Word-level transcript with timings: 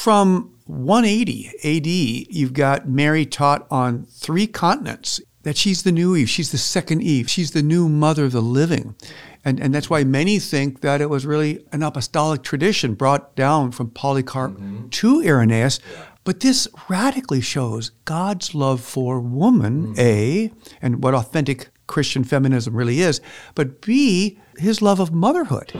from 0.00 0.50
180 0.64 1.50
AD, 1.62 1.86
you've 2.34 2.54
got 2.54 2.88
Mary 2.88 3.26
taught 3.26 3.66
on 3.70 4.06
three 4.06 4.46
continents 4.46 5.20
that 5.42 5.58
she's 5.58 5.82
the 5.82 5.92
new 5.92 6.16
Eve, 6.16 6.30
she's 6.30 6.52
the 6.52 6.58
second 6.58 7.02
Eve, 7.02 7.28
she's 7.28 7.50
the 7.50 7.62
new 7.62 7.86
mother 7.86 8.24
of 8.24 8.32
the 8.32 8.40
living. 8.40 8.94
And, 9.44 9.60
and 9.60 9.74
that's 9.74 9.90
why 9.90 10.04
many 10.04 10.38
think 10.38 10.80
that 10.80 11.02
it 11.02 11.10
was 11.10 11.26
really 11.26 11.66
an 11.70 11.82
apostolic 11.82 12.42
tradition 12.42 12.94
brought 12.94 13.36
down 13.36 13.72
from 13.72 13.90
Polycarp 13.90 14.52
mm-hmm. 14.52 14.88
to 14.88 15.22
Irenaeus. 15.22 15.80
But 16.24 16.40
this 16.40 16.66
radically 16.88 17.42
shows 17.42 17.90
God's 18.06 18.54
love 18.54 18.80
for 18.80 19.20
woman, 19.20 19.88
mm-hmm. 19.88 20.00
A, 20.00 20.50
and 20.80 21.02
what 21.02 21.12
authentic 21.12 21.68
Christian 21.86 22.24
feminism 22.24 22.74
really 22.74 23.00
is, 23.00 23.20
but 23.54 23.82
B, 23.82 24.38
his 24.56 24.80
love 24.80 24.98
of 24.98 25.12
motherhood. 25.12 25.72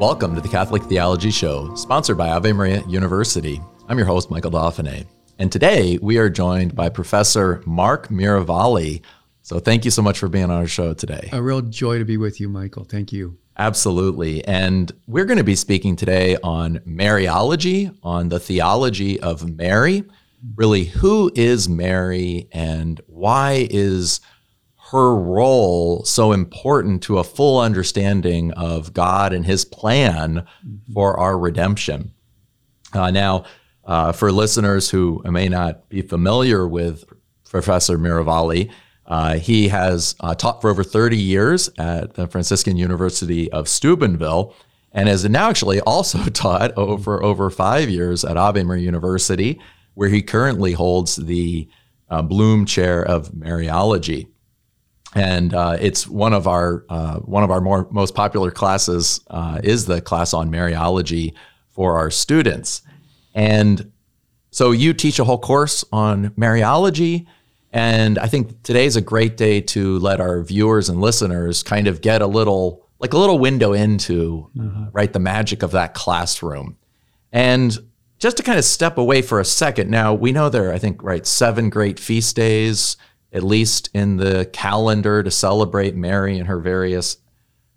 Welcome 0.00 0.34
to 0.34 0.40
the 0.40 0.48
Catholic 0.48 0.82
Theology 0.84 1.30
Show, 1.30 1.74
sponsored 1.74 2.16
by 2.16 2.30
Ave 2.30 2.54
Maria 2.54 2.82
University. 2.88 3.60
I'm 3.86 3.98
your 3.98 4.06
host, 4.06 4.30
Michael 4.30 4.50
Dauphinais. 4.50 5.04
And 5.38 5.52
today 5.52 5.98
we 6.00 6.16
are 6.16 6.30
joined 6.30 6.74
by 6.74 6.88
Professor 6.88 7.62
Mark 7.66 8.08
Miravalle. 8.08 9.02
So 9.42 9.58
thank 9.58 9.84
you 9.84 9.90
so 9.90 10.00
much 10.00 10.18
for 10.18 10.28
being 10.28 10.44
on 10.44 10.52
our 10.52 10.66
show 10.66 10.94
today. 10.94 11.28
A 11.34 11.42
real 11.42 11.60
joy 11.60 11.98
to 11.98 12.06
be 12.06 12.16
with 12.16 12.40
you, 12.40 12.48
Michael. 12.48 12.84
Thank 12.84 13.12
you. 13.12 13.36
Absolutely. 13.58 14.42
And 14.46 14.90
we're 15.06 15.26
going 15.26 15.36
to 15.36 15.44
be 15.44 15.54
speaking 15.54 15.96
today 15.96 16.38
on 16.42 16.78
Mariology, 16.86 17.94
on 18.02 18.30
the 18.30 18.40
theology 18.40 19.20
of 19.20 19.54
Mary. 19.54 20.04
Really, 20.56 20.84
who 20.84 21.30
is 21.34 21.68
Mary 21.68 22.48
and 22.52 23.02
why 23.06 23.68
is 23.70 24.22
her 24.90 25.14
role 25.14 26.04
so 26.04 26.32
important 26.32 27.00
to 27.04 27.18
a 27.18 27.24
full 27.24 27.60
understanding 27.60 28.50
of 28.52 28.92
God 28.92 29.32
and 29.32 29.46
his 29.46 29.64
plan 29.64 30.44
for 30.92 31.18
our 31.18 31.38
redemption. 31.38 32.12
Uh, 32.92 33.12
now, 33.12 33.44
uh, 33.84 34.10
for 34.10 34.32
listeners 34.32 34.90
who 34.90 35.22
may 35.24 35.48
not 35.48 35.88
be 35.88 36.02
familiar 36.02 36.66
with 36.66 37.04
Professor 37.48 37.98
Miravalle, 37.98 38.68
uh, 39.06 39.36
he 39.36 39.68
has 39.68 40.16
uh, 40.20 40.34
taught 40.34 40.60
for 40.60 40.70
over 40.70 40.82
30 40.82 41.16
years 41.16 41.70
at 41.78 42.14
the 42.14 42.26
Franciscan 42.26 42.76
University 42.76 43.50
of 43.52 43.68
Steubenville 43.68 44.54
and 44.90 45.08
has 45.08 45.24
now 45.24 45.48
actually 45.48 45.80
also 45.82 46.24
taught 46.30 46.76
over 46.76 47.22
over 47.22 47.48
five 47.48 47.88
years 47.88 48.24
at 48.24 48.36
Ave 48.36 48.64
Maria 48.64 48.82
University, 48.82 49.60
where 49.94 50.08
he 50.08 50.20
currently 50.20 50.72
holds 50.72 51.14
the 51.14 51.68
uh, 52.08 52.22
Blum 52.22 52.66
Chair 52.66 53.04
of 53.04 53.30
Mariology 53.30 54.26
and 55.14 55.54
uh, 55.54 55.76
it's 55.80 56.06
one 56.06 56.32
of 56.32 56.46
our 56.46 56.84
uh, 56.88 57.18
one 57.20 57.42
of 57.42 57.50
our 57.50 57.60
more 57.60 57.88
most 57.90 58.14
popular 58.14 58.50
classes 58.50 59.20
uh, 59.30 59.60
is 59.62 59.86
the 59.86 60.00
class 60.00 60.32
on 60.32 60.50
Mariology 60.50 61.34
for 61.70 61.98
our 61.98 62.10
students, 62.10 62.82
and 63.34 63.90
so 64.50 64.70
you 64.70 64.92
teach 64.92 65.18
a 65.18 65.24
whole 65.24 65.38
course 65.38 65.84
on 65.92 66.30
Mariology, 66.30 67.26
and 67.72 68.18
I 68.18 68.26
think 68.26 68.62
today 68.62 68.84
is 68.84 68.96
a 68.96 69.00
great 69.00 69.36
day 69.36 69.60
to 69.62 69.98
let 69.98 70.20
our 70.20 70.42
viewers 70.42 70.88
and 70.88 71.00
listeners 71.00 71.62
kind 71.62 71.86
of 71.88 72.00
get 72.00 72.22
a 72.22 72.26
little 72.26 72.86
like 72.98 73.12
a 73.12 73.18
little 73.18 73.38
window 73.38 73.72
into 73.72 74.48
mm-hmm. 74.56 74.90
right 74.92 75.12
the 75.12 75.18
magic 75.18 75.62
of 75.62 75.72
that 75.72 75.94
classroom, 75.94 76.76
and 77.32 77.78
just 78.18 78.36
to 78.36 78.42
kind 78.42 78.58
of 78.58 78.64
step 78.64 78.98
away 78.98 79.22
for 79.22 79.40
a 79.40 79.44
second. 79.44 79.90
Now 79.90 80.14
we 80.14 80.30
know 80.30 80.48
there 80.48 80.68
are, 80.68 80.72
I 80.72 80.78
think 80.78 81.02
right 81.02 81.26
seven 81.26 81.70
great 81.70 81.98
feast 81.98 82.36
days 82.36 82.96
at 83.32 83.42
least 83.42 83.90
in 83.94 84.16
the 84.16 84.48
calendar 84.52 85.22
to 85.22 85.30
celebrate 85.30 85.94
Mary 85.94 86.38
and 86.38 86.48
her 86.48 86.58
various 86.58 87.18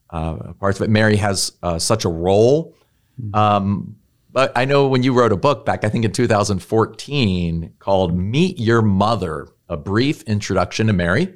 uh, 0.09 0.53
parts 0.53 0.79
of 0.79 0.85
it. 0.85 0.89
Mary 0.89 1.15
has 1.17 1.53
uh, 1.63 1.79
such 1.79 2.05
a 2.05 2.09
role. 2.09 2.75
Mm-hmm. 3.21 3.35
Um, 3.35 3.95
but 4.31 4.51
I 4.55 4.65
know 4.65 4.87
when 4.87 5.03
you 5.03 5.13
wrote 5.13 5.31
a 5.31 5.37
book 5.37 5.65
back, 5.65 5.83
I 5.83 5.89
think 5.89 6.05
in 6.05 6.11
2014, 6.11 7.73
called 7.77 8.17
Meet 8.17 8.59
Your 8.59 8.81
Mother 8.81 9.47
A 9.69 9.77
Brief 9.77 10.23
Introduction 10.23 10.87
to 10.87 10.93
Mary, 10.93 11.35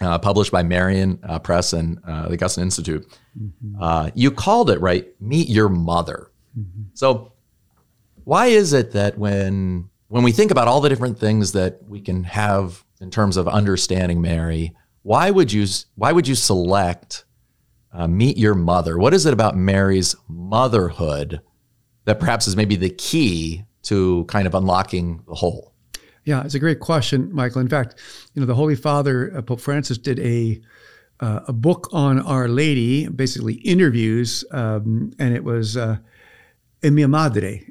uh, 0.00 0.18
published 0.18 0.50
by 0.50 0.62
Marian 0.62 1.18
uh, 1.22 1.38
Press 1.38 1.74
and 1.74 1.98
uh, 2.06 2.28
the 2.28 2.34
Augustine 2.34 2.64
Institute. 2.64 3.06
Mm-hmm. 3.38 3.82
Uh, 3.82 4.10
you 4.14 4.30
called 4.30 4.70
it, 4.70 4.80
right? 4.80 5.06
Meet 5.20 5.50
Your 5.50 5.68
Mother. 5.68 6.30
Mm-hmm. 6.58 6.82
So, 6.94 7.32
why 8.24 8.46
is 8.46 8.72
it 8.72 8.92
that 8.92 9.18
when 9.18 9.90
when 10.08 10.22
we 10.22 10.32
think 10.32 10.50
about 10.50 10.68
all 10.68 10.80
the 10.80 10.88
different 10.88 11.18
things 11.18 11.52
that 11.52 11.86
we 11.86 12.00
can 12.00 12.24
have 12.24 12.84
in 13.00 13.10
terms 13.10 13.36
of 13.36 13.48
understanding 13.48 14.20
Mary, 14.20 14.74
why 15.02 15.30
would 15.30 15.52
you 15.52 15.66
why 15.94 16.12
would 16.12 16.28
you 16.28 16.34
select 16.34 17.24
uh, 17.92 18.06
meet 18.06 18.36
your 18.36 18.54
mother? 18.54 18.98
What 18.98 19.14
is 19.14 19.26
it 19.26 19.32
about 19.32 19.56
Mary's 19.56 20.14
motherhood 20.28 21.40
that 22.04 22.20
perhaps 22.20 22.46
is 22.46 22.56
maybe 22.56 22.76
the 22.76 22.90
key 22.90 23.64
to 23.82 24.24
kind 24.24 24.46
of 24.46 24.54
unlocking 24.54 25.22
the 25.26 25.34
whole? 25.34 25.72
Yeah, 26.24 26.44
it's 26.44 26.54
a 26.54 26.58
great 26.58 26.80
question, 26.80 27.32
Michael. 27.32 27.62
In 27.62 27.68
fact, 27.68 27.94
you 28.34 28.40
know, 28.40 28.46
the 28.46 28.54
Holy 28.54 28.76
Father 28.76 29.34
uh, 29.34 29.42
Pope 29.42 29.60
Francis 29.60 29.96
did 29.96 30.18
a 30.20 30.60
uh, 31.20 31.40
a 31.48 31.52
book 31.52 31.88
on 31.92 32.20
Our 32.20 32.48
Lady, 32.48 33.08
basically 33.08 33.54
interviews, 33.54 34.44
um, 34.52 35.10
and 35.18 35.34
it 35.34 35.42
was 35.42 35.76
uh, 35.76 35.96
"È 36.82 36.92
mia 36.92 37.08
madre," 37.08 37.64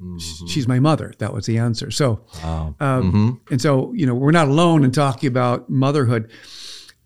Mm-hmm. 0.00 0.46
She's 0.46 0.66
my 0.68 0.80
mother. 0.80 1.14
That 1.18 1.32
was 1.32 1.46
the 1.46 1.58
answer. 1.58 1.90
So, 1.90 2.20
wow. 2.42 2.74
um, 2.80 3.12
mm-hmm. 3.12 3.52
and 3.52 3.60
so, 3.60 3.92
you 3.94 4.06
know, 4.06 4.14
we're 4.14 4.32
not 4.32 4.48
alone 4.48 4.84
in 4.84 4.90
talking 4.90 5.28
about 5.28 5.68
motherhood. 5.70 6.30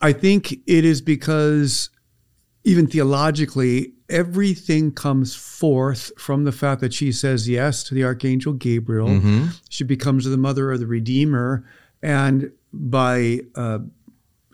I 0.00 0.12
think 0.12 0.52
it 0.66 0.84
is 0.84 1.00
because 1.00 1.90
even 2.64 2.86
theologically, 2.86 3.92
everything 4.08 4.92
comes 4.92 5.34
forth 5.34 6.12
from 6.18 6.44
the 6.44 6.52
fact 6.52 6.80
that 6.80 6.92
she 6.94 7.12
says 7.12 7.48
yes 7.48 7.82
to 7.84 7.94
the 7.94 8.04
archangel 8.04 8.52
Gabriel. 8.52 9.08
Mm-hmm. 9.08 9.46
She 9.68 9.84
becomes 9.84 10.24
the 10.24 10.36
mother 10.36 10.72
of 10.72 10.80
the 10.80 10.86
Redeemer, 10.86 11.64
and 12.02 12.52
by 12.72 13.40
uh, 13.54 13.80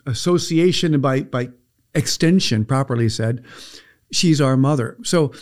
association 0.05 0.93
and 0.93 1.01
by 1.01 1.21
by 1.21 1.49
extension, 1.93 2.65
properly 2.65 3.09
said, 3.09 3.43
she's 4.11 4.41
our 4.41 4.57
mother. 4.57 4.97
So 5.03 5.33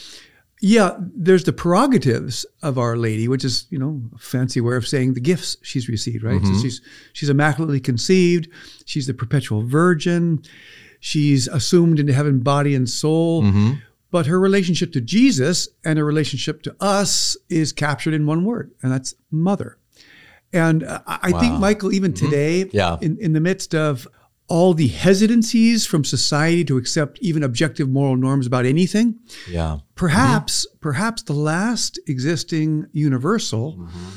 yeah, 0.66 0.96
there's 0.98 1.44
the 1.44 1.52
prerogatives 1.52 2.46
of 2.62 2.78
Our 2.78 2.96
Lady, 2.96 3.28
which 3.28 3.44
is 3.44 3.68
you 3.70 3.78
know 3.78 4.02
a 4.16 4.18
fancy 4.18 4.62
way 4.62 4.78
of 4.78 4.88
saying 4.88 5.14
the 5.14 5.20
gifts 5.20 5.58
she's 5.62 5.90
received, 5.90 6.24
right? 6.24 6.42
Mm-hmm. 6.42 6.54
So 6.56 6.62
she's 6.62 6.82
she's 7.12 7.28
immaculately 7.28 7.82
conceived. 7.82 8.48
She's 8.86 9.06
the 9.06 9.14
perpetual 9.14 9.64
virgin. 9.64 10.42
She's 11.02 11.50
assumed 11.50 12.00
into 12.00 12.14
heaven, 12.14 12.40
body 12.40 12.76
and 12.76 12.90
soul. 12.90 13.44
Mm-hmm. 13.44 13.74
But 14.10 14.26
her 14.28 14.40
relationship 14.40 14.94
to 14.94 15.02
Jesus 15.02 15.68
and 15.84 16.00
her 16.00 16.06
relationship 16.06 16.64
to 16.64 16.74
us 16.80 17.36
is 17.50 17.74
captured 17.74 18.14
in 18.14 18.26
one 18.26 18.46
word, 18.46 18.72
and 18.82 18.90
that's 18.90 19.16
mother. 19.32 19.78
And 20.54 20.86
I 20.88 21.32
wow. 21.32 21.40
think, 21.42 21.60
Michael, 21.60 21.92
even 21.92 22.14
mm-hmm. 22.14 22.26
today, 22.26 22.70
yeah. 22.72 22.96
in, 23.02 23.18
in 23.20 23.34
the 23.34 23.42
midst 23.42 23.76
of 23.76 24.08
all 24.48 24.74
the 24.74 24.88
hesitancies 24.88 25.86
from 25.86 26.04
society 26.04 26.66
to 26.66 26.78
accept 26.78 27.18
even 27.22 27.44
objective 27.44 27.90
moral 27.90 28.16
norms 28.16 28.46
about 28.46 28.66
anything. 28.66 29.20
Yeah. 29.50 29.80
Perhaps, 29.96 30.68
mm-hmm. 30.68 30.80
perhaps 30.80 31.24
the 31.24 31.34
last 31.34 32.00
existing 32.08 32.88
universal 32.92 33.78
mm-hmm. 33.78 34.10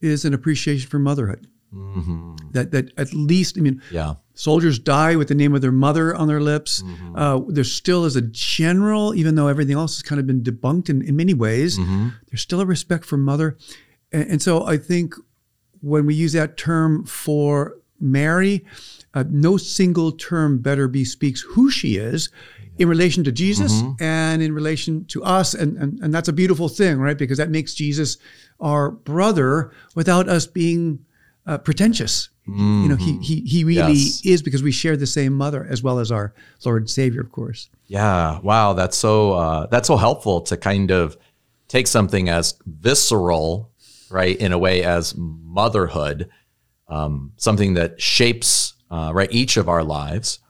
is 0.00 0.24
an 0.24 0.34
appreciation 0.34 0.88
for 0.88 0.98
motherhood. 0.98 1.46
Mm-hmm. 1.72 2.36
That 2.52 2.70
that 2.70 2.96
at 2.96 3.12
least, 3.12 3.58
I 3.58 3.60
mean, 3.60 3.82
yeah. 3.90 4.14
Soldiers 4.36 4.80
die 4.80 5.14
with 5.14 5.28
the 5.28 5.34
name 5.34 5.54
of 5.54 5.62
their 5.62 5.72
mother 5.72 6.14
on 6.14 6.26
their 6.26 6.40
lips. 6.40 6.82
Mm-hmm. 6.82 7.16
Uh, 7.16 7.40
there 7.46 7.62
still 7.62 8.04
is 8.04 8.16
a 8.16 8.20
general, 8.20 9.14
even 9.14 9.36
though 9.36 9.46
everything 9.46 9.76
else 9.76 9.94
has 9.96 10.02
kind 10.02 10.20
of 10.20 10.26
been 10.26 10.42
debunked 10.42 10.90
in, 10.90 11.02
in 11.02 11.14
many 11.14 11.34
ways, 11.34 11.78
mm-hmm. 11.78 12.08
there's 12.28 12.40
still 12.40 12.60
a 12.60 12.66
respect 12.66 13.04
for 13.04 13.16
mother. 13.16 13.56
And, 14.10 14.32
and 14.32 14.42
so 14.42 14.66
I 14.66 14.76
think 14.76 15.14
when 15.82 16.04
we 16.04 16.14
use 16.16 16.32
that 16.32 16.56
term 16.56 17.04
for 17.04 17.76
Mary, 18.00 18.64
uh, 19.14 19.24
no 19.28 19.56
single 19.56 20.12
term 20.12 20.58
better 20.58 20.88
bespeaks 20.88 21.40
who 21.40 21.70
she 21.70 21.96
is 21.96 22.28
in 22.78 22.88
relation 22.88 23.22
to 23.24 23.32
Jesus 23.32 23.72
mm-hmm. 23.72 24.02
and 24.02 24.42
in 24.42 24.52
relation 24.52 25.04
to 25.06 25.22
us. 25.22 25.54
And, 25.54 25.76
and, 25.78 26.00
and 26.00 26.12
that's 26.12 26.28
a 26.28 26.32
beautiful 26.32 26.68
thing, 26.68 26.98
right? 26.98 27.16
Because 27.16 27.38
that 27.38 27.50
makes 27.50 27.74
Jesus 27.74 28.18
our 28.60 28.90
brother 28.90 29.72
without 29.94 30.28
us 30.28 30.46
being 30.46 31.04
uh, 31.46 31.58
pretentious. 31.58 32.30
Mm-hmm. 32.48 32.82
You 32.82 32.88
know, 32.88 32.96
he, 32.96 33.18
he, 33.18 33.40
he 33.42 33.64
really 33.64 33.92
yes. 33.92 34.20
is 34.24 34.42
because 34.42 34.62
we 34.62 34.72
share 34.72 34.96
the 34.96 35.06
same 35.06 35.32
mother 35.32 35.66
as 35.68 35.82
well 35.82 35.98
as 35.98 36.10
our 36.10 36.34
Lord 36.64 36.82
and 36.82 36.90
Savior, 36.90 37.20
of 37.20 37.32
course. 37.32 37.70
Yeah. 37.86 38.40
Wow. 38.40 38.72
That's 38.72 38.96
so, 38.96 39.32
uh, 39.32 39.66
that's 39.66 39.88
so 39.88 39.96
helpful 39.96 40.40
to 40.42 40.56
kind 40.56 40.90
of 40.90 41.16
take 41.68 41.86
something 41.86 42.28
as 42.28 42.54
visceral, 42.66 43.70
right, 44.10 44.36
in 44.36 44.52
a 44.52 44.58
way 44.58 44.82
as 44.82 45.14
motherhood, 45.16 46.28
um, 46.88 47.32
something 47.36 47.74
that 47.74 48.00
shapes 48.00 48.73
uh, 48.90 49.12
right? 49.14 49.28
Each 49.32 49.56
of 49.56 49.68
our 49.68 49.82
lives, 49.82 50.40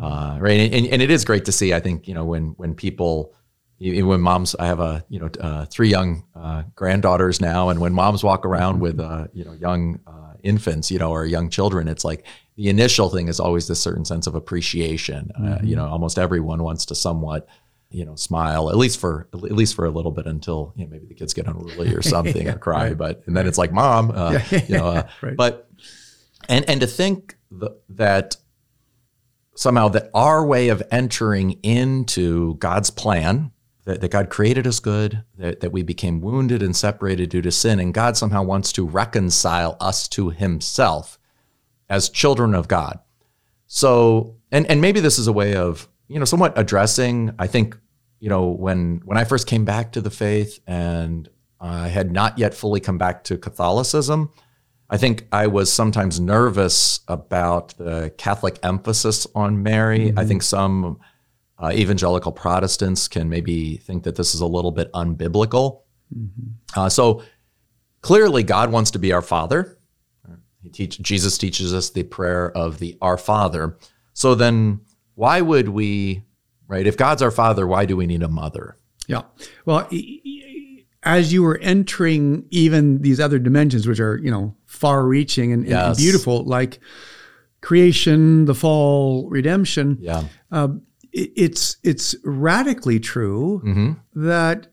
uh, 0.00 0.38
right? 0.40 0.72
And, 0.72 0.86
and, 0.86 1.02
it 1.02 1.10
is 1.10 1.24
great 1.24 1.44
to 1.46 1.52
see. 1.52 1.72
I 1.72 1.80
think 1.80 2.06
you 2.08 2.14
know 2.14 2.24
when 2.24 2.54
when 2.56 2.74
people, 2.74 3.34
when 3.78 4.20
moms, 4.20 4.54
I 4.56 4.66
have 4.66 4.80
a 4.80 5.04
you 5.08 5.20
know 5.20 5.30
uh, 5.40 5.64
three 5.66 5.88
young 5.88 6.24
uh, 6.34 6.64
granddaughters 6.74 7.40
now, 7.40 7.68
and 7.68 7.80
when 7.80 7.92
moms 7.92 8.22
walk 8.22 8.44
around 8.44 8.80
with 8.80 9.00
uh, 9.00 9.28
you 9.32 9.44
know 9.44 9.52
young 9.52 10.00
uh, 10.06 10.34
infants, 10.42 10.90
you 10.90 10.98
know, 10.98 11.10
or 11.10 11.26
young 11.26 11.50
children, 11.50 11.88
it's 11.88 12.04
like 12.04 12.24
the 12.56 12.68
initial 12.68 13.10
thing 13.10 13.28
is 13.28 13.40
always 13.40 13.68
this 13.68 13.80
certain 13.80 14.04
sense 14.04 14.26
of 14.26 14.34
appreciation. 14.34 15.30
Uh, 15.32 15.58
you 15.62 15.76
know, 15.76 15.86
almost 15.86 16.18
everyone 16.18 16.62
wants 16.62 16.86
to 16.86 16.94
somewhat, 16.94 17.48
you 17.90 18.04
know, 18.04 18.16
smile 18.16 18.70
at 18.70 18.76
least 18.76 18.98
for 18.98 19.28
at 19.32 19.40
least 19.40 19.74
for 19.74 19.84
a 19.84 19.90
little 19.90 20.12
bit 20.12 20.26
until 20.26 20.72
you 20.76 20.84
know 20.84 20.90
maybe 20.90 21.06
the 21.06 21.14
kids 21.14 21.34
get 21.34 21.46
unruly 21.46 21.94
or 21.94 22.02
something 22.14 22.48
or 22.48 22.58
cry. 22.58 22.94
But 22.94 23.22
and 23.26 23.36
then 23.36 23.46
it's 23.46 23.58
like, 23.58 23.72
mom, 23.72 24.10
uh, 24.10 24.40
you 24.50 24.76
know, 24.76 25.04
Right. 25.22 25.36
but 25.36 25.68
and 26.48 26.68
and 26.68 26.80
to 26.80 26.86
think 26.86 27.35
th- 27.50 27.72
that 27.88 28.36
somehow 29.54 29.88
that 29.88 30.10
our 30.12 30.44
way 30.44 30.68
of 30.68 30.82
entering 30.90 31.52
into 31.62 32.54
God's 32.56 32.90
plan, 32.90 33.52
that, 33.84 34.00
that 34.00 34.10
God 34.10 34.28
created 34.30 34.66
us 34.66 34.80
good, 34.80 35.22
that, 35.38 35.60
that 35.60 35.72
we 35.72 35.82
became 35.82 36.20
wounded 36.20 36.62
and 36.62 36.76
separated 36.76 37.30
due 37.30 37.42
to 37.42 37.50
sin, 37.50 37.80
and 37.80 37.94
God 37.94 38.16
somehow 38.16 38.42
wants 38.42 38.72
to 38.72 38.86
reconcile 38.86 39.76
us 39.80 40.08
to 40.08 40.30
himself 40.30 41.18
as 41.88 42.08
children 42.08 42.54
of 42.54 42.68
God. 42.68 42.98
So, 43.66 44.36
and 44.52 44.66
and 44.70 44.80
maybe 44.80 45.00
this 45.00 45.18
is 45.18 45.26
a 45.26 45.32
way 45.32 45.56
of, 45.56 45.88
you 46.08 46.18
know, 46.18 46.24
somewhat 46.24 46.56
addressing, 46.56 47.32
I 47.38 47.46
think, 47.46 47.76
you 48.20 48.28
know, 48.28 48.48
when 48.48 49.02
when 49.04 49.18
I 49.18 49.24
first 49.24 49.46
came 49.46 49.64
back 49.64 49.92
to 49.92 50.00
the 50.00 50.10
faith 50.10 50.60
and 50.66 51.28
I 51.60 51.88
had 51.88 52.12
not 52.12 52.38
yet 52.38 52.54
fully 52.54 52.80
come 52.80 52.98
back 52.98 53.24
to 53.24 53.38
Catholicism, 53.38 54.30
I 54.88 54.96
think 54.96 55.26
I 55.32 55.48
was 55.48 55.72
sometimes 55.72 56.20
nervous 56.20 57.00
about 57.08 57.76
the 57.76 58.12
Catholic 58.18 58.58
emphasis 58.62 59.26
on 59.34 59.62
Mary. 59.62 60.12
I 60.16 60.24
think 60.24 60.42
some 60.42 61.00
uh, 61.58 61.72
evangelical 61.72 62.32
Protestants 62.32 63.08
can 63.08 63.28
maybe 63.28 63.78
think 63.78 64.04
that 64.04 64.16
this 64.16 64.34
is 64.34 64.40
a 64.40 64.46
little 64.46 64.70
bit 64.70 64.92
unbiblical. 64.92 65.82
Uh, 66.76 66.88
so 66.88 67.22
clearly, 68.00 68.44
God 68.44 68.70
wants 68.70 68.92
to 68.92 68.98
be 68.98 69.12
our 69.12 69.22
Father. 69.22 69.76
He 70.62 70.68
teach, 70.68 71.00
Jesus 71.00 71.38
teaches 71.38 71.72
us 71.74 71.90
the 71.90 72.02
prayer 72.02 72.50
of 72.56 72.78
the 72.78 72.96
Our 73.00 73.18
Father. 73.18 73.78
So 74.12 74.34
then, 74.34 74.80
why 75.14 75.40
would 75.40 75.68
we, 75.68 76.24
right? 76.68 76.86
If 76.86 76.96
God's 76.96 77.22
our 77.22 77.30
Father, 77.30 77.66
why 77.66 77.86
do 77.86 77.96
we 77.96 78.06
need 78.06 78.22
a 78.22 78.28
mother? 78.28 78.76
Yeah. 79.06 79.22
Well, 79.64 79.88
as 81.04 81.32
you 81.32 81.42
were 81.42 81.58
entering 81.58 82.46
even 82.50 83.00
these 83.02 83.20
other 83.20 83.38
dimensions, 83.38 83.86
which 83.86 84.00
are, 84.00 84.18
you 84.18 84.30
know, 84.30 84.56
far 84.76 85.06
reaching 85.06 85.52
and, 85.52 85.66
and 85.66 85.96
beautiful, 85.96 86.44
like 86.44 86.78
creation, 87.60 88.44
the 88.44 88.54
fall, 88.54 89.28
redemption, 89.28 89.98
Yeah. 90.00 90.24
it- 91.12 91.32
it's, 91.34 91.76
it's 91.82 92.14
radically 92.24 93.00
true 93.00 93.58
hmm 93.64 93.92
that 94.14 94.68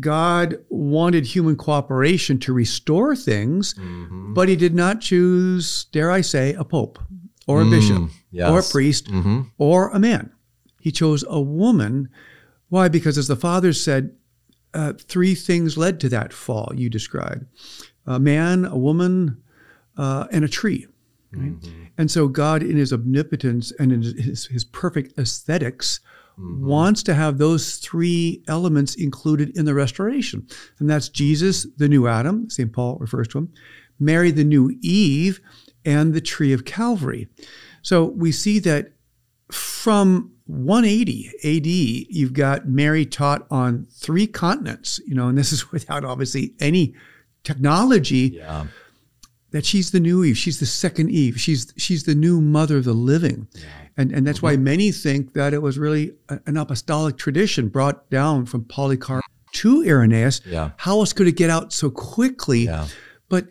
God 0.00 0.58
wanted 0.68 1.24
human 1.26 1.56
cooperation 1.56 2.38
to 2.40 2.52
restore 2.52 3.16
things, 3.16 3.74
Mm-hmm. 3.74 4.34
but 4.34 4.48
he 4.48 4.54
did 4.56 4.74
not 4.74 5.00
choose, 5.00 5.86
dare 5.92 6.10
I 6.10 6.20
say, 6.20 6.54
a 6.54 6.64
pope 6.64 6.98
or 7.46 7.62
a 7.62 7.66
bishop 7.66 7.96
or 7.96 8.02
a 8.02 8.08
Mm, 8.08 8.10
yes. 8.30 8.72
priest 8.72 9.08
hmm 9.08 9.40
or 9.58 9.88
a 9.88 9.98
man. 9.98 10.30
He 10.80 10.92
chose 10.92 11.24
a 11.28 11.40
woman. 11.40 12.08
Why? 12.68 12.88
Because 12.88 13.18
as 13.18 13.26
the 13.28 13.36
father 13.36 13.72
said, 13.72 14.12
uh, 14.74 14.92
three 15.12 15.34
things 15.34 15.76
led 15.78 15.98
to 16.00 16.08
that 16.10 16.32
fall 16.32 16.70
you 16.76 16.88
described 16.90 17.46
a 18.06 18.18
man, 18.20 18.64
a 18.66 18.76
woman, 18.76 19.38
uh, 19.98 20.26
and 20.32 20.44
a 20.44 20.48
tree. 20.48 20.86
right? 21.32 21.52
And 21.98 22.10
so 22.10 22.28
God, 22.28 22.62
in 22.62 22.76
his 22.76 22.92
omnipotence 22.92 23.72
and 23.78 23.92
in 23.92 24.02
his, 24.02 24.46
his 24.46 24.64
perfect 24.64 25.18
aesthetics, 25.18 26.00
wants 26.40 27.02
to 27.02 27.14
have 27.14 27.38
those 27.38 27.76
three 27.76 28.42
elements 28.46 28.94
included 28.94 29.56
in 29.56 29.64
the 29.64 29.74
restoration. 29.74 30.46
And 30.78 30.88
that's 30.88 31.08
Jesus, 31.08 31.66
the 31.76 31.88
new 31.88 32.06
Adam, 32.06 32.48
St. 32.48 32.72
Paul 32.72 32.96
refers 33.00 33.26
to 33.28 33.38
him, 33.38 33.52
Mary, 33.98 34.30
the 34.30 34.44
new 34.44 34.76
Eve, 34.80 35.40
and 35.84 36.14
the 36.14 36.20
tree 36.20 36.52
of 36.52 36.64
Calvary. 36.64 37.26
So 37.82 38.04
we 38.04 38.30
see 38.30 38.60
that 38.60 38.92
from 39.50 40.30
180 40.46 41.28
AD, 41.44 41.66
you've 42.14 42.34
got 42.34 42.68
Mary 42.68 43.04
taught 43.04 43.46
on 43.50 43.86
three 43.92 44.26
continents, 44.26 45.00
you 45.06 45.14
know, 45.14 45.28
and 45.28 45.36
this 45.36 45.52
is 45.52 45.72
without 45.72 46.04
obviously 46.04 46.54
any 46.60 46.94
technology 47.44 48.32
Yeah. 48.34 48.66
That 49.50 49.64
she's 49.64 49.90
the 49.90 50.00
new 50.00 50.24
Eve. 50.24 50.36
She's 50.36 50.60
the 50.60 50.66
second 50.66 51.10
Eve. 51.10 51.40
She's 51.40 51.72
she's 51.76 52.04
the 52.04 52.14
new 52.14 52.40
mother 52.40 52.76
of 52.78 52.84
the 52.84 52.92
living, 52.92 53.48
and 53.96 54.12
and 54.12 54.26
that's 54.26 54.42
why 54.42 54.56
many 54.56 54.92
think 54.92 55.32
that 55.34 55.54
it 55.54 55.62
was 55.62 55.78
really 55.78 56.12
a- 56.28 56.40
an 56.46 56.56
apostolic 56.56 57.16
tradition 57.16 57.68
brought 57.68 58.08
down 58.10 58.46
from 58.46 58.64
Polycarp 58.64 59.22
to 59.54 59.82
Irenaeus. 59.84 60.40
Yeah. 60.46 60.70
How 60.76 60.98
else 61.00 61.12
could 61.12 61.26
it 61.26 61.36
get 61.36 61.50
out 61.50 61.72
so 61.72 61.90
quickly? 61.90 62.64
Yeah. 62.66 62.86
But 63.28 63.46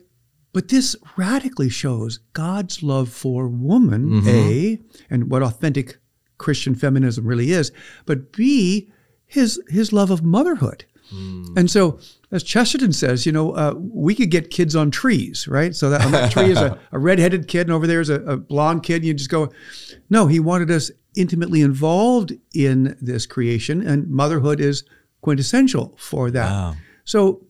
but 0.54 0.68
this 0.70 0.96
radically 1.18 1.70
shows 1.70 2.20
God's 2.34 2.84
love 2.84 3.10
for 3.10 3.48
woman, 3.48 4.22
Mm-hmm. 4.22 4.28
A, 4.30 4.80
and 5.10 5.30
what 5.32 5.42
authentic 5.44 5.98
Christian 6.38 6.76
feminism 6.76 7.26
really 7.26 7.52
is, 7.52 7.72
but 8.06 8.32
B, 8.32 8.92
his 9.26 9.60
his 9.70 9.92
love 9.92 10.12
of 10.12 10.22
motherhood. 10.24 10.86
Mm. 11.14 11.58
And 11.58 11.72
so, 11.72 12.00
as 12.32 12.44
Chesterton 12.44 12.92
says, 12.92 13.26
you 13.26 13.32
know, 13.32 13.52
uh, 13.52 13.74
we 13.78 14.14
could 14.14 14.30
get 14.30 14.50
kids 14.50 14.76
on 14.76 14.92
trees, 14.92 15.48
right? 15.48 15.74
So 15.74 15.90
that 15.90 16.06
on 16.06 16.12
that 16.12 16.32
tree 16.32 16.52
is 16.52 16.58
a, 16.58 16.78
a 16.92 17.00
redheaded 17.00 17.48
kid, 17.48 17.62
and 17.62 17.72
over 17.72 17.88
there 17.88 18.02
is 18.02 18.10
a, 18.10 18.22
a 18.24 18.38
blonde 18.38 18.84
kid. 18.84 18.98
And 18.98 19.06
you 19.06 19.14
just 19.14 19.30
go, 19.30 19.50
no, 20.10 20.28
he 20.28 20.40
wanted 20.40 20.70
us 20.70 20.92
intimately 21.16 21.62
involved 21.62 22.34
in 22.54 22.98
this 23.02 23.26
creation, 23.26 23.86
and 23.86 24.10
motherhood 24.10 24.60
is 24.60 24.84
quintessential 25.22 25.96
for 25.98 26.30
that. 26.32 26.50
Wow. 26.52 26.76
So 27.06 27.46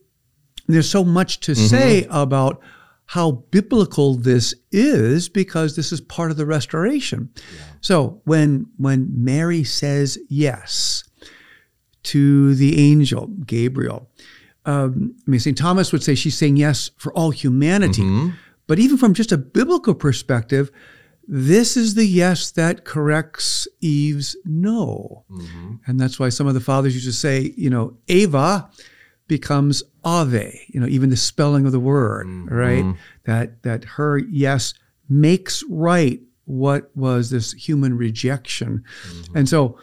there's 0.68 0.88
so 0.88 1.04
much 1.04 1.40
to 1.40 1.54
say 1.54 2.06
about 2.10 2.60
how 3.06 3.30
biblical 3.50 4.14
this 4.14 4.54
is 4.70 5.28
because 5.30 5.74
this 5.74 5.92
is 5.92 6.00
part 6.00 6.30
of 6.30 6.36
the 6.36 6.44
restoration. 6.46 7.30
So 7.80 8.20
when 8.24 8.66
when 8.76 9.08
Mary 9.12 9.64
says 9.64 10.18
yes 10.28 11.04
to 12.04 12.54
the 12.54 12.78
angel 12.78 13.28
Gabriel, 13.46 14.10
um, 14.68 15.14
I 15.26 15.30
mean 15.30 15.40
St. 15.40 15.56
Thomas 15.56 15.92
would 15.92 16.02
say 16.02 16.14
she's 16.14 16.36
saying 16.36 16.58
yes 16.58 16.90
for 16.98 17.12
all 17.14 17.30
humanity. 17.30 18.02
Mm-hmm. 18.02 18.30
But 18.66 18.78
even 18.78 18.98
from 18.98 19.14
just 19.14 19.32
a 19.32 19.38
biblical 19.38 19.94
perspective, 19.94 20.70
this 21.26 21.74
is 21.74 21.94
the 21.94 22.04
yes 22.04 22.50
that 22.50 22.84
corrects 22.84 23.66
Eve's 23.80 24.36
no. 24.44 25.24
Mm-hmm. 25.30 25.76
And 25.86 25.98
that's 25.98 26.20
why 26.20 26.28
some 26.28 26.46
of 26.46 26.52
the 26.52 26.60
fathers 26.60 26.94
used 26.94 27.06
to 27.06 27.12
say, 27.14 27.54
you 27.56 27.70
know, 27.70 27.96
Ava 28.08 28.68
becomes 29.26 29.82
Ave, 30.04 30.60
you 30.68 30.80
know, 30.80 30.86
even 30.86 31.08
the 31.08 31.16
spelling 31.16 31.64
of 31.64 31.72
the 31.72 31.80
word, 31.80 32.26
mm-hmm. 32.26 32.54
right? 32.54 32.94
That 33.24 33.62
that 33.62 33.84
her 33.84 34.18
yes 34.18 34.74
makes 35.08 35.64
right 35.70 36.20
what 36.44 36.94
was 36.94 37.30
this 37.30 37.52
human 37.54 37.96
rejection. 37.96 38.84
And 39.34 39.48
so 39.48 39.78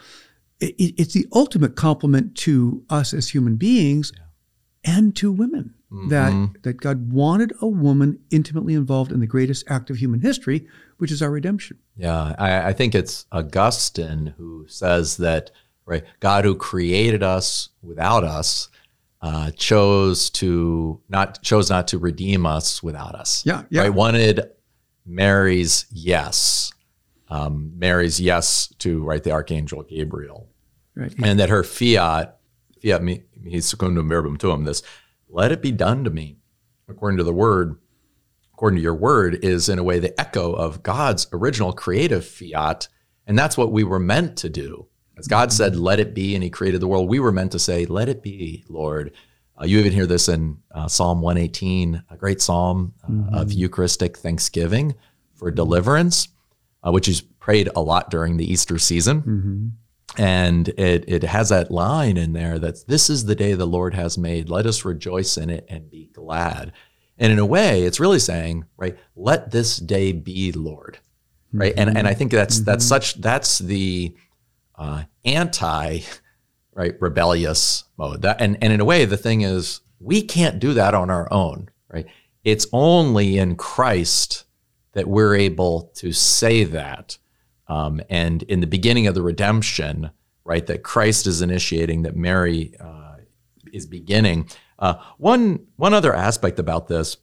it, 0.60 0.94
it's 0.96 1.14
the 1.14 1.26
ultimate 1.32 1.74
compliment 1.74 2.36
to 2.36 2.84
us 2.88 3.12
as 3.12 3.28
human 3.28 3.56
beings 3.56 4.12
and 4.86 5.14
to 5.16 5.30
women 5.32 5.74
that 6.08 6.50
that 6.62 6.80
God 6.80 7.10
wanted 7.12 7.52
a 7.60 7.66
woman 7.66 8.18
intimately 8.30 8.74
involved 8.74 9.12
in 9.12 9.20
the 9.20 9.26
greatest 9.26 9.64
act 9.68 9.88
of 9.90 9.96
human 9.96 10.20
history, 10.20 10.66
which 10.98 11.10
is 11.10 11.22
our 11.22 11.30
redemption. 11.30 11.78
Yeah, 11.96 12.34
I, 12.38 12.68
I 12.68 12.72
think 12.72 12.94
it's 12.94 13.24
Augustine 13.32 14.34
who 14.36 14.66
says 14.68 15.16
that 15.18 15.50
right, 15.86 16.04
God 16.20 16.44
who 16.44 16.54
created 16.54 17.22
us 17.22 17.70
without 17.82 18.24
us 18.24 18.68
uh, 19.22 19.50
chose 19.52 20.28
to 20.30 21.00
not 21.08 21.42
chose 21.42 21.70
not 21.70 21.88
to 21.88 21.98
redeem 21.98 22.44
us 22.46 22.82
without 22.82 23.14
us. 23.14 23.44
Yeah, 23.46 23.62
yeah. 23.70 23.82
Right, 23.82 23.94
wanted 23.94 24.50
Mary's 25.06 25.86
yes, 25.90 26.72
um, 27.30 27.72
Mary's 27.76 28.20
yes 28.20 28.68
to 28.80 29.02
right 29.04 29.22
the 29.22 29.30
archangel 29.30 29.82
Gabriel, 29.84 30.48
Right. 30.94 31.14
and 31.22 31.38
that 31.40 31.48
her 31.48 31.62
fiat, 31.62 32.35
fiat 32.80 33.02
me, 33.02 33.22
he's 33.44 33.66
secundum 33.66 34.08
verbum 34.08 34.36
tuum. 34.36 34.64
This, 34.64 34.82
let 35.28 35.52
it 35.52 35.62
be 35.62 35.72
done 35.72 36.04
to 36.04 36.10
me, 36.10 36.38
according 36.88 37.18
to 37.18 37.24
the 37.24 37.32
word 37.32 37.76
according 38.56 38.78
to 38.78 38.82
your 38.82 38.94
word, 38.94 39.44
is 39.44 39.68
in 39.68 39.78
a 39.78 39.84
way 39.84 39.98
the 39.98 40.18
echo 40.18 40.50
of 40.54 40.82
God's 40.82 41.26
original 41.30 41.74
creative 41.74 42.26
fiat. 42.26 42.88
And 43.26 43.38
that's 43.38 43.58
what 43.58 43.70
we 43.70 43.84
were 43.84 43.98
meant 43.98 44.38
to 44.38 44.48
do. 44.48 44.86
As 45.18 45.28
God 45.28 45.52
said, 45.52 45.76
let 45.76 46.00
it 46.00 46.14
be, 46.14 46.34
and 46.34 46.42
He 46.42 46.48
created 46.48 46.80
the 46.80 46.88
world, 46.88 47.06
we 47.06 47.20
were 47.20 47.32
meant 47.32 47.52
to 47.52 47.58
say, 47.58 47.84
let 47.84 48.08
it 48.08 48.22
be, 48.22 48.64
Lord. 48.70 49.12
Uh, 49.60 49.66
you 49.66 49.78
even 49.78 49.92
hear 49.92 50.06
this 50.06 50.30
in 50.30 50.56
uh, 50.70 50.88
Psalm 50.88 51.20
118, 51.20 52.02
a 52.08 52.16
great 52.16 52.40
psalm 52.40 52.94
uh, 53.04 53.40
of 53.40 53.52
Eucharistic 53.52 54.16
thanksgiving 54.16 54.94
for 55.34 55.50
deliverance, 55.50 56.28
uh, 56.82 56.90
which 56.90 57.08
is 57.08 57.20
prayed 57.20 57.68
a 57.76 57.80
lot 57.80 58.10
during 58.10 58.38
the 58.38 58.50
Easter 58.50 58.78
season. 58.78 59.76
And 60.18 60.68
it, 60.70 61.04
it 61.08 61.22
has 61.24 61.50
that 61.50 61.70
line 61.70 62.16
in 62.16 62.32
there 62.32 62.58
that 62.58 62.86
this 62.86 63.10
is 63.10 63.26
the 63.26 63.34
day 63.34 63.54
the 63.54 63.66
Lord 63.66 63.94
has 63.94 64.16
made. 64.16 64.48
Let 64.48 64.66
us 64.66 64.84
rejoice 64.84 65.36
in 65.36 65.50
it 65.50 65.66
and 65.68 65.90
be 65.90 66.06
glad. 66.12 66.72
And 67.18 67.32
in 67.32 67.38
a 67.38 67.46
way, 67.46 67.82
it's 67.84 68.00
really 68.00 68.18
saying, 68.18 68.64
right, 68.76 68.98
let 69.14 69.50
this 69.50 69.76
day 69.76 70.12
be 70.12 70.52
Lord. 70.52 70.98
Right. 71.52 71.74
And 71.76 71.96
and 71.96 72.06
I 72.06 72.12
think 72.12 72.32
that's 72.32 72.60
that's 72.60 72.84
such 72.84 73.14
that's 73.14 73.58
the 73.58 74.14
uh, 74.74 75.04
anti 75.24 76.00
right 76.74 76.94
rebellious 77.00 77.84
mode. 77.96 78.22
That 78.22 78.40
and, 78.40 78.58
and 78.60 78.72
in 78.72 78.80
a 78.80 78.84
way, 78.84 79.04
the 79.06 79.16
thing 79.16 79.40
is 79.40 79.80
we 79.98 80.22
can't 80.22 80.58
do 80.58 80.74
that 80.74 80.92
on 80.92 81.08
our 81.08 81.32
own, 81.32 81.70
right? 81.88 82.06
It's 82.44 82.66
only 82.72 83.38
in 83.38 83.56
Christ 83.56 84.44
that 84.92 85.08
we're 85.08 85.34
able 85.34 85.90
to 85.96 86.12
say 86.12 86.64
that. 86.64 87.18
Um, 87.68 88.00
and 88.08 88.42
in 88.44 88.60
the 88.60 88.66
beginning 88.66 89.06
of 89.06 89.14
the 89.14 89.22
redemption, 89.22 90.10
right, 90.44 90.66
that 90.66 90.82
Christ 90.82 91.26
is 91.26 91.42
initiating, 91.42 92.02
that 92.02 92.16
Mary 92.16 92.74
uh, 92.80 93.16
is 93.72 93.86
beginning. 93.86 94.48
Uh, 94.78 94.94
one 95.18 95.66
one 95.76 95.94
other 95.94 96.14
aspect 96.14 96.58
about 96.58 96.88
this, 96.88 97.16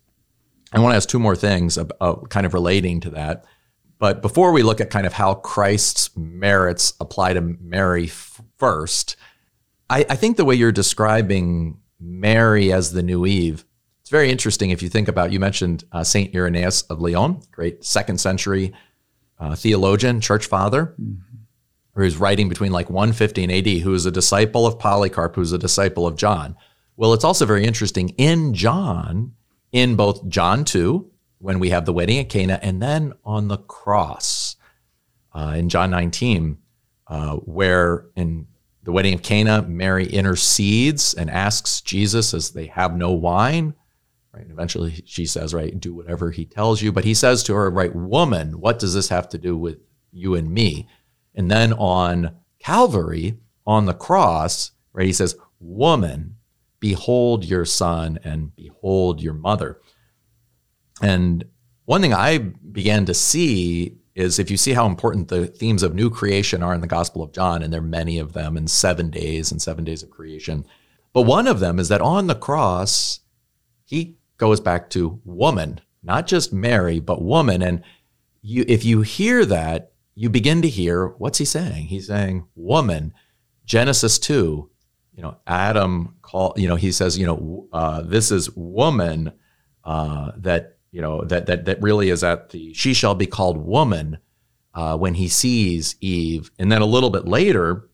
I 0.73 0.79
want 0.79 0.93
to 0.93 0.97
ask 0.97 1.07
two 1.07 1.19
more 1.19 1.35
things, 1.35 1.77
uh, 1.77 2.15
kind 2.29 2.45
of 2.45 2.53
relating 2.53 3.00
to 3.01 3.12
that. 3.12 3.45
But 4.00 4.21
before 4.21 4.51
we 4.51 4.63
look 4.63 4.81
at 4.81 4.89
kind 4.89 5.07
of 5.07 5.13
how 5.13 5.35
Christ's 5.35 6.09
merits 6.17 6.93
apply 7.00 7.33
to 7.33 7.41
Mary 7.41 8.05
f- 8.05 8.41
first, 8.57 9.15
I, 9.89 10.05
I 10.09 10.15
think 10.15 10.35
the 10.35 10.45
way 10.45 10.55
you're 10.55 10.73
describing 10.73 11.79
Mary 12.00 12.73
as 12.73 12.91
the 12.91 13.03
new 13.03 13.25
Eve, 13.25 13.63
it's 14.01 14.09
very 14.09 14.29
interesting 14.29 14.71
if 14.71 14.81
you 14.81 14.89
think 14.89 15.07
about. 15.07 15.31
You 15.31 15.39
mentioned 15.39 15.85
uh, 15.93 16.03
Saint 16.03 16.35
Irenaeus 16.35 16.81
of 16.83 17.00
Lyon, 17.00 17.41
great 17.51 17.85
second 17.85 18.19
century 18.19 18.73
uh, 19.40 19.56
theologian, 19.56 20.22
church 20.22 20.46
father, 20.46 20.96
mm-hmm. 21.00 21.22
who's 21.96 22.18
writing 22.18 22.50
between 22.50 22.72
like 22.72 22.90
150 22.90 23.44
and 23.44 23.52
AD, 23.52 23.68
who 23.82 23.94
is 23.94 24.06
a 24.06 24.12
disciple 24.12 24.66
of 24.66 24.80
Polycarp, 24.80 25.36
who's 25.36 25.52
a 25.52 25.58
disciple 25.58 26.08
of 26.08 26.16
John. 26.16 26.56
Well, 26.96 27.13
it's 27.13 27.24
also 27.24 27.46
very 27.46 27.66
interesting 27.66 28.10
in 28.18 28.54
John, 28.54 29.34
in 29.72 29.96
both 29.96 30.28
John 30.28 30.63
2, 30.63 31.10
when 31.40 31.60
we 31.60 31.72
have 31.72 31.86
the 31.86 31.94
wedding 31.94 32.20
at 32.20 32.30
Cana, 32.30 32.60
and 32.62 32.82
then 32.82 33.13
on 33.25 33.48
the 33.48 33.58
cross 33.58 34.56
uh, 35.34 35.56
in 35.58 35.70
John 35.70 35.90
19, 35.90 36.58
uh, 37.08 37.36
where 37.38 38.06
in 38.16 38.48
the 38.84 38.92
wedding 38.92 39.13
of 39.13 39.24
Cana, 39.24 39.62
Mary 39.63 40.06
intercedes 40.06 41.13
and 41.13 41.30
asks 41.30 41.82
Jesus 41.82 42.34
as 42.34 42.52
they 42.52 42.68
have 42.68 42.96
no 42.96 43.12
wine. 43.12 43.74
Right. 44.34 44.44
And 44.44 44.52
eventually 44.52 45.04
she 45.06 45.28
says, 45.28 45.54
right, 45.54 45.80
do 45.80 45.94
whatever 45.94 46.32
he 46.32 46.46
tells 46.46 46.82
you. 46.82 46.92
But 46.92 47.06
he 47.06 47.13
says 47.13 47.44
to 47.44 47.54
her, 47.54 47.70
right, 47.70 47.96
woman, 47.96 48.60
what 48.60 48.80
does 48.80 48.96
this 48.96 49.10
have 49.10 49.30
to 49.30 49.38
do 49.38 49.56
with 49.56 49.78
you 50.12 50.34
and 50.34 50.50
me? 50.50 50.88
And 51.36 51.52
then 51.52 51.74
on 51.74 52.36
Calvary, 52.60 53.38
on 53.68 53.86
the 53.86 53.94
cross, 53.94 54.72
right, 54.92 55.06
he 55.06 55.13
says, 55.13 55.36
woman, 55.60 56.38
behold 56.80 57.46
your 57.46 57.63
son 57.63 58.18
and 58.24 58.56
behold 58.56 59.22
your 59.22 59.36
mother. 59.36 59.80
And 61.02 61.46
one 61.86 62.02
thing 62.02 62.13
I 62.13 62.40
began 62.40 63.06
to 63.06 63.13
see 63.13 63.98
is 64.16 64.40
if 64.40 64.50
you 64.50 64.58
see 64.58 64.74
how 64.74 64.86
important 64.86 65.28
the 65.28 65.48
themes 65.48 65.84
of 65.84 65.94
new 65.94 66.10
creation 66.10 66.63
are 66.63 66.74
in 66.74 66.82
the 66.82 66.88
Gospel 66.88 67.22
of 67.22 67.34
John, 67.34 67.62
and 67.62 67.72
there 67.72 67.82
are 67.82 67.84
many 67.84 68.20
of 68.20 68.34
them 68.34 68.58
in 68.58 68.68
seven 68.68 69.10
days 69.10 69.52
and 69.52 69.62
seven 69.62 69.84
days 69.84 70.04
of 70.04 70.10
creation. 70.10 70.66
But 71.13 71.24
one 71.24 71.48
of 71.48 71.60
them 71.60 71.80
is 71.80 71.90
that 71.90 72.02
on 72.02 72.28
the 72.28 72.36
cross, 72.36 73.20
he 73.86 74.18
goes 74.43 74.59
back 74.59 74.89
to 74.89 75.21
woman, 75.23 75.79
not 76.03 76.27
just 76.27 76.51
Mary, 76.51 77.00
but 77.00 77.21
woman. 77.21 77.62
And 77.62 77.81
you, 78.41 78.65
if 78.67 78.83
you 78.83 79.00
hear 79.00 79.45
that, 79.45 79.93
you 80.15 80.29
begin 80.29 80.62
to 80.63 80.67
hear 80.67 81.07
what's 81.17 81.38
he 81.38 81.45
saying? 81.45 81.85
He's 81.85 82.07
saying 82.07 82.45
woman. 82.53 83.13
Genesis 83.63 84.19
2, 84.19 84.69
you 85.15 85.23
know, 85.23 85.38
Adam 85.47 86.15
call, 86.21 86.53
you 86.57 86.67
know, 86.67 86.75
he 86.75 86.91
says, 86.91 87.17
you 87.17 87.25
know, 87.25 87.69
uh, 87.71 88.01
this 88.01 88.31
is 88.31 88.53
woman 88.57 89.31
uh, 89.85 90.33
that, 90.35 90.77
you 90.91 91.00
know, 91.00 91.23
that, 91.23 91.45
that, 91.45 91.63
that 91.63 91.81
really 91.81 92.09
is 92.09 92.21
at 92.21 92.50
the, 92.50 92.73
she 92.73 92.93
shall 92.93 93.15
be 93.15 93.27
called 93.27 93.55
woman 93.55 94.17
uh, 94.73 94.97
when 94.97 95.13
he 95.13 95.29
sees 95.29 95.95
Eve. 96.01 96.51
And 96.59 96.69
then 96.69 96.81
a 96.81 96.85
little 96.85 97.12
bit 97.12 97.25
later 97.25 97.88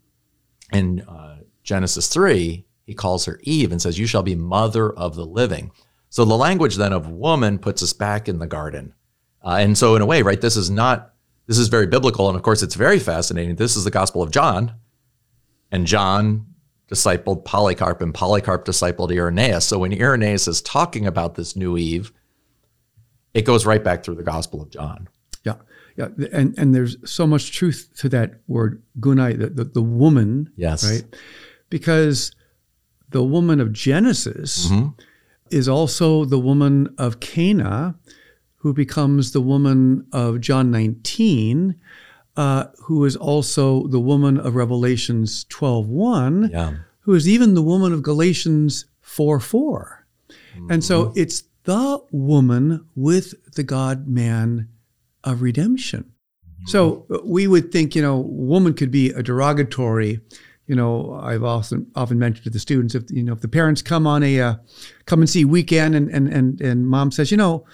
in 0.74 1.02
uh, 1.02 1.42
Genesis 1.62 2.08
3, 2.08 2.66
he 2.88 2.96
calls 2.96 3.26
her 3.26 3.40
Eve 3.44 3.72
and 3.72 3.80
says, 3.80 4.00
you 4.00 4.08
shall 4.08 4.24
be 4.24 4.34
mother 4.34 4.92
of 4.92 5.14
the 5.14 5.28
living. 5.28 5.72
So 6.10 6.26
the 6.26 6.36
language 6.36 6.76
then 6.76 6.94
of 6.94 7.10
woman 7.10 7.60
puts 7.60 7.84
us 7.84 7.94
back 7.94 8.28
in 8.28 8.40
the 8.40 8.48
garden. 8.48 8.94
Uh, 9.44 9.58
and 9.60 9.78
so 9.78 9.96
in 9.96 10.02
a 10.02 10.06
way, 10.06 10.22
right, 10.22 10.42
this 10.42 10.58
is 10.58 10.70
not, 10.70 11.14
this 11.48 11.58
is 11.58 11.68
very 11.68 11.88
biblical. 11.88 12.28
And 12.28 12.36
of 12.36 12.44
course, 12.44 12.62
it's 12.62 12.76
very 12.76 13.00
fascinating. 13.00 13.56
This 13.56 13.76
is 13.76 13.84
the 13.84 13.92
Gospel 13.92 14.22
of 14.22 14.32
John. 14.32 14.74
And 15.72 15.86
John 15.86 16.48
discipled 16.90 17.46
Polycarp, 17.46 18.02
and 18.02 18.14
Polycarp 18.14 18.66
discipled 18.66 19.12
Irenaeus. 19.12 19.66
So 19.66 19.80
when 19.80 19.94
Irenaeus 19.94 20.48
is 20.48 20.62
talking 20.62 21.06
about 21.06 21.36
this 21.36 21.56
new 21.56 21.78
Eve, 21.78 22.12
it 23.34 23.44
goes 23.46 23.66
right 23.66 23.84
back 23.84 24.04
through 24.04 24.16
the 24.16 24.24
Gospel 24.24 24.62
of 24.62 24.72
John. 24.72 25.08
Yeah, 25.44 25.58
yeah, 25.96 26.08
and 26.32 26.58
and 26.58 26.74
there's 26.74 26.98
so 27.06 27.28
much 27.28 27.52
truth 27.52 27.90
to 27.98 28.10
that 28.10 28.42
word 28.48 28.82
gunai, 29.00 29.38
the, 29.38 29.50
the, 29.50 29.64
the 29.66 29.82
woman. 29.84 30.52
Yes, 30.56 30.90
right, 30.90 31.04
because 31.70 32.32
the 33.10 33.24
woman 33.24 33.60
of 33.60 33.72
Genesis 33.72 34.68
mm-hmm. 34.68 34.90
Is 35.52 35.68
also 35.68 36.26
the 36.26 36.40
woman 36.40 36.94
of 36.98 37.20
Cana, 37.20 37.96
who 38.58 38.74
becomes 38.74 39.32
the 39.32 39.42
woman 39.42 40.06
of 40.12 40.42
John 40.42 40.72
19 40.72 41.76
uh, 42.40 42.72
who 42.84 43.04
is 43.04 43.18
also 43.18 43.88
the 43.88 44.00
woman 44.00 44.38
of 44.38 44.56
Revelations 44.56 45.44
12.1, 45.50 46.52
yeah. 46.52 46.74
who 47.02 47.14
is 47.14 47.28
even 47.28 47.54
the 47.54 47.62
woman 47.62 47.92
of 47.92 48.02
Galatians 48.02 48.86
4.4. 49.04 49.42
Mm-hmm. 49.42 50.72
And 50.72 50.82
so 50.82 51.06
mm-hmm. 51.06 51.20
it's 51.20 51.44
the 51.66 52.02
woman 52.12 52.86
with 52.96 53.54
the 53.56 53.64
God 53.64 54.08
man 54.08 54.70
of 55.26 55.42
redemption. 55.42 56.04
Mm-hmm. 56.04 56.68
So 56.68 57.06
we 57.26 57.46
would 57.46 57.74
think, 57.74 57.94
you 57.94 58.02
know, 58.02 58.20
woman 58.20 58.74
could 58.74 58.90
be 58.90 59.10
a 59.10 59.22
derogatory. 59.22 60.22
You 60.70 60.76
know, 60.76 61.20
I've 61.22 61.44
often 61.44 61.88
often 61.96 62.20
mentioned 62.20 62.44
to 62.44 62.52
the 62.52 62.60
students 62.60 62.94
if 62.94 63.04
you 63.10 63.24
know 63.24 63.34
if 63.34 63.42
the 63.42 63.48
parents 63.48 63.82
come 63.82 64.06
on 64.06 64.22
a 64.22 64.40
uh, 64.40 64.56
come 65.06 65.20
and 65.20 65.30
see 65.30 65.44
weekend 65.44 65.96
and 65.96 66.10
and 66.10 66.28
and 66.28 66.62
and 66.62 66.88
mom 66.88 67.12
says, 67.12 67.32
you 67.32 67.38
know, 67.38 67.66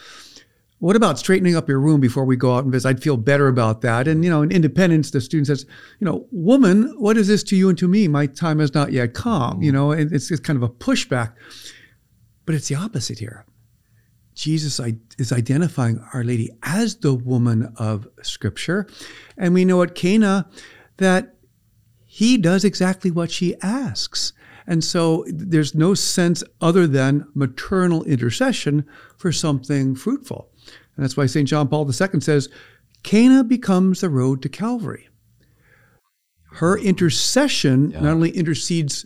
what 0.79 0.95
about 0.95 1.19
straightening 1.19 1.55
up 1.55 1.67
your 1.67 1.79
room 1.79 1.99
before 1.99 2.25
we 2.25 2.35
go 2.35 2.55
out 2.55 2.63
and 2.63 2.71
visit? 2.71 2.87
I'd 2.87 3.03
feel 3.03 3.17
better 3.17 3.47
about 3.47 3.81
that. 3.81 4.07
And, 4.07 4.23
you 4.23 4.29
know, 4.29 4.41
in 4.41 4.51
independence, 4.51 5.11
the 5.11 5.19
student 5.19 5.47
says, 5.47 5.65
you 5.99 6.05
know, 6.05 6.27
woman, 6.31 6.93
what 6.97 7.17
is 7.17 7.27
this 7.27 7.43
to 7.43 7.55
you 7.55 7.69
and 7.69 7.77
to 7.79 7.87
me? 7.87 8.07
My 8.07 8.27
time 8.27 8.59
has 8.59 8.73
not 8.73 8.91
yet 8.91 9.13
come, 9.13 9.61
you 9.61 9.71
know, 9.71 9.91
and 9.91 10.11
it's, 10.13 10.29
it's 10.31 10.41
kind 10.41 10.55
of 10.55 10.63
a 10.63 10.69
pushback. 10.69 11.33
But 12.45 12.55
it's 12.55 12.67
the 12.67 12.75
opposite 12.75 13.19
here. 13.19 13.45
Jesus 14.35 14.79
is 15.17 15.31
identifying 15.31 16.05
Our 16.13 16.23
Lady 16.23 16.51
as 16.63 16.97
the 16.97 17.13
woman 17.13 17.73
of 17.77 18.07
Scripture. 18.21 18.85
And 19.37 19.53
we 19.53 19.65
know 19.65 19.81
at 19.81 19.95
Cana 19.95 20.49
that 20.97 21.34
he 22.15 22.37
does 22.37 22.63
exactly 22.63 23.11
what 23.11 23.29
she 23.29 23.57
asks. 23.61 24.31
And 24.65 24.81
so 24.81 25.25
there's 25.27 25.75
no 25.75 25.93
sense 25.93 26.45
other 26.61 26.87
than 26.87 27.27
maternal 27.33 28.05
intercession 28.05 28.85
for 29.17 29.33
something 29.33 29.95
fruitful. 29.95 30.49
And 30.95 31.03
that's 31.03 31.17
why 31.17 31.25
St. 31.25 31.45
John 31.45 31.67
Paul 31.67 31.85
II 31.85 32.21
says, 32.21 32.47
Cana 33.03 33.43
becomes 33.43 33.99
the 33.99 34.09
road 34.09 34.41
to 34.43 34.47
Calvary. 34.47 35.09
Her 36.53 36.77
intercession 36.79 37.91
yeah. 37.91 37.99
not 37.99 38.13
only 38.13 38.29
intercedes 38.29 39.05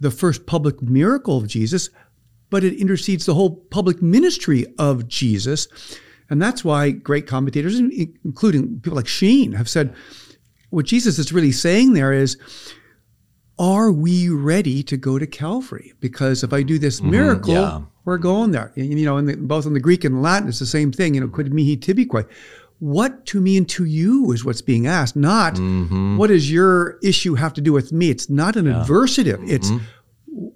the 0.00 0.10
first 0.10 0.44
public 0.44 0.82
miracle 0.82 1.36
of 1.36 1.46
Jesus, 1.46 1.88
but 2.50 2.64
it 2.64 2.80
intercedes 2.80 3.26
the 3.26 3.34
whole 3.34 3.58
public 3.70 4.02
ministry 4.02 4.66
of 4.76 5.06
Jesus. 5.06 5.68
And 6.28 6.42
that's 6.42 6.64
why 6.64 6.90
great 6.90 7.28
commentators, 7.28 7.78
including 7.78 8.80
people 8.80 8.96
like 8.96 9.06
Sheen, 9.06 9.52
have 9.52 9.68
said 9.68 9.94
what 10.70 10.86
Jesus 10.86 11.18
is 11.18 11.32
really 11.32 11.52
saying 11.52 11.92
there 11.92 12.12
is, 12.12 12.38
are 13.58 13.92
we 13.92 14.30
ready 14.30 14.82
to 14.84 14.96
go 14.96 15.18
to 15.18 15.26
Calvary? 15.26 15.92
Because 16.00 16.42
if 16.42 16.52
I 16.52 16.62
do 16.62 16.78
this 16.78 17.00
mm-hmm, 17.00 17.10
miracle, 17.10 17.54
yeah. 17.54 17.82
We're 18.06 18.18
going 18.18 18.50
there. 18.50 18.72
And, 18.76 18.98
you 18.98 19.04
know, 19.04 19.18
in 19.18 19.26
the, 19.26 19.36
both 19.36 19.66
in 19.66 19.74
the 19.74 19.78
Greek 19.80 20.04
and 20.04 20.22
Latin, 20.22 20.48
it's 20.48 20.58
the 20.58 20.66
same 20.66 20.90
thing. 20.90 21.14
You 21.14 21.20
know, 21.20 21.28
quid 21.28 21.52
mihi 21.52 21.76
tibique. 21.76 22.26
What 22.78 23.26
to 23.26 23.40
me 23.42 23.58
and 23.58 23.68
to 23.68 23.84
you 23.84 24.32
is 24.32 24.42
what's 24.42 24.62
being 24.62 24.86
asked, 24.86 25.14
not 25.14 25.54
mm-hmm. 25.54 26.16
what 26.16 26.28
does 26.28 26.50
your 26.50 26.98
issue 27.02 27.34
have 27.34 27.52
to 27.52 27.60
do 27.60 27.74
with 27.74 27.92
me. 27.92 28.08
It's 28.08 28.30
not 28.30 28.56
an 28.56 28.64
yeah. 28.64 28.82
adversative. 28.82 29.36
Mm-hmm. 29.36 29.50
It's 29.50 29.70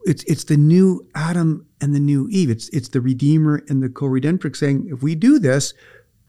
it's 0.07 0.25
it's 0.25 0.45
the 0.45 0.57
new 0.57 1.07
Adam 1.15 1.67
and 1.83 1.95
the 1.95 2.01
new 2.01 2.27
Eve. 2.31 2.49
It's 2.49 2.71
it's 2.71 2.89
the 2.89 3.03
Redeemer 3.03 3.63
and 3.69 3.83
the 3.83 3.91
co-redemptrix 3.91 4.57
saying, 4.57 4.89
if 4.91 5.03
we 5.03 5.15
do 5.15 5.39
this, 5.39 5.75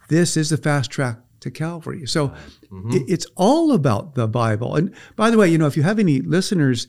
this 0.10 0.36
is 0.36 0.50
the 0.50 0.58
fast 0.58 0.92
track 0.92 1.18
to 1.46 1.52
Calvary. 1.52 2.06
So 2.06 2.30
mm-hmm. 2.30 2.92
it, 2.92 3.04
it's 3.08 3.26
all 3.36 3.72
about 3.72 4.16
the 4.16 4.28
Bible. 4.28 4.76
And 4.76 4.94
by 5.16 5.30
the 5.30 5.38
way, 5.38 5.48
you 5.48 5.58
know, 5.58 5.68
if 5.68 5.78
you 5.78 5.84
have 5.84 6.00
any 6.00 6.20
listeners 6.22 6.88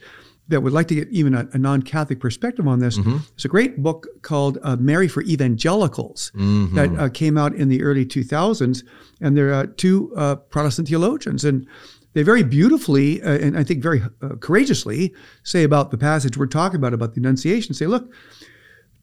that 0.49 0.63
would 0.63 0.73
like 0.73 0.89
to 0.89 0.95
get 0.95 1.09
even 1.09 1.35
a, 1.35 1.49
a 1.53 1.59
non-Catholic 1.59 2.21
perspective 2.21 2.67
on 2.67 2.79
this, 2.79 2.99
mm-hmm. 2.99 3.19
there's 3.19 3.45
a 3.45 3.49
great 3.49 3.83
book 3.83 4.07
called 4.23 4.59
uh, 4.63 4.77
"Mary 4.77 5.09
for 5.09 5.23
Evangelicals" 5.23 6.33
mm-hmm. 6.35 6.75
that 6.75 6.99
uh, 6.99 7.09
came 7.09 7.37
out 7.37 7.55
in 7.55 7.69
the 7.69 7.83
early 7.83 8.07
2000s, 8.07 8.85
and 9.21 9.37
there 9.37 9.53
are 9.53 9.67
two 9.67 10.13
uh, 10.17 10.37
Protestant 10.37 10.89
theologians, 10.89 11.45
and 11.45 11.67
they 12.15 12.23
very 12.23 12.43
beautifully 12.43 13.23
uh, 13.23 13.39
and 13.39 13.59
I 13.59 13.65
think 13.65 13.83
very 13.83 14.03
uh, 14.23 14.37
courageously 14.41 15.15
say 15.43 15.65
about 15.65 15.91
the 15.91 15.99
passage 15.99 16.39
we're 16.39 16.47
talking 16.47 16.77
about 16.77 16.95
about 16.95 17.15
the 17.15 17.21
Annunciation. 17.21 17.75
Say, 17.75 17.87
look, 17.87 18.11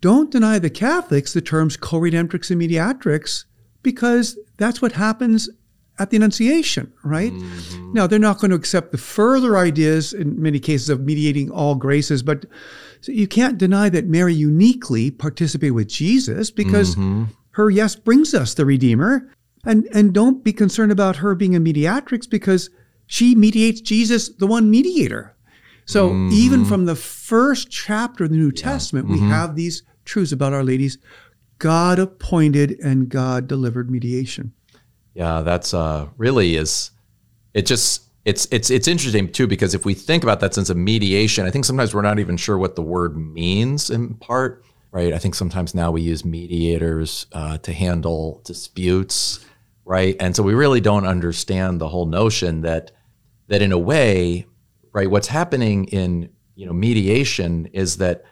don't 0.02 0.32
deny 0.32 0.58
the 0.60 0.72
Catholics 0.72 1.34
the 1.34 1.42
terms 1.42 1.78
co-redemptrix 1.78 2.50
and 2.50 2.60
mediatrix, 2.60 3.46
because 3.84 4.38
that's 4.58 4.82
what 4.82 4.94
happens 4.94 5.50
at 6.00 6.10
the 6.10 6.18
Annunciation, 6.18 6.92
right? 7.04 7.32
Mm-hmm. 7.32 7.94
Now, 7.94 8.08
they're 8.08 8.18
not 8.18 8.40
going 8.40 8.50
to 8.50 8.58
accept 8.58 8.92
the 8.92 8.98
further 8.98 9.58
ideas 9.58 10.14
in 10.14 10.42
many 10.42 10.60
cases 10.60 10.90
of 10.90 11.02
mediating 11.02 11.52
all 11.52 11.76
graces, 11.76 12.24
but 12.24 12.46
so 13.02 13.12
you 13.12 13.28
can't 13.28 13.58
deny 13.58 13.90
that 13.90 14.08
Mary 14.08 14.34
uniquely 14.34 15.12
participated 15.12 15.74
with 15.74 15.90
Jesus 15.90 16.50
because 16.50 16.96
mm-hmm. 16.96 17.26
her 17.52 17.70
yes 17.70 17.96
brings 17.96 18.34
us 18.34 18.54
the 18.54 18.66
Redeemer. 18.66 19.30
And 19.66 19.88
and 19.94 20.14
don't 20.14 20.44
be 20.44 20.52
concerned 20.52 20.92
about 20.92 21.18
her 21.18 21.36
being 21.36 21.56
a 21.56 21.60
mediatrix 21.60 22.28
because 22.28 22.70
she 23.08 23.34
mediates 23.36 23.80
Jesus, 23.80 24.30
the 24.30 24.48
one 24.48 24.70
mediator. 24.70 25.36
So 25.86 26.10
mm-hmm. 26.10 26.34
even 26.34 26.66
from 26.66 26.86
the 26.86 26.96
first 26.96 27.70
chapter 27.70 28.26
of 28.26 28.32
the 28.32 28.38
New 28.38 28.52
yeah. 28.56 28.64
Testament, 28.64 29.08
mm-hmm. 29.08 29.26
we 29.26 29.30
have 29.30 29.56
these 29.56 29.84
truths 30.06 30.32
about 30.32 30.54
Our 30.54 30.64
Lady's 30.64 30.98
God 31.64 31.98
appointed 31.98 32.78
and 32.84 33.08
God 33.08 33.48
delivered 33.48 33.90
mediation. 33.90 34.52
Yeah, 35.14 35.44
that's 35.44 35.74
uh, 35.74 36.10
really 36.18 36.58
is. 36.58 36.92
It 37.54 37.66
just 37.66 38.10
it's 38.26 38.50
it's 38.52 38.70
it's 38.70 38.86
interesting 38.86 39.32
too 39.32 39.48
because 39.48 39.74
if 39.74 39.86
we 39.86 39.94
think 39.94 40.24
about 40.24 40.42
that 40.42 40.54
sense 40.54 40.70
of 40.70 40.76
mediation, 40.76 41.46
I 41.46 41.52
think 41.52 41.64
sometimes 41.64 41.96
we're 41.96 42.02
not 42.02 42.20
even 42.20 42.36
sure 42.36 42.58
what 42.58 42.76
the 42.76 42.82
word 42.82 43.16
means 43.16 43.90
in 43.90 44.16
part, 44.16 44.66
right? 44.92 45.14
I 45.14 45.18
think 45.20 45.36
sometimes 45.36 45.74
now 45.74 45.90
we 45.90 46.02
use 46.02 46.26
mediators 46.26 47.28
uh, 47.32 47.58
to 47.60 47.72
handle 47.72 48.42
disputes, 48.44 49.40
right? 49.86 50.18
And 50.20 50.36
so 50.36 50.44
we 50.44 50.56
really 50.56 50.82
don't 50.82 51.08
understand 51.08 51.80
the 51.80 51.88
whole 51.88 52.08
notion 52.08 52.60
that 52.64 52.92
that 53.48 53.62
in 53.62 53.72
a 53.72 53.80
way, 53.80 54.48
right? 54.92 55.10
What's 55.10 55.30
happening 55.30 55.86
in 55.86 56.30
you 56.56 56.66
know 56.66 56.74
mediation 56.74 57.68
is 57.68 58.00
that 58.00 58.26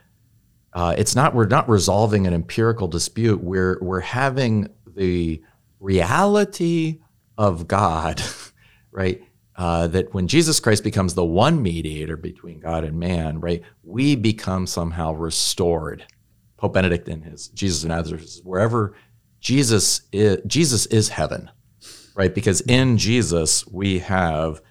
uh, 0.73 0.95
it's 0.97 1.15
not 1.15 1.35
we're 1.35 1.47
not 1.47 1.67
resolving 1.67 2.27
an 2.27 2.33
empirical 2.33 2.87
dispute. 2.87 3.43
We're 3.43 3.77
we're 3.81 3.99
having 3.99 4.69
the 4.87 5.41
reality 5.79 6.99
of 7.37 7.67
God, 7.67 8.21
right? 8.91 9.21
Uh, 9.55 9.87
that 9.87 10.13
when 10.13 10.27
Jesus 10.27 10.59
Christ 10.59 10.83
becomes 10.83 11.13
the 11.13 11.25
one 11.25 11.61
mediator 11.61 12.15
between 12.17 12.59
God 12.59 12.83
and 12.83 12.97
man, 12.97 13.39
right, 13.41 13.61
we 13.83 14.15
become 14.15 14.65
somehow 14.65 15.13
restored. 15.13 16.05
Pope 16.57 16.73
Benedict 16.73 17.07
in 17.09 17.21
his 17.21 17.49
Jesus 17.49 17.83
of 17.83 17.89
Nazareth 17.89 18.39
wherever 18.43 18.95
Jesus 19.39 20.01
is, 20.11 20.37
Jesus 20.45 20.85
is 20.85 21.09
heaven, 21.09 21.49
right? 22.15 22.33
Because 22.33 22.61
in 22.61 22.97
Jesus 22.97 23.67
we 23.67 23.99
have 23.99 24.61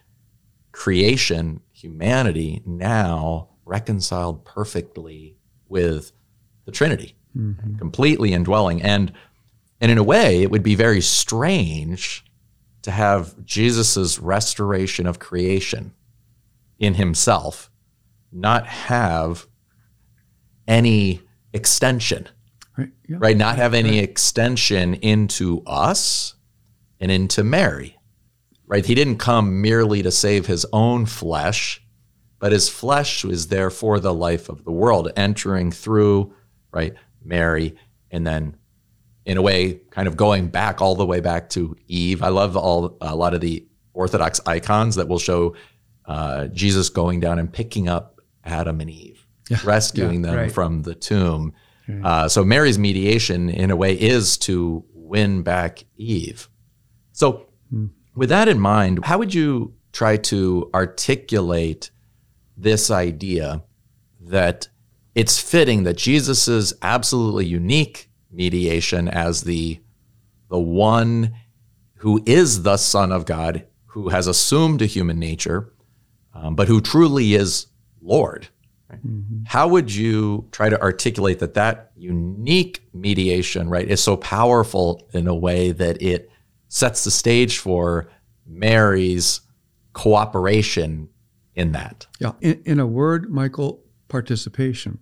creation, 0.73 1.61
humanity 1.73 2.63
now 2.65 3.51
reconciled 3.65 4.45
perfectly 4.45 5.37
with 5.71 6.13
the 6.65 6.73
Trinity, 6.73 7.17
mm-hmm. 7.37 7.77
completely 7.77 8.33
indwelling. 8.33 8.83
And 8.83 9.13
and 9.81 9.91
in 9.91 9.97
a 9.97 10.03
way, 10.03 10.43
it 10.43 10.51
would 10.51 10.63
be 10.63 10.75
very 10.75 11.01
strange 11.01 12.25
to 12.83 12.91
have 12.91 13.45
Jesus' 13.45 14.19
restoration 14.19 15.07
of 15.07 15.19
creation 15.19 15.95
in 16.79 16.95
himself 16.95 17.71
not 18.33 18.67
have 18.67 19.47
any 20.67 21.21
extension, 21.53 22.29
right? 22.77 22.91
Yeah. 23.09 23.17
right? 23.21 23.37
Not 23.37 23.57
have 23.57 23.75
any 23.75 23.99
right. 23.99 24.09
extension 24.09 24.95
into 24.95 25.63
us 25.67 26.35
and 27.01 27.11
into 27.11 27.43
Mary, 27.43 27.99
right? 28.67 28.85
He 28.85 28.95
didn't 28.95 29.19
come 29.19 29.61
merely 29.61 30.03
to 30.03 30.11
save 30.11 30.47
his 30.47 30.65
own 30.73 31.07
flesh, 31.07 31.83
but 32.41 32.53
his 32.53 32.69
flesh 32.69 33.23
was 33.23 33.49
there 33.49 33.71
for 33.71 34.01
the 34.01 34.13
life 34.13 34.49
of 34.49 34.65
the 34.65 34.73
world, 34.73 35.13
entering 35.15 35.71
through, 35.71 36.35
right, 36.73 36.95
Mary, 37.23 37.77
and 38.11 38.27
then 38.27 38.57
in 39.25 39.37
a 39.37 39.43
way, 39.43 39.75
kind 39.91 40.09
of 40.09 40.17
going 40.17 40.49
back 40.49 40.81
all 40.81 40.97
the 40.97 41.07
way 41.07 41.21
back 41.21 41.51
to 41.51 41.77
Eve. 41.87 42.23
I 42.23 42.29
love 42.29 42.57
all 42.57 42.97
a 43.01 43.15
lot 43.15 43.35
of 43.35 43.41
the 43.41 43.67
Orthodox 43.93 44.41
icons 44.47 44.97
that 44.97 45.07
will 45.07 45.19
show 45.19 45.55
uh, 46.07 46.47
Jesus 46.47 46.89
going 46.89 47.21
down 47.21 47.39
and 47.39 47.53
picking 47.53 47.89
up 47.89 48.21
Adam 48.43 48.81
and 48.81 48.91
Eve, 48.91 49.25
yeah, 49.49 49.59
rescuing 49.63 50.25
yeah, 50.25 50.31
them 50.31 50.37
right. 50.37 50.53
from 50.53 50.83
the 50.83 50.95
tomb. 50.95 51.53
Uh, 52.05 52.29
so 52.29 52.45
Mary's 52.45 52.79
mediation, 52.79 53.51
in 53.51 53.73
a 53.73 53.77
way, 53.77 53.95
is 53.95 54.39
to 54.39 54.85
win 54.95 55.43
back 55.43 55.85
Eve. 55.97 56.49
So, 57.11 57.49
mm. 57.75 57.91
with 58.15 58.29
that 58.29 58.47
in 58.47 58.61
mind, 58.61 59.05
how 59.05 59.19
would 59.19 59.35
you 59.35 59.75
try 59.93 60.17
to 60.17 60.71
articulate 60.73 61.91
this 62.63 62.91
idea 62.91 63.63
that 64.21 64.69
it's 65.15 65.39
fitting 65.41 65.83
that 65.85 65.97
Jesus 65.97 66.49
is 66.49 66.75
absolutely 66.83 67.47
unique 67.47 68.11
mediation 68.31 69.09
as 69.09 69.43
the 69.43 69.81
the 70.49 70.59
one 70.59 71.35
who 71.97 72.23
is 72.27 72.63
the 72.63 72.77
Son 72.77 73.13
of 73.13 73.25
God, 73.25 73.67
who 73.87 74.09
has 74.09 74.27
assumed 74.27 74.83
a 74.83 74.87
human 74.87 75.19
nature, 75.19 75.73
um, 76.35 76.57
but 76.57 76.67
who 76.67 76.81
truly 76.81 77.35
is 77.35 77.67
Lord. 78.03 78.49
Right? 78.89 79.07
Mm-hmm. 79.07 79.45
How 79.47 79.69
would 79.69 79.95
you 79.95 80.49
try 80.51 80.69
to 80.69 80.81
articulate 80.81 81.39
that 81.39 81.55
that 81.55 81.93
unique 81.97 82.83
mediation, 82.93 83.69
right, 83.69 83.89
is 83.89 84.03
so 84.03 84.17
powerful 84.17 85.07
in 85.13 85.29
a 85.29 85.35
way 85.35 85.71
that 85.73 86.03
it 86.03 86.31
sets 86.69 87.05
the 87.05 87.11
stage 87.11 87.59
for 87.59 88.11
Mary's 88.47 89.43
cooperation 89.93 91.09
in 91.55 91.73
that? 91.73 92.07
Yeah, 92.19 92.33
in, 92.41 92.63
in 92.65 92.81
a 92.81 92.87
word, 92.87 93.31
Michael, 93.31 93.83
participation, 94.09 94.99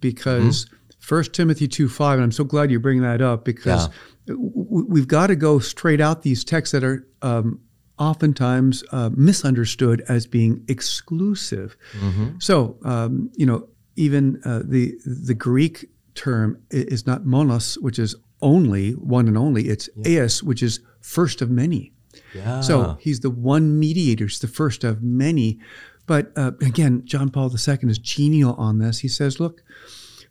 because. 0.00 0.64
Mm-hmm 0.66 0.76
First 0.98 1.34
Timothy 1.34 1.68
2 1.68 1.88
5, 1.88 2.14
and 2.14 2.24
I'm 2.24 2.32
so 2.32 2.42
glad 2.42 2.72
you 2.72 2.80
bring 2.80 3.00
that 3.02 3.20
up 3.20 3.44
because 3.44 3.88
yeah. 4.26 4.34
we've 4.36 5.06
got 5.06 5.28
to 5.28 5.36
go 5.36 5.60
straight 5.60 6.00
out 6.00 6.22
these 6.22 6.42
texts 6.42 6.72
that 6.72 6.82
are 6.82 7.06
um, 7.22 7.60
oftentimes 7.98 8.82
uh, 8.90 9.10
misunderstood 9.14 10.02
as 10.08 10.26
being 10.26 10.64
exclusive. 10.68 11.76
Mm-hmm. 11.92 12.38
So, 12.40 12.78
um, 12.84 13.30
you 13.36 13.46
know, 13.46 13.68
even 13.94 14.40
uh, 14.44 14.62
the 14.64 14.94
the 15.04 15.34
Greek 15.34 15.88
term 16.14 16.60
is 16.70 17.06
not 17.06 17.24
monos, 17.24 17.76
which 17.76 17.98
is 17.98 18.16
only 18.42 18.92
one 18.92 19.28
and 19.28 19.38
only. 19.38 19.68
It's 19.68 19.88
yeah. 19.96 20.22
eis, 20.22 20.42
which 20.42 20.62
is 20.62 20.80
first 21.00 21.40
of 21.40 21.50
many. 21.50 21.92
Yeah. 22.34 22.60
So 22.60 22.98
he's 23.00 23.20
the 23.20 23.30
one 23.30 23.78
mediator. 23.78 24.26
He's 24.26 24.38
the 24.38 24.48
first 24.48 24.84
of 24.84 25.02
many. 25.02 25.58
But 26.06 26.32
uh, 26.36 26.52
again, 26.60 27.02
John 27.04 27.30
Paul 27.30 27.50
II 27.50 27.78
is 27.90 27.98
genial 27.98 28.54
on 28.54 28.78
this. 28.78 29.00
He 29.00 29.08
says, 29.08 29.40
look, 29.40 29.62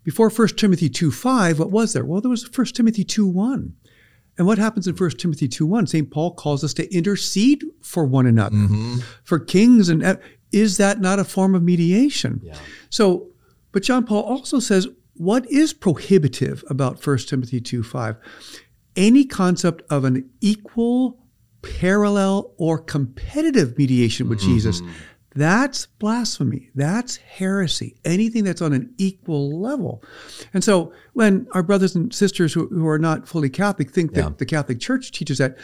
before 0.04 0.30
1 0.30 0.50
Timothy 0.50 0.90
2.5, 0.90 1.60
what 1.60 1.72
was 1.72 1.94
there? 1.94 2.06
Well, 2.06 2.22
there 2.22 2.30
was 2.30 2.50
1 2.56 2.68
Timothy 2.68 3.04
2.1. 3.04 3.72
And 4.38 4.48
what 4.48 4.58
happens 4.58 4.88
in 4.88 4.96
1 4.96 5.10
Timothy 5.12 5.48
2.1? 5.48 5.90
St. 5.90 6.12
Paul 6.12 6.34
calls 6.34 6.64
us 6.64 6.74
to 6.76 6.94
intercede 6.94 7.64
for 7.82 8.06
one 8.06 8.26
another, 8.26 8.56
mm-hmm. 8.56 8.98
for 9.24 9.40
kings. 9.40 9.90
And 9.90 10.20
is 10.52 10.78
that 10.78 11.00
not 11.00 11.20
a 11.20 11.24
form 11.24 11.56
of 11.56 11.64
mediation? 11.64 12.42
Yeah. 12.44 12.58
So, 12.90 13.28
but 13.72 13.84
John 13.84 14.06
Paul 14.06 14.24
also 14.24 14.60
says, 14.60 14.88
what 15.16 15.50
is 15.50 15.74
prohibitive 15.74 16.64
about 16.70 17.06
1 17.06 17.18
Timothy 17.20 17.62
2.5? 17.62 18.18
Any 18.96 19.26
concept 19.26 19.82
of 19.90 20.04
an 20.04 20.30
equal, 20.42 21.18
parallel, 21.80 22.54
or 22.58 22.78
competitive 22.78 23.78
mediation 23.78 24.30
with 24.30 24.40
mm-hmm. 24.40 24.54
Jesus 24.54 24.82
that's 25.36 25.86
blasphemy. 25.86 26.70
That's 26.76 27.18
heresy. 27.18 27.98
Anything 28.06 28.46
that's 28.46 28.62
on 28.62 28.72
an 28.72 28.94
equal 28.98 29.60
level. 29.60 30.02
And 30.54 30.64
so 30.64 30.94
when 31.14 31.48
our 31.52 31.62
brothers 31.62 31.94
and 31.94 32.14
sisters 32.14 32.54
who, 32.54 32.68
who 32.70 32.88
are 32.88 32.98
not 32.98 33.28
fully 33.28 33.50
Catholic 33.50 33.92
think 33.92 34.12
yeah. 34.16 34.24
that 34.24 34.38
the 34.38 34.46
Catholic 34.46 34.80
Church 34.80 35.12
teaches 35.12 35.38
that, 35.40 35.58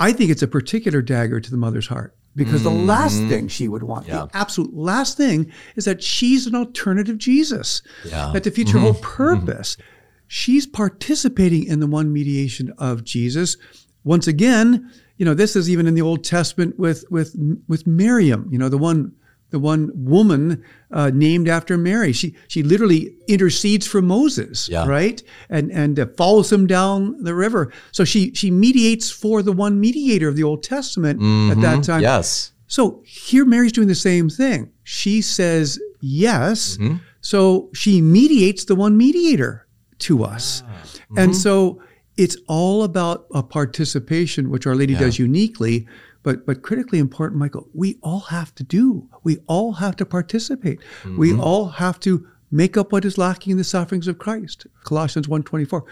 I 0.00 0.12
think 0.12 0.30
it's 0.30 0.42
a 0.42 0.48
particular 0.48 1.02
dagger 1.02 1.40
to 1.40 1.50
the 1.50 1.58
mother's 1.58 1.86
heart. 1.86 2.16
Because 2.34 2.62
mm-hmm. 2.62 2.78
the 2.78 2.84
last 2.84 3.18
thing 3.24 3.48
she 3.48 3.68
would 3.68 3.82
want, 3.82 4.08
yeah. 4.08 4.24
the 4.24 4.30
absolute 4.32 4.72
last 4.72 5.18
thing, 5.18 5.52
is 5.76 5.84
that 5.84 6.02
she's 6.02 6.46
an 6.46 6.54
alternative 6.54 7.18
Jesus. 7.18 7.82
Yeah. 8.06 8.30
That 8.32 8.44
defeats 8.44 8.70
mm-hmm. 8.70 8.78
her 8.78 8.92
whole 8.92 9.02
purpose. 9.02 9.76
Mm-hmm. 9.76 9.86
She's 10.28 10.66
participating 10.66 11.64
in 11.64 11.80
the 11.80 11.86
one 11.86 12.10
mediation 12.10 12.72
of 12.78 13.04
Jesus. 13.04 13.58
Once 14.04 14.26
again, 14.26 14.90
you 15.16 15.24
know, 15.24 15.34
this 15.34 15.54
is 15.56 15.70
even 15.70 15.86
in 15.86 15.94
the 15.94 16.02
Old 16.02 16.24
Testament 16.24 16.78
with 16.78 17.04
with 17.10 17.36
with 17.68 17.86
Miriam. 17.86 18.48
You 18.50 18.58
know, 18.58 18.68
the 18.68 18.78
one 18.78 19.12
the 19.52 19.58
one 19.58 19.92
woman 19.94 20.64
uh, 20.90 21.10
named 21.14 21.48
after 21.48 21.78
Mary. 21.78 22.12
She 22.12 22.34
she 22.48 22.62
literally 22.62 23.14
intercedes 23.28 23.86
for 23.86 24.02
Moses, 24.02 24.68
yeah. 24.68 24.84
right? 24.86 25.22
And 25.48 25.70
and 25.70 26.00
uh, 26.00 26.06
follows 26.16 26.50
him 26.50 26.66
down 26.66 27.22
the 27.22 27.34
river. 27.34 27.72
So 27.92 28.04
she 28.04 28.34
she 28.34 28.50
mediates 28.50 29.10
for 29.10 29.42
the 29.42 29.52
one 29.52 29.78
mediator 29.78 30.28
of 30.28 30.36
the 30.36 30.42
Old 30.42 30.62
Testament 30.62 31.20
mm-hmm. 31.20 31.52
at 31.52 31.60
that 31.60 31.84
time. 31.84 32.00
Yes. 32.00 32.52
So 32.66 33.02
here 33.06 33.44
Mary's 33.44 33.72
doing 33.72 33.88
the 33.88 33.94
same 33.94 34.28
thing. 34.28 34.72
She 34.82 35.20
says 35.20 35.78
yes. 36.00 36.78
Mm-hmm. 36.78 36.96
So 37.20 37.70
she 37.74 38.00
mediates 38.00 38.64
the 38.64 38.74
one 38.74 38.96
mediator 38.96 39.68
to 39.98 40.24
us. 40.24 40.62
Mm-hmm. 40.62 41.18
And 41.18 41.36
so 41.36 41.80
it's 42.16 42.36
all 42.46 42.84
about 42.84 43.26
a 43.34 43.42
participation, 43.42 44.50
which 44.50 44.66
Our 44.66 44.74
Lady 44.74 44.92
yeah. 44.94 45.00
does 45.00 45.18
uniquely. 45.18 45.86
But 46.22 46.46
but 46.46 46.62
critically 46.62 46.98
important, 46.98 47.40
Michael, 47.40 47.68
we 47.74 47.98
all 48.02 48.20
have 48.20 48.54
to 48.56 48.62
do. 48.62 49.08
We 49.24 49.38
all 49.46 49.72
have 49.72 49.96
to 49.96 50.06
participate. 50.06 50.78
Mm-hmm. 51.02 51.18
We 51.18 51.34
all 51.34 51.68
have 51.68 51.98
to 52.00 52.26
make 52.50 52.76
up 52.76 52.92
what 52.92 53.04
is 53.04 53.18
lacking 53.18 53.52
in 53.52 53.56
the 53.56 53.64
sufferings 53.64 54.06
of 54.06 54.18
Christ. 54.18 54.66
Colossians 54.84 55.26
1.24. 55.26 55.82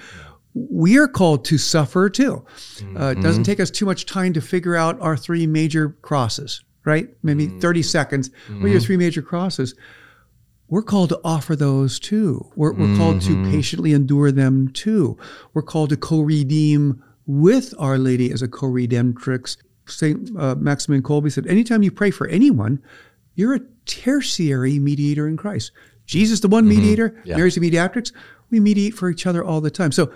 We 0.52 0.98
are 0.98 1.09
called 1.09 1.44
to 1.46 1.59
suffer 1.59 2.11
too. 2.11 2.44
Mm-hmm. 2.76 2.96
Uh, 2.96 3.11
it 3.12 3.22
doesn't 3.22 3.44
take 3.44 3.61
us 3.61 3.70
too 3.70 3.87
much 3.87 4.06
time 4.06 4.33
to 4.35 4.40
figure 4.40 4.76
out 4.76 5.00
our 5.00 5.16
three 5.16 5.46
major 5.46 5.90
crosses, 6.02 6.62
right? 6.85 7.09
Maybe 7.22 7.46
mm-hmm. 7.46 7.61
30 7.61 7.83
seconds. 7.83 8.30
What 8.30 8.56
are 8.56 8.68
your 8.68 8.78
mm-hmm. 8.78 8.87
three 8.87 8.96
major 8.98 9.22
crosses? 9.22 9.74
We're 10.70 10.83
called 10.83 11.11
to 11.11 11.20
offer 11.24 11.54
those 11.56 11.98
too. 11.98 12.50
We're, 12.54 12.72
we're 12.72 12.87
mm-hmm. 12.87 12.96
called 12.96 13.20
to 13.22 13.30
mm-hmm. 13.30 13.50
patiently 13.50 13.92
endure 13.92 14.30
them 14.33 14.68
too. 14.72 15.18
We're 15.52 15.62
called 15.62 15.90
to 15.90 15.96
co 15.96 16.20
redeem 16.20 17.02
with 17.26 17.74
Our 17.78 17.98
Lady 17.98 18.33
as 18.33 18.40
a 18.40 18.48
co 18.48 18.66
redemptrix. 18.66 19.56
St. 19.87 20.30
Uh, 20.38 20.54
Maximilian 20.54 21.02
Kolbe 21.02 21.33
said, 21.33 21.48
anytime 21.48 21.83
you 21.83 21.90
pray 21.90 22.12
for 22.12 22.28
anyone, 22.28 22.80
you're 23.35 23.54
a 23.54 23.61
tertiary 23.87 24.78
mediator 24.78 25.26
in 25.26 25.37
Christ. 25.37 25.72
Jesus, 26.06 26.38
the 26.38 26.48
one 26.48 26.64
mm-hmm. 26.64 26.80
mediator, 26.80 27.20
yeah. 27.24 27.37
Mary's 27.37 27.56
the 27.56 27.61
mediatrix. 27.61 28.12
We 28.50 28.61
mediate 28.61 28.94
for 28.94 29.11
each 29.11 29.26
other 29.26 29.44
all 29.44 29.61
the 29.61 29.70
time. 29.70 29.90
So, 29.90 30.12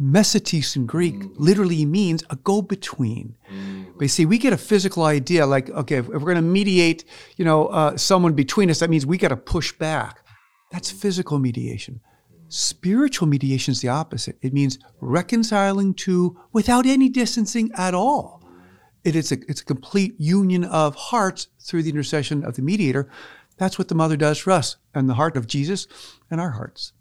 mesites 0.00 0.76
in 0.76 0.86
Greek 0.86 1.14
mm. 1.14 1.32
literally 1.36 1.84
means 1.84 2.24
a 2.30 2.36
go 2.36 2.62
between. 2.62 3.36
Mm. 3.52 3.92
But 3.94 4.02
you 4.02 4.08
see, 4.08 4.26
we 4.26 4.38
get 4.38 4.52
a 4.52 4.58
physical 4.58 5.04
idea 5.04 5.46
like, 5.46 5.68
okay, 5.70 5.96
if, 5.96 6.06
if 6.06 6.12
we're 6.12 6.32
going 6.32 6.36
to 6.36 6.42
mediate, 6.42 7.04
you 7.36 7.44
know, 7.44 7.66
uh, 7.66 7.96
someone 7.96 8.32
between 8.32 8.70
us, 8.70 8.78
that 8.80 8.90
means 8.90 9.04
we 9.04 9.18
got 9.18 9.28
to 9.28 9.36
push 9.36 9.72
back. 9.72 10.24
That's 10.72 10.90
physical 10.90 11.38
mediation. 11.38 12.00
Spiritual 12.48 13.28
mediation 13.28 13.72
is 13.72 13.80
the 13.80 13.88
opposite. 13.88 14.36
It 14.42 14.52
means 14.52 14.78
reconciling 15.00 15.94
to 15.94 16.40
without 16.52 16.86
any 16.86 17.08
distancing 17.08 17.70
at 17.76 17.94
all. 17.94 18.42
It 19.04 19.16
is 19.16 19.32
a, 19.32 19.38
it's 19.48 19.60
a 19.60 19.64
complete 19.64 20.14
union 20.18 20.64
of 20.64 20.94
hearts 20.94 21.48
through 21.60 21.84
the 21.84 21.90
intercession 21.90 22.44
of 22.44 22.56
the 22.56 22.62
mediator. 22.62 23.10
That's 23.56 23.78
what 23.78 23.88
the 23.88 23.94
mother 23.94 24.16
does 24.16 24.38
for 24.38 24.50
us 24.50 24.76
and 24.94 25.08
the 25.08 25.14
heart 25.14 25.36
of 25.36 25.46
Jesus 25.46 25.86
and 26.30 26.40
our 26.40 26.50
hearts. 26.50 26.92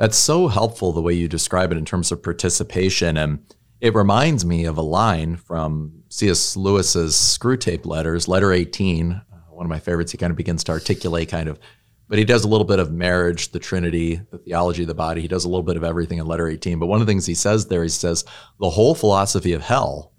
That's 0.00 0.16
so 0.16 0.48
helpful 0.48 0.92
the 0.92 1.02
way 1.02 1.12
you 1.12 1.28
describe 1.28 1.70
it 1.70 1.78
in 1.78 1.84
terms 1.84 2.10
of 2.10 2.22
participation. 2.22 3.16
And 3.16 3.44
it 3.80 3.94
reminds 3.94 4.44
me 4.44 4.64
of 4.64 4.78
a 4.78 4.82
line 4.82 5.36
from 5.36 6.02
C.S. 6.08 6.56
Lewis's 6.56 7.14
Screwtape 7.14 7.86
Letters, 7.86 8.26
letter 8.26 8.52
18, 8.52 9.12
uh, 9.12 9.22
one 9.50 9.66
of 9.66 9.70
my 9.70 9.78
favorites. 9.78 10.10
He 10.10 10.18
kind 10.18 10.32
of 10.32 10.36
begins 10.36 10.64
to 10.64 10.72
articulate 10.72 11.28
kind 11.28 11.48
of 11.48 11.60
but 12.10 12.18
he 12.18 12.24
does 12.24 12.42
a 12.42 12.48
little 12.48 12.66
bit 12.66 12.80
of 12.80 12.90
marriage, 12.90 13.52
the 13.52 13.60
Trinity, 13.60 14.20
the 14.32 14.38
theology 14.38 14.82
of 14.82 14.88
the 14.88 14.94
body. 14.94 15.20
He 15.20 15.28
does 15.28 15.44
a 15.44 15.48
little 15.48 15.62
bit 15.62 15.76
of 15.76 15.84
everything 15.84 16.18
in 16.18 16.26
letter 16.26 16.48
18. 16.48 16.80
But 16.80 16.86
one 16.86 17.00
of 17.00 17.06
the 17.06 17.10
things 17.10 17.24
he 17.24 17.34
says 17.34 17.68
there, 17.68 17.84
he 17.84 17.88
says, 17.88 18.24
the 18.58 18.68
whole 18.68 18.96
philosophy 18.96 19.52
of 19.52 19.62
hell 19.62 20.10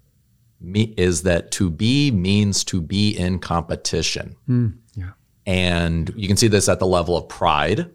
is 0.64 1.24
that 1.24 1.50
to 1.50 1.68
be 1.68 2.10
means 2.10 2.64
to 2.64 2.80
be 2.80 3.10
in 3.10 3.38
competition. 3.40 4.36
Mm, 4.48 4.78
yeah. 4.94 5.10
And 5.44 6.10
you 6.16 6.28
can 6.28 6.38
see 6.38 6.48
this 6.48 6.66
at 6.66 6.78
the 6.78 6.86
level 6.86 7.14
of 7.14 7.28
pride, 7.28 7.90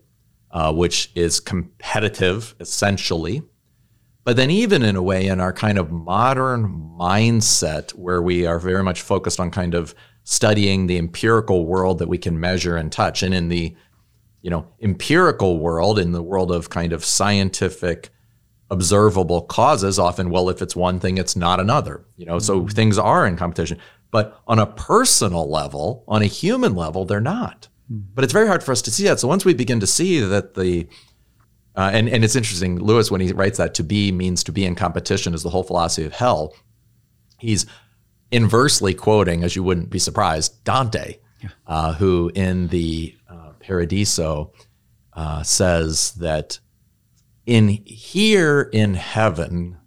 uh, 0.52 0.74
which 0.74 1.12
is 1.16 1.40
competitive 1.40 2.56
essentially. 2.60 3.42
But 4.24 4.36
then, 4.36 4.52
even 4.52 4.84
in 4.84 4.98
a 4.98 5.02
way, 5.02 5.28
in 5.28 5.40
our 5.40 5.54
kind 5.54 5.78
of 5.78 5.92
modern 5.92 6.68
mindset, 7.00 7.92
where 7.92 8.22
we 8.22 8.46
are 8.46 8.60
very 8.60 8.84
much 8.84 9.02
focused 9.02 9.40
on 9.40 9.52
kind 9.52 9.74
of 9.74 9.96
studying 10.26 10.88
the 10.88 10.98
empirical 10.98 11.66
world 11.66 12.00
that 12.00 12.10
we 12.10 12.18
can 12.18 12.38
measure 12.38 12.76
and 12.76 12.92
touch, 12.92 13.24
and 13.24 13.34
in 13.34 13.48
the 13.48 13.76
you 14.42 14.50
know, 14.50 14.68
empirical 14.82 15.60
world, 15.60 16.00
in 16.00 16.12
the 16.12 16.22
world 16.22 16.52
of 16.52 16.70
kind 16.70 16.94
of 16.94 17.04
scientific 17.04 18.10
observable 18.70 19.42
causes, 19.42 19.98
often, 19.98 20.30
well, 20.30 20.50
if 20.50 20.62
it's 20.62 20.76
one 20.76 21.00
thing, 21.00 21.18
it's 21.18 21.36
not 21.36 21.60
another. 21.60 22.06
You 22.16 22.26
know, 22.26 22.40
so 22.40 22.60
mm-hmm. 22.60 22.68
things 22.70 22.98
are 22.98 23.26
in 23.26 23.36
competition. 23.36 23.78
But 24.12 24.42
on 24.48 24.60
a 24.60 24.66
personal 24.66 25.50
level, 25.50 26.04
on 26.08 26.22
a 26.22 26.28
human 26.28 26.76
level, 26.76 27.04
they're 27.04 27.20
not. 27.20 27.68
But 27.90 28.24
it's 28.24 28.34
very 28.34 28.48
hard 28.48 28.64
for 28.64 28.72
us 28.72 28.82
to 28.84 28.92
see 28.92 29.04
that. 29.06 29.20
So 29.20 29.28
once 29.28 29.46
we 29.46 29.54
begin 29.54 29.80
to 29.80 29.88
see 29.88 30.20
that 30.20 30.56
the 30.56 30.88
uh, 31.76 31.92
and, 31.94 32.10
and 32.10 32.24
it's 32.24 32.36
interesting, 32.36 32.80
Lewis, 32.80 33.12
when 33.12 33.22
he 33.22 33.32
writes 33.32 33.60
that 33.60 33.76
to 33.76 33.84
be 33.84 34.12
means 34.12 34.44
to 34.46 34.52
be 34.52 34.66
in 34.66 34.74
competition 34.74 35.34
is 35.36 35.44
the 35.44 35.50
whole 35.50 35.64
philosophy 35.64 36.06
of 36.08 36.14
hell. 36.14 36.56
He's 37.40 37.68
inversely 38.32 38.96
quoting, 38.96 39.44
as 39.44 39.56
you 39.56 39.62
wouldn't 39.62 39.92
be 39.92 40.00
surprised, 40.00 40.64
Dante, 40.64 41.20
yeah. 41.40 41.50
uh, 41.68 41.94
who 41.94 42.32
in 42.34 42.70
the 42.70 43.16
Paradiso 43.68 44.54
uh, 45.14 45.44
says 45.44 46.14
that 46.14 46.60
in 47.46 47.68
here 47.68 48.70
in 48.74 48.94
heaven, 48.94 49.78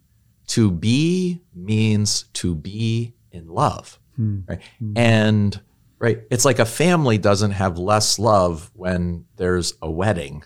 to 0.49 0.71
be 0.71 1.41
means 1.55 2.25
to 2.35 2.55
be 2.55 3.15
in 3.33 3.49
love, 3.49 3.99
hmm. 4.17 4.41
right? 4.47 4.61
Hmm. 4.79 4.93
And 4.97 5.61
right, 6.01 6.23
it's 6.31 6.45
like 6.45 6.59
a 6.59 6.65
family 6.65 7.19
doesn't 7.19 7.53
have 7.53 7.79
less 7.79 8.19
love 8.19 8.71
when 8.75 9.27
there's 9.37 9.75
a 9.81 9.91
wedding, 9.91 10.43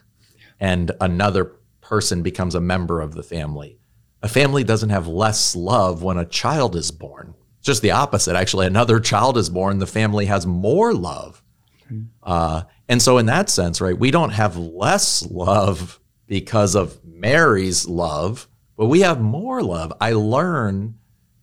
and 0.61 0.93
another 1.01 1.53
person 1.81 2.23
becomes 2.23 2.55
a 2.55 2.61
member 2.61 3.01
of 3.01 3.15
the 3.15 3.23
family. 3.23 3.79
A 4.23 4.29
family 4.29 4.65
doesn't 4.65 4.91
have 4.91 5.07
less 5.07 5.55
love 5.55 6.03
when 6.03 6.19
a 6.19 6.25
child 6.25 6.77
is 6.77 6.91
born. 6.91 7.35
It's 7.59 7.67
just 7.67 7.83
the 7.83 7.93
opposite. 7.93 8.37
Actually, 8.37 8.67
another 8.67 9.01
child 9.01 9.39
is 9.39 9.49
born, 9.49 9.79
the 9.79 9.87
family 9.87 10.27
has 10.27 10.47
more 10.47 10.93
love. 10.93 11.43
Hmm. 11.89 12.03
Uh, 12.23 12.63
and 12.89 13.01
so, 13.01 13.19
in 13.19 13.27
that 13.27 13.49
sense, 13.49 13.81
right, 13.81 13.99
we 13.99 14.11
don't 14.11 14.31
have 14.31 14.57
less 14.57 15.25
love 15.27 16.01
because 16.27 16.75
of 16.75 17.03
Mary's 17.05 17.87
love, 17.87 18.49
but 18.77 18.87
we 18.87 19.01
have 19.01 19.21
more 19.21 19.63
love. 19.63 19.93
I 20.01 20.13
learn, 20.13 20.99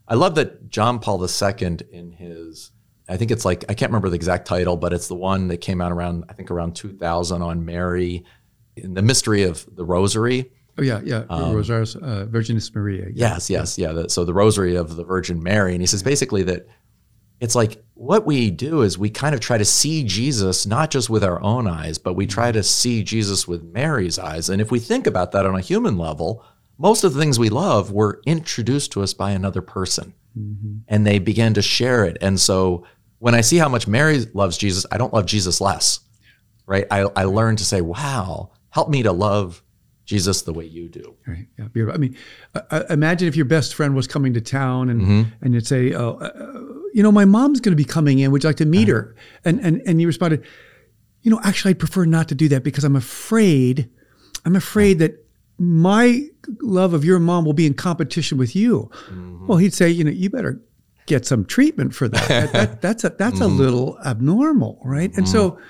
I 0.08 0.16
love 0.16 0.36
that 0.36 0.70
John 0.70 1.00
Paul 1.00 1.24
II, 1.24 1.78
in 1.92 2.12
his, 2.12 2.72
I 3.12 3.18
think 3.18 3.30
it's 3.30 3.44
like, 3.44 3.66
I 3.68 3.74
can't 3.74 3.92
remember 3.92 4.08
the 4.08 4.16
exact 4.16 4.48
title, 4.48 4.78
but 4.78 4.94
it's 4.94 5.10
the 5.10 5.16
one 5.16 5.50
that 5.50 5.58
came 5.58 5.82
out 5.82 5.92
around, 5.92 6.24
I 6.30 6.34
think 6.34 6.50
around 6.50 6.76
2000 6.78 7.42
on 7.42 7.66
Mary, 7.66 8.24
in 8.78 8.94
the 8.94 9.02
mystery 9.02 9.44
of 9.44 9.68
the 9.76 9.84
Rosary. 9.84 10.50
Oh 10.78 10.82
yeah, 10.82 11.02
yeah, 11.04 11.26
um, 11.30 11.54
Rosarium, 11.54 12.02
uh, 12.02 12.26
Virginis 12.28 12.74
Maria. 12.74 13.08
Yeah. 13.08 13.34
Yes, 13.34 13.50
yes, 13.50 13.78
yeah. 13.78 13.92
The, 13.92 14.10
so 14.10 14.24
the 14.24 14.34
Rosary 14.34 14.76
of 14.76 14.96
the 14.96 15.04
Virgin 15.04 15.44
Mary, 15.44 15.74
and 15.74 15.82
he 15.82 15.88
says 15.88 16.02
basically 16.02 16.44
that 16.44 16.68
it's 17.42 17.54
like 17.54 17.84
what 17.96 18.26
we 18.26 18.50
do 18.50 18.82
is 18.82 18.98
we 18.98 19.10
kind 19.10 19.36
of 19.36 19.42
try 19.42 19.58
to 19.58 19.66
see 19.66 20.04
Jesus 20.06 20.66
not 20.66 20.90
just 20.90 21.10
with 21.10 21.24
our 21.24 21.42
own 21.44 21.68
eyes, 21.68 21.98
but 21.98 22.14
we 22.14 22.26
try 22.26 22.54
to 22.54 22.64
see 22.64 23.04
Jesus 23.04 23.46
with 23.46 23.62
Mary's 23.64 24.18
eyes. 24.18 24.50
And 24.50 24.62
if 24.62 24.72
we 24.72 24.80
think 24.80 25.06
about 25.06 25.34
that 25.34 25.46
on 25.46 25.56
a 25.56 25.62
human 25.62 25.98
level, 25.98 26.46
most 26.78 27.04
of 27.04 27.14
the 27.14 27.20
things 27.20 27.38
we 27.38 27.50
love 27.50 27.92
were 27.92 28.22
introduced 28.26 28.94
to 28.94 29.04
us 29.04 29.14
by 29.14 29.32
another 29.32 29.62
person 29.62 30.14
mm-hmm. 30.38 30.78
and 30.88 31.06
they 31.06 31.20
began 31.20 31.54
to 31.54 31.62
share 31.62 32.06
it. 32.06 32.18
And 32.22 32.40
so 32.40 32.86
when 33.22 33.36
I 33.36 33.42
see 33.42 33.58
how 33.58 33.70
much 33.70 33.88
Mary 33.88 34.26
loves 34.34 34.58
Jesus, 34.58 34.84
I 34.92 34.98
don't 34.98 35.14
love 35.14 35.28
Jesus 35.28 35.62
less, 35.62 36.00
right? 36.66 36.88
I, 36.90 37.02
I 37.16 37.26
learn 37.26 37.56
to 37.58 37.64
say, 37.64 37.80
wow, 37.80 38.50
help 38.72 38.90
me 38.90 39.04
to 39.04 39.12
love 39.12 39.62
Jesus 40.06 40.42
the 40.42 40.52
way 40.52 40.66
you 40.66 40.90
do. 40.90 41.16
Right. 41.28 41.46
Yeah. 41.56 41.92
I 41.94 41.98
mean, 41.98 42.18
uh, 42.56 42.84
imagine 42.90 43.28
if 43.28 43.36
your 43.36 43.46
best 43.46 43.76
friend 43.76 43.96
was 43.96 44.08
coming 44.08 44.34
to 44.34 44.42
town 44.42 44.90
and, 44.90 45.02
mm-hmm. 45.04 45.22
and 45.44 45.54
you'd 45.54 45.68
say, 45.68 45.94
oh, 45.94 46.14
uh, 46.14 46.82
you 46.96 47.04
know, 47.04 47.12
my 47.12 47.26
mom's 47.26 47.62
going 47.62 47.74
to 47.74 47.78
be 47.78 47.86
coming 47.86 48.18
in. 48.18 48.32
Would 48.32 48.42
you 48.44 48.50
like 48.50 48.58
to 48.58 48.66
meet 48.66 48.90
uh-huh. 48.90 48.98
her? 48.98 49.16
And, 49.46 49.60
and, 49.60 49.84
and 49.86 50.02
you 50.02 50.08
responded, 50.08 50.44
you 51.22 51.30
know, 51.30 51.40
actually, 51.44 51.70
I'd 51.70 51.80
prefer 51.80 52.06
not 52.06 52.28
to 52.30 52.36
do 52.36 52.50
that 52.50 52.64
because 52.64 52.84
I'm 52.84 52.96
afraid, 52.96 53.88
I'm 54.46 54.56
afraid 54.56 54.98
that 54.98 55.24
my 55.60 56.26
love 56.60 56.96
of 56.96 57.06
your 57.06 57.20
mom 57.20 57.46
will 57.46 57.54
be 57.54 57.68
in 57.68 57.76
competition 57.76 58.40
with 58.40 58.56
you. 58.56 58.90
Mm-hmm. 59.12 59.46
Well, 59.46 59.60
he'd 59.60 59.76
say, 59.76 59.92
you 59.92 60.04
know, 60.04 60.10
you 60.10 60.32
better 60.32 60.60
get 61.06 61.26
some 61.26 61.46
treatment 61.46 61.94
for 61.94 62.08
that. 62.08 62.28
that, 62.28 62.52
that 62.54 62.82
that's 62.82 63.04
a, 63.04 63.10
that's 63.10 63.36
mm-hmm. 63.36 63.44
a 63.44 63.48
little 63.48 64.00
abnormal, 64.06 64.82
right? 64.84 65.16
And 65.16 65.28
so, 65.28 65.52
mm-hmm. 65.52 65.62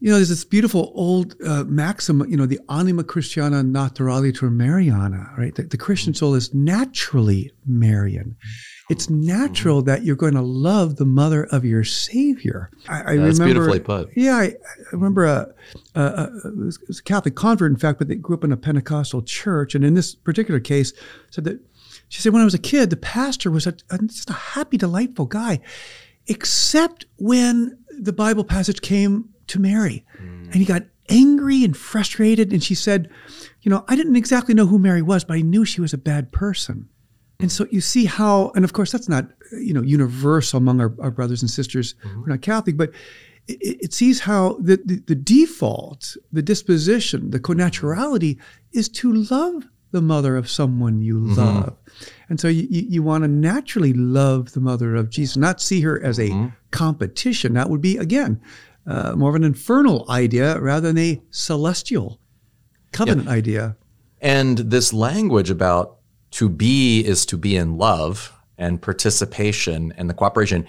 you 0.00 0.10
know, 0.10 0.16
there's 0.16 0.28
this 0.28 0.44
beautiful 0.44 0.92
old 0.94 1.34
uh, 1.46 1.64
maxim, 1.64 2.24
you 2.28 2.36
know, 2.36 2.46
the 2.46 2.60
anima 2.68 3.04
Christiana 3.04 3.62
naturaliter 3.62 4.52
Mariana, 4.52 5.30
right? 5.36 5.54
The, 5.54 5.62
the 5.62 5.78
Christian 5.78 6.12
mm-hmm. 6.12 6.18
soul 6.18 6.34
is 6.34 6.54
naturally 6.54 7.52
Marian 7.66 8.36
it's 8.90 9.08
natural 9.08 9.78
mm-hmm. 9.78 9.86
that 9.86 10.02
you're 10.02 10.16
going 10.16 10.34
to 10.34 10.42
love 10.42 10.96
the 10.96 11.06
mother 11.06 11.44
of 11.52 11.64
your 11.64 11.84
Savior. 11.84 12.70
I, 12.88 13.12
I 13.12 13.16
That's 13.16 13.38
remember, 13.38 13.44
beautifully 13.44 13.80
put. 13.80 14.10
Yeah, 14.16 14.36
I, 14.36 14.44
I 14.46 14.54
remember 14.90 15.24
a, 15.24 15.54
a, 15.94 16.00
a, 16.02 16.28
a, 16.68 17.02
Catholic 17.04 17.36
convert, 17.36 17.70
in 17.70 17.78
fact, 17.78 17.98
but 17.98 18.08
they 18.08 18.16
grew 18.16 18.36
up 18.36 18.42
in 18.42 18.50
a 18.50 18.56
Pentecostal 18.56 19.22
church, 19.22 19.76
and 19.76 19.84
in 19.84 19.94
this 19.94 20.16
particular 20.16 20.58
case, 20.58 20.92
said 21.30 21.44
that 21.44 21.60
she 22.10 22.20
said 22.20 22.32
when 22.32 22.42
I 22.42 22.44
was 22.44 22.54
a 22.54 22.58
kid, 22.58 22.90
the 22.90 22.96
pastor 22.96 23.52
was 23.52 23.68
a, 23.68 23.72
just 24.06 24.28
a 24.30 24.34
happy, 24.34 24.76
delightful 24.76 25.26
guy, 25.26 25.60
except 26.26 27.06
when 27.16 27.78
the 27.88 28.12
Bible 28.12 28.42
passage 28.42 28.80
came 28.80 29.28
to 29.46 29.60
Mary, 29.60 30.04
mm. 30.20 30.46
and 30.46 30.54
he 30.56 30.64
got 30.64 30.82
angry 31.08 31.62
and 31.62 31.76
frustrated, 31.76 32.52
and 32.52 32.64
she 32.64 32.74
said, 32.74 33.08
"You 33.62 33.70
know, 33.70 33.84
I 33.86 33.94
didn't 33.94 34.16
exactly 34.16 34.54
know 34.54 34.66
who 34.66 34.78
Mary 34.80 35.02
was, 35.02 35.22
but 35.22 35.34
I 35.34 35.42
knew 35.42 35.64
she 35.64 35.80
was 35.80 35.94
a 35.94 35.98
bad 35.98 36.32
person." 36.32 36.88
And 37.38 37.50
so 37.50 37.68
you 37.70 37.80
see 37.80 38.06
how, 38.06 38.50
and 38.56 38.64
of 38.64 38.72
course 38.72 38.90
that's 38.90 39.08
not 39.08 39.28
you 39.52 39.72
know 39.72 39.82
universal 39.82 40.58
among 40.58 40.80
our, 40.80 40.92
our 40.98 41.12
brothers 41.12 41.42
and 41.42 41.50
sisters 41.50 41.94
mm-hmm. 41.94 42.08
who 42.08 42.24
are 42.24 42.28
not 42.30 42.42
Catholic, 42.42 42.76
but 42.76 42.90
it, 43.46 43.78
it 43.84 43.92
sees 43.92 44.18
how 44.18 44.54
the, 44.54 44.80
the, 44.84 44.96
the 45.06 45.14
default, 45.14 46.16
the 46.32 46.42
disposition, 46.42 47.30
the 47.30 47.38
connaturality 47.38 48.36
is 48.72 48.88
to 48.88 49.12
love 49.12 49.68
the 49.92 50.02
mother 50.02 50.36
of 50.36 50.48
someone 50.48 51.00
you 51.00 51.16
mm-hmm. 51.16 51.34
love. 51.34 51.76
And 52.30 52.40
so 52.40 52.46
you, 52.48 52.66
you, 52.70 53.02
want 53.02 53.24
to 53.24 53.28
naturally 53.28 53.92
love 53.92 54.52
the 54.52 54.60
mother 54.60 54.94
of 54.94 55.10
Jesus, 55.10 55.36
not 55.36 55.60
see 55.60 55.80
her 55.80 56.00
as 56.02 56.18
a 56.20 56.28
mm-hmm. 56.28 56.46
competition. 56.70 57.54
That 57.54 57.68
would 57.68 57.80
be, 57.82 57.96
again, 57.96 58.40
uh, 58.86 59.14
more 59.16 59.30
of 59.30 59.34
an 59.34 59.42
infernal 59.42 60.06
idea 60.08 60.58
rather 60.60 60.92
than 60.92 60.98
a 60.98 61.20
celestial 61.30 62.20
covenant 62.92 63.26
yeah. 63.26 63.34
idea. 63.34 63.76
And 64.20 64.58
this 64.58 64.92
language 64.92 65.50
about 65.50 65.98
to 66.32 66.48
be 66.48 67.00
is 67.00 67.26
to 67.26 67.36
be 67.36 67.56
in 67.56 67.76
love 67.76 68.32
and 68.56 68.80
participation 68.80 69.92
and 69.96 70.08
the 70.08 70.14
cooperation. 70.14 70.66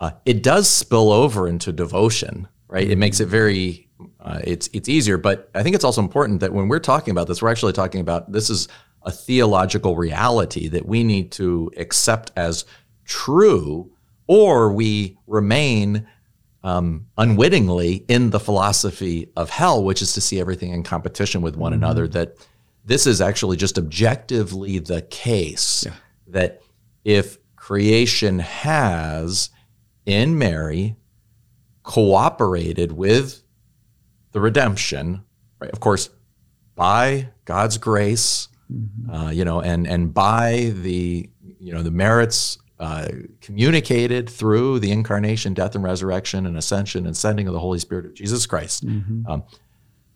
Uh, 0.00 0.12
it 0.24 0.42
does 0.42 0.66
spill 0.66 1.12
over 1.12 1.46
into 1.46 1.72
devotion, 1.72 2.48
right? 2.68 2.88
It 2.90 2.96
makes 2.96 3.20
it 3.20 3.26
very 3.26 3.90
uh, 4.20 4.40
it's 4.42 4.68
it's 4.72 4.88
easier, 4.88 5.18
but 5.18 5.50
I 5.54 5.62
think 5.62 5.74
it's 5.74 5.84
also 5.84 6.00
important 6.00 6.40
that 6.40 6.52
when 6.52 6.68
we're 6.68 6.80
talking 6.80 7.12
about 7.12 7.26
this, 7.26 7.42
we're 7.42 7.50
actually 7.50 7.74
talking 7.74 8.00
about 8.00 8.32
this 8.32 8.48
is 8.48 8.68
a 9.04 9.10
theological 9.10 9.96
reality 9.96 10.68
that 10.68 10.86
we 10.86 11.04
need 11.04 11.32
to 11.32 11.70
accept 11.76 12.32
as 12.36 12.64
true, 13.04 13.90
or 14.26 14.72
we 14.72 15.18
remain 15.26 16.06
um, 16.64 17.06
unwittingly 17.18 18.04
in 18.08 18.30
the 18.30 18.40
philosophy 18.40 19.30
of 19.36 19.50
hell, 19.50 19.82
which 19.82 20.02
is 20.02 20.12
to 20.14 20.20
see 20.20 20.40
everything 20.40 20.72
in 20.72 20.82
competition 20.82 21.42
with 21.42 21.56
one 21.56 21.72
mm-hmm. 21.72 21.82
another. 21.82 22.06
That 22.08 22.36
this 22.84 23.06
is 23.06 23.20
actually 23.20 23.56
just 23.56 23.78
objectively 23.78 24.78
the 24.78 25.02
case 25.02 25.84
yeah. 25.86 25.94
that 26.28 26.62
if 27.04 27.38
creation 27.56 28.38
has 28.38 29.50
in 30.06 30.38
Mary 30.38 30.96
cooperated 31.82 32.92
with 32.92 33.42
the 34.32 34.40
redemption, 34.40 35.24
right? 35.60 35.70
Of 35.70 35.80
course, 35.80 36.10
by 36.74 37.28
God's 37.44 37.78
grace, 37.78 38.48
mm-hmm. 38.72 39.10
uh, 39.10 39.30
you 39.30 39.44
know, 39.44 39.60
and 39.60 39.86
and 39.86 40.12
by 40.12 40.72
the 40.74 41.28
you 41.58 41.72
know 41.72 41.82
the 41.82 41.90
merits 41.90 42.58
uh, 42.80 43.08
communicated 43.40 44.28
through 44.28 44.80
the 44.80 44.90
incarnation, 44.90 45.54
death, 45.54 45.74
and 45.74 45.84
resurrection, 45.84 46.46
and 46.46 46.56
ascension 46.56 47.06
and 47.06 47.16
sending 47.16 47.46
of 47.46 47.52
the 47.52 47.60
Holy 47.60 47.78
Spirit 47.78 48.06
of 48.06 48.14
Jesus 48.14 48.46
Christ. 48.46 48.86
Mm-hmm. 48.86 49.30
Um, 49.30 49.44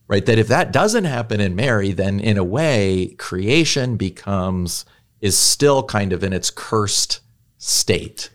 right? 0.09 0.27
That 0.27 0.39
if 0.39 0.49
that 0.49 0.73
doesn't 0.73 1.05
happen 1.05 1.41
in 1.41 1.55
Mary, 1.55 1.93
then 1.93 2.19
in 2.21 2.37
a 2.37 2.45
way, 2.45 3.15
creation 3.19 3.97
becomes 3.97 4.85
is 5.21 5.37
still 5.37 5.83
kind 5.83 6.13
of 6.13 6.23
in 6.23 6.33
its 6.33 6.51
cursed 6.51 7.21
state. 7.59 8.31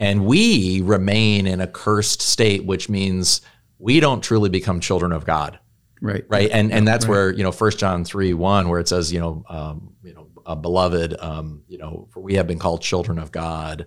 And 0.00 0.26
we 0.26 0.80
remain 0.80 1.46
in 1.46 1.60
a 1.60 1.66
cursed 1.66 2.20
state, 2.20 2.64
which 2.64 2.88
means 2.88 3.40
we 3.78 4.00
don't 4.00 4.22
truly 4.22 4.48
become 4.48 4.80
children 4.80 5.12
of 5.12 5.24
God. 5.24 5.58
Right. 6.00 6.24
Right. 6.28 6.50
And 6.50 6.72
and 6.72 6.86
that's 6.86 7.06
right. 7.06 7.10
where, 7.10 7.32
you 7.32 7.42
know, 7.42 7.52
first 7.52 7.78
John 7.78 8.04
3, 8.04 8.34
1, 8.34 8.68
where 8.68 8.80
it 8.80 8.88
says, 8.88 9.12
you 9.12 9.20
know, 9.20 9.44
um, 9.48 9.94
you 10.02 10.14
know, 10.14 10.28
uh, 10.46 10.54
beloved, 10.54 11.16
um, 11.20 11.62
you 11.68 11.78
know, 11.78 12.08
for 12.10 12.20
we 12.20 12.34
have 12.34 12.46
been 12.46 12.58
called 12.58 12.80
children 12.80 13.18
of 13.18 13.32
God, 13.32 13.86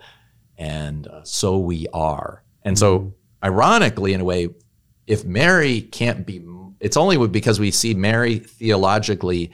and 0.58 1.08
uh, 1.08 1.24
so 1.24 1.58
we 1.58 1.88
are. 1.93 2.43
And 2.63 2.78
so, 2.78 3.00
mm-hmm. 3.00 3.10
ironically, 3.45 4.13
in 4.13 4.21
a 4.21 4.24
way, 4.24 4.50
if 5.08 5.26
Mary 5.26 5.82
can't 5.82 6.26
be, 6.26 6.45
it's 6.80 6.97
only 6.97 7.28
because 7.28 7.60
we 7.60 7.71
see 7.71 7.93
Mary 7.93 8.39
theologically 8.39 9.52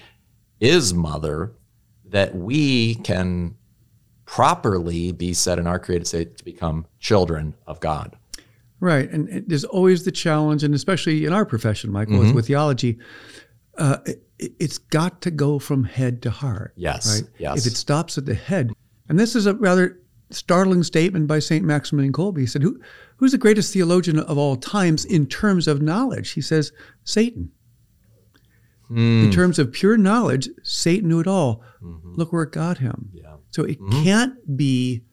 is 0.60 0.94
mother 0.94 1.54
that 2.06 2.36
we 2.36 2.96
can 2.96 3.56
properly 4.26 5.12
be 5.12 5.34
set 5.34 5.58
in 5.60 5.68
our 5.68 5.80
created 5.80 6.06
state 6.06 6.38
to 6.38 6.44
become 6.44 6.86
children 7.00 7.56
of 7.66 7.80
God. 7.80 8.18
Right. 8.80 9.10
And, 9.10 9.44
there's 9.48 9.64
always 9.64 10.06
the 10.06 10.12
challenge, 10.12 10.64
and 10.64 10.76
especially 10.76 11.26
in 11.26 11.34
our 11.34 11.46
profession, 11.46 11.92
Michael, 11.92 12.16
mm-hmm. 12.16 12.28
with, 12.28 12.36
with, 12.36 12.48
theology, 12.48 13.00
uh, 13.78 13.98
it, 14.38 14.54
has 14.62 14.78
got 14.78 15.22
to 15.22 15.32
go 15.32 15.60
from 15.60 15.84
head 15.84 16.22
to 16.24 16.30
heart. 16.30 16.74
Yes. 16.76 17.22
Right? 17.22 17.30
Yes. 17.40 17.66
If 17.66 17.74
it 17.74 17.76
stops 17.76 18.18
at 18.18 18.26
the 18.26 18.36
head, 18.36 18.72
and 19.10 19.20
this 19.20 19.36
is 19.36 19.46
a 19.46 19.56
rather 19.56 20.00
startling 20.30 20.84
statement 20.84 21.28
by 21.28 21.40
St. 21.40 21.66
Maximilian 21.66 22.14
Kolbe. 22.14 22.40
He 22.40 22.46
said, 22.46 22.62
Who, 22.62 22.80
Who's 23.18 23.32
the 23.32 23.38
greatest 23.38 23.74
theologian 23.74 24.20
of 24.20 24.38
all 24.38 24.56
times 24.56 25.04
in 25.06 25.26
terms 25.26 25.68
of 25.68 25.82
knowledge? 25.82 26.32
He 26.32 26.42
says, 26.42 26.72
Satan. 27.04 27.52
Mm. 28.92 29.26
In 29.26 29.32
terms 29.32 29.60
of 29.60 29.72
pure 29.72 29.98
knowledge, 29.98 30.50
Satan 30.64 31.10
knew 31.10 31.20
it 31.20 31.28
all. 31.28 31.64
Mm-hmm. 31.82 32.14
Look 32.14 32.32
where 32.32 32.44
it 32.44 32.52
got 32.52 32.78
him. 32.78 33.10
Yeah. 33.14 33.36
So 33.52 33.64
it 33.64 33.82
mm-hmm. 33.82 34.04
can't 34.04 34.58
be 34.58 35.04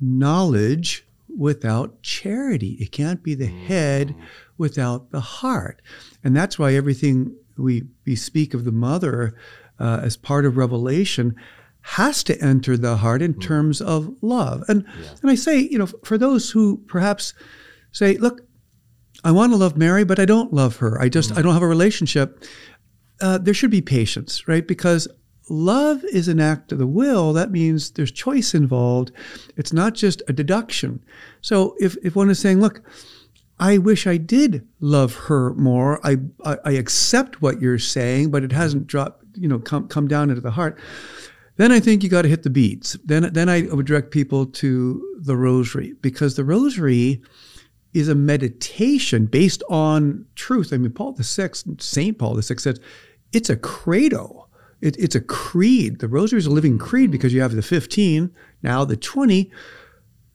knowledge 0.00 1.05
without 1.36 2.02
charity. 2.02 2.76
It 2.80 2.92
can't 2.92 3.22
be 3.22 3.34
the 3.34 3.46
head 3.46 4.08
mm. 4.08 4.24
without 4.58 5.10
the 5.10 5.20
heart. 5.20 5.82
And 6.24 6.36
that's 6.36 6.58
why 6.58 6.74
everything 6.74 7.34
we, 7.56 7.84
we 8.04 8.16
speak 8.16 8.54
of 8.54 8.64
the 8.64 8.72
mother 8.72 9.36
uh, 9.78 10.00
as 10.02 10.16
part 10.16 10.44
of 10.44 10.56
revelation 10.56 11.34
has 11.80 12.24
to 12.24 12.40
enter 12.42 12.76
the 12.76 12.96
heart 12.96 13.22
in 13.22 13.34
mm. 13.34 13.42
terms 13.42 13.80
of 13.80 14.14
love. 14.22 14.64
And, 14.68 14.84
yeah. 15.00 15.08
and 15.22 15.30
I 15.30 15.34
say, 15.34 15.58
you 15.58 15.78
know, 15.78 15.86
for 16.04 16.18
those 16.18 16.50
who 16.50 16.78
perhaps 16.86 17.34
say, 17.92 18.16
look, 18.16 18.40
I 19.24 19.30
want 19.30 19.52
to 19.52 19.56
love 19.56 19.76
Mary, 19.76 20.04
but 20.04 20.18
I 20.18 20.24
don't 20.24 20.52
love 20.52 20.76
her. 20.76 21.00
I 21.00 21.08
just, 21.08 21.30
mm. 21.30 21.38
I 21.38 21.42
don't 21.42 21.54
have 21.54 21.62
a 21.62 21.68
relationship 21.68 22.44
uh, 23.20 23.38
there 23.38 23.54
should 23.54 23.70
be 23.70 23.82
patience, 23.82 24.46
right? 24.46 24.66
Because 24.66 25.08
love 25.48 26.04
is 26.04 26.28
an 26.28 26.40
act 26.40 26.72
of 26.72 26.78
the 26.78 26.86
will. 26.86 27.32
That 27.32 27.50
means 27.50 27.90
there's 27.90 28.12
choice 28.12 28.54
involved. 28.54 29.12
It's 29.56 29.72
not 29.72 29.94
just 29.94 30.22
a 30.28 30.32
deduction. 30.32 31.02
So 31.40 31.76
if, 31.78 31.96
if 32.02 32.16
one 32.16 32.30
is 32.30 32.38
saying, 32.38 32.60
look, 32.60 32.82
I 33.58 33.78
wish 33.78 34.06
I 34.06 34.16
did 34.16 34.66
love 34.80 35.14
her 35.14 35.54
more. 35.54 36.00
I, 36.06 36.18
I, 36.44 36.56
I 36.64 36.70
accept 36.72 37.40
what 37.40 37.60
you're 37.60 37.78
saying, 37.78 38.30
but 38.30 38.44
it 38.44 38.52
hasn't 38.52 38.86
dropped, 38.86 39.24
you 39.34 39.48
know, 39.48 39.58
come, 39.58 39.88
come 39.88 40.08
down 40.08 40.28
into 40.28 40.42
the 40.42 40.50
heart. 40.50 40.78
Then 41.56 41.72
I 41.72 41.80
think 41.80 42.02
you 42.02 42.10
got 42.10 42.22
to 42.22 42.28
hit 42.28 42.42
the 42.42 42.50
beats. 42.50 42.98
Then, 43.04 43.32
then 43.32 43.48
I 43.48 43.62
would 43.62 43.86
direct 43.86 44.10
people 44.10 44.44
to 44.46 45.16
the 45.20 45.36
rosary 45.36 45.94
because 46.02 46.36
the 46.36 46.44
rosary 46.44 47.22
is 47.94 48.08
a 48.08 48.14
meditation 48.14 49.24
based 49.24 49.62
on 49.70 50.26
truth. 50.34 50.70
I 50.70 50.76
mean, 50.76 50.92
Paul 50.92 51.12
the 51.12 51.24
Sixth, 51.24 51.64
Saint 51.80 52.18
Paul 52.18 52.34
the 52.34 52.42
Sixth 52.42 52.64
says, 52.64 52.78
it's 53.32 53.48
a 53.48 53.56
credo. 53.56 54.45
It, 54.80 54.96
it's 54.98 55.14
a 55.14 55.20
creed. 55.20 56.00
The 56.00 56.08
rosary 56.08 56.38
is 56.38 56.46
a 56.46 56.50
living 56.50 56.78
creed 56.78 57.10
because 57.10 57.32
you 57.32 57.40
have 57.40 57.54
the 57.54 57.62
15, 57.62 58.34
now 58.62 58.84
the 58.84 58.96
20 58.96 59.50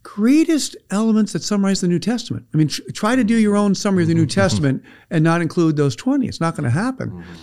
greatest 0.03 0.75
elements 0.89 1.33
that 1.33 1.43
summarize 1.43 1.81
the 1.81 1.87
New 1.87 1.99
Testament. 1.99 2.45
I 2.53 2.57
mean, 2.57 2.67
tr- 2.67 2.81
try 2.93 3.15
to 3.15 3.23
do 3.23 3.35
your 3.35 3.55
own 3.55 3.75
summary 3.75 4.03
of 4.03 4.09
the 4.09 4.15
New. 4.15 4.25
Testament 4.31 4.83
and 5.09 5.23
not 5.23 5.41
include 5.41 5.75
those 5.75 5.95
20. 5.95 6.27
It's 6.27 6.39
not 6.39 6.55
going 6.55 6.63
to 6.63 6.69
happen. 6.69 7.11
Mm-hmm. 7.11 7.33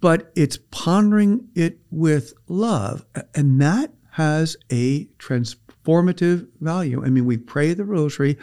But 0.00 0.32
it's 0.34 0.58
pondering 0.70 1.48
it 1.54 1.78
with 1.90 2.32
love. 2.46 3.04
And 3.34 3.60
that 3.60 3.92
has 4.12 4.56
a 4.70 5.06
transformative 5.18 6.48
value. 6.60 7.04
I 7.04 7.10
mean, 7.10 7.26
we 7.26 7.36
pray 7.36 7.74
the 7.74 7.84
rosary. 7.84 8.38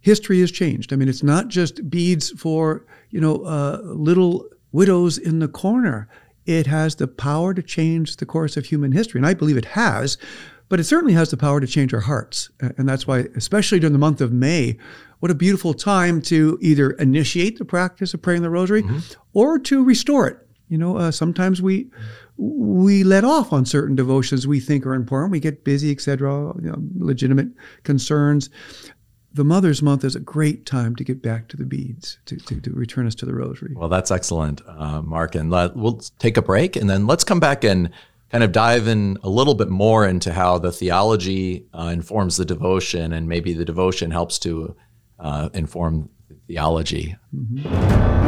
History 0.00 0.40
has 0.40 0.50
changed. 0.50 0.92
I 0.92 0.96
mean, 0.96 1.08
it's 1.08 1.22
not 1.22 1.48
just 1.48 1.90
beads 1.90 2.30
for, 2.30 2.86
you 3.10 3.20
know, 3.20 3.42
uh, 3.42 3.80
little 3.84 4.48
widows 4.72 5.18
in 5.18 5.40
the 5.40 5.48
corner. 5.48 6.08
It 6.48 6.66
has 6.66 6.96
the 6.96 7.06
power 7.06 7.52
to 7.52 7.62
change 7.62 8.16
the 8.16 8.24
course 8.24 8.56
of 8.56 8.64
human 8.64 8.92
history. 8.92 9.18
And 9.18 9.26
I 9.26 9.34
believe 9.34 9.58
it 9.58 9.66
has, 9.66 10.16
but 10.70 10.80
it 10.80 10.84
certainly 10.84 11.12
has 11.12 11.30
the 11.30 11.36
power 11.36 11.60
to 11.60 11.66
change 11.66 11.92
our 11.92 12.00
hearts. 12.00 12.48
And 12.60 12.88
that's 12.88 13.06
why, 13.06 13.26
especially 13.36 13.80
during 13.80 13.92
the 13.92 13.98
month 13.98 14.22
of 14.22 14.32
May, 14.32 14.78
what 15.20 15.30
a 15.30 15.34
beautiful 15.34 15.74
time 15.74 16.22
to 16.22 16.58
either 16.62 16.92
initiate 16.92 17.58
the 17.58 17.66
practice 17.66 18.14
of 18.14 18.22
praying 18.22 18.40
the 18.40 18.48
rosary 18.48 18.82
mm-hmm. 18.82 18.98
or 19.34 19.58
to 19.58 19.84
restore 19.84 20.26
it. 20.26 20.38
You 20.68 20.78
know, 20.78 20.96
uh, 20.96 21.10
sometimes 21.10 21.60
we 21.60 21.90
we 22.38 23.04
let 23.04 23.24
off 23.24 23.52
on 23.52 23.66
certain 23.66 23.96
devotions 23.96 24.46
we 24.46 24.60
think 24.60 24.86
are 24.86 24.94
important. 24.94 25.32
We 25.32 25.40
get 25.40 25.64
busy, 25.64 25.90
etc. 25.90 26.54
You 26.62 26.70
know, 26.70 26.78
legitimate 26.98 27.48
concerns 27.82 28.48
the 29.32 29.44
Mother's 29.44 29.82
Month 29.82 30.04
is 30.04 30.16
a 30.16 30.20
great 30.20 30.64
time 30.64 30.96
to 30.96 31.04
get 31.04 31.22
back 31.22 31.48
to 31.48 31.56
the 31.56 31.64
beads, 31.64 32.18
to, 32.26 32.36
to, 32.36 32.60
to 32.60 32.70
return 32.72 33.06
us 33.06 33.14
to 33.16 33.26
the 33.26 33.34
rosary. 33.34 33.74
Well, 33.74 33.88
that's 33.88 34.10
excellent, 34.10 34.62
uh, 34.66 35.02
Mark. 35.02 35.34
And 35.34 35.50
let, 35.50 35.76
we'll 35.76 36.00
take 36.18 36.36
a 36.36 36.42
break 36.42 36.76
and 36.76 36.88
then 36.88 37.06
let's 37.06 37.24
come 37.24 37.40
back 37.40 37.62
and 37.62 37.90
kind 38.30 38.42
of 38.44 38.52
dive 38.52 38.88
in 38.88 39.18
a 39.22 39.28
little 39.28 39.54
bit 39.54 39.68
more 39.68 40.06
into 40.06 40.32
how 40.32 40.58
the 40.58 40.72
theology 40.72 41.66
uh, 41.72 41.90
informs 41.92 42.36
the 42.36 42.44
devotion 42.44 43.12
and 43.12 43.28
maybe 43.28 43.52
the 43.52 43.64
devotion 43.64 44.10
helps 44.10 44.38
to 44.40 44.74
uh, 45.18 45.48
inform 45.54 46.08
theology. 46.46 47.16
Mm-hmm. 47.34 48.18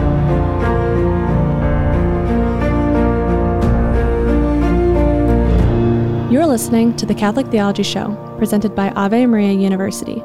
You're 6.30 6.46
listening 6.46 6.96
to 6.96 7.06
the 7.06 7.14
Catholic 7.14 7.48
Theology 7.48 7.82
Show, 7.82 8.14
presented 8.38 8.74
by 8.74 8.90
Ave 8.90 9.26
Maria 9.26 9.52
University. 9.52 10.22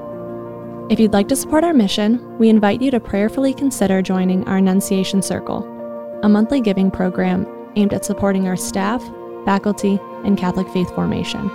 If 0.88 1.00
you'd 1.00 1.14
like 1.14 1.28
to 1.30 1.36
support 1.36 1.64
our 1.64 1.74
mission, 1.74 2.38
we 2.38 2.48
invite 2.48 2.80
you 2.80 2.92
to 2.92 3.00
prayerfully 3.00 3.56
consider 3.56 4.04
joining 4.04 4.48
our 4.48 4.58
Annunciation 4.58 5.24
Circle, 5.24 5.64
a 6.22 6.30
monthly 6.30 6.62
giving 6.62 6.92
program 6.92 7.48
aimed 7.76 7.92
at 7.92 8.06
supporting 8.06 8.48
our 8.48 8.56
staff, 8.56 9.04
faculty, 9.46 10.00
and 10.24 10.38
Catholic 10.38 10.70
faith 10.70 10.94
formation. 10.94 11.46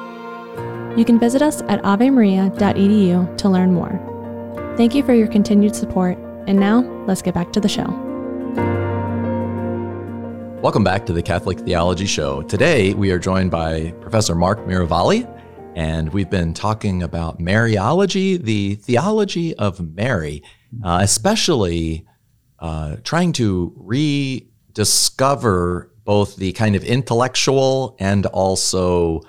You 0.99 1.05
can 1.05 1.21
visit 1.21 1.43
us 1.43 1.63
at 1.69 1.81
avemaria.edu 1.83 3.39
to 3.39 3.49
learn 3.49 3.73
more. 3.73 4.75
Thank 4.77 4.97
you 4.97 5.05
for 5.05 5.15
your 5.15 5.29
continued 5.29 5.77
support, 5.77 6.19
and 6.49 6.59
now 6.59 6.81
let's 7.07 7.23
get 7.23 7.33
back 7.33 7.53
to 7.53 7.61
the 7.61 7.69
show. 7.69 7.87
Welcome 10.61 10.83
back 10.83 11.07
to 11.07 11.13
the 11.13 11.23
Catholic 11.23 11.61
Theology 11.61 12.07
Show. 12.07 12.43
Today 12.43 12.95
we 12.95 13.13
are 13.13 13.19
joined 13.21 13.53
by 13.53 13.93
Professor 14.01 14.35
Mark 14.35 14.67
Miravalle 14.67 15.25
and 15.75 16.13
we've 16.13 16.31
been 16.31 16.55
talking 16.55 17.03
about 17.03 17.39
Mariology, 17.39 18.43
the 18.43 18.77
theology 18.77 19.55
of 19.57 19.95
Mary, 19.95 20.43
uh, 20.85 21.01
especially 21.03 22.07
uh, 22.59 22.97
trying 23.05 23.33
to 23.35 23.73
rediscover 23.77 25.91
both 26.05 26.37
the 26.37 26.53
kind 26.53 26.77
of 26.77 26.85
intellectual 26.85 27.97
and 27.99 28.27
also 28.27 29.23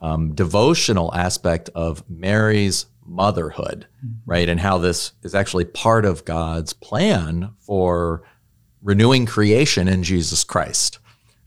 um, 0.00 0.34
devotional 0.34 1.14
aspect 1.14 1.70
of 1.74 2.08
Mary's 2.08 2.86
motherhood, 3.04 3.86
mm-hmm. 4.04 4.30
right? 4.30 4.48
And 4.48 4.60
how 4.60 4.78
this 4.78 5.12
is 5.22 5.34
actually 5.34 5.64
part 5.64 6.04
of 6.04 6.24
God's 6.24 6.72
plan 6.72 7.50
for 7.58 8.22
renewing 8.82 9.26
creation 9.26 9.88
in 9.88 10.04
Jesus 10.04 10.44
Christ. 10.44 10.98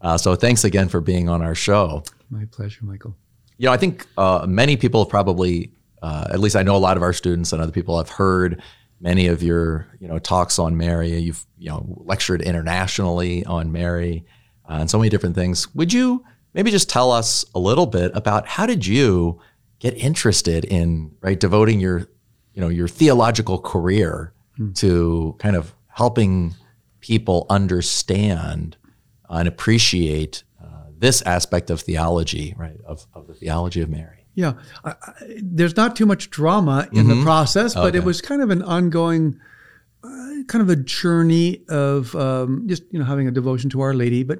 Uh, 0.02 0.18
so 0.18 0.36
thanks 0.36 0.64
again 0.64 0.90
for 0.90 1.00
being 1.00 1.30
on 1.30 1.42
our 1.42 1.56
show. 1.56 2.04
My 2.30 2.46
pleasure, 2.46 2.84
Michael. 2.84 3.16
You 3.62 3.68
know, 3.68 3.74
I 3.74 3.78
think 3.78 4.08
uh, 4.18 4.48
many 4.50 4.76
people 4.76 5.04
have 5.04 5.10
probably, 5.10 5.72
uh, 6.02 6.26
at 6.34 6.40
least 6.40 6.56
I 6.56 6.64
know 6.64 6.76
a 6.76 6.82
lot 6.82 6.98
of 6.98 7.04
our 7.04 7.14
students 7.14 7.54
and 7.54 7.62
other 7.62 7.72
people 7.72 7.96
have 8.00 8.10
heard 8.10 8.60
many 9.00 9.28
of 9.28 9.44
your, 9.44 9.88
you 10.00 10.08
know, 10.08 10.18
talks 10.18 10.58
on 10.58 10.78
Mary. 10.78 11.16
You've, 11.20 11.46
you 11.60 11.70
know, 11.70 11.86
lectured 12.04 12.42
internationally 12.42 13.46
on 13.46 13.72
Mary 13.72 14.26
uh, 14.68 14.78
and 14.80 14.90
so 14.90 14.98
many 14.98 15.10
different 15.10 15.36
things. 15.36 15.72
Would 15.76 15.94
you 15.94 16.26
maybe 16.56 16.72
just 16.72 16.90
tell 16.90 17.12
us 17.12 17.46
a 17.54 17.60
little 17.60 17.86
bit 17.86 18.12
about 18.16 18.48
how 18.48 18.66
did 18.66 18.84
you 18.84 19.40
get 19.78 19.94
interested 19.94 20.66
in 20.66 21.12
right 21.22 21.40
devoting 21.40 21.80
your, 21.80 22.08
you 22.56 22.62
know, 22.62 22.70
your 22.70 22.88
theological 22.88 23.60
career 23.60 24.34
hmm. 24.58 24.72
to 24.72 25.36
kind 25.38 25.56
of 25.56 25.76
helping 25.86 26.56
people 27.00 27.46
understand 27.48 28.76
and 29.30 29.48
appreciate 29.48 30.42
this 31.02 31.22
aspect 31.24 31.70
of 31.70 31.82
theology, 31.82 32.54
right, 32.58 32.78
of, 32.86 33.06
of 33.14 33.28
the 33.28 33.34
theology 33.34 33.82
of 33.82 33.90
Mary. 33.90 34.28
Yeah, 34.36 34.54
I, 34.86 34.92
I, 34.92 35.14
there's 35.42 35.76
not 35.76 35.96
too 35.96 36.06
much 36.06 36.30
drama 36.30 36.88
in 36.94 37.06
mm-hmm. 37.06 37.20
the 37.20 37.24
process, 37.24 37.74
but 37.74 37.88
okay. 37.88 37.98
it 37.98 38.04
was 38.06 38.22
kind 38.22 38.42
of 38.42 38.50
an 38.50 38.62
ongoing, 38.62 39.38
uh, 40.04 40.08
kind 40.48 40.62
of 40.62 40.70
a 40.70 40.78
journey 40.78 41.64
of 41.68 42.16
um, 42.16 42.66
just 42.68 42.84
you 42.92 43.00
know 43.00 43.04
having 43.04 43.28
a 43.28 43.32
devotion 43.32 43.70
to 43.72 43.82
Our 43.82 43.94
Lady, 43.94 44.24
but 44.24 44.40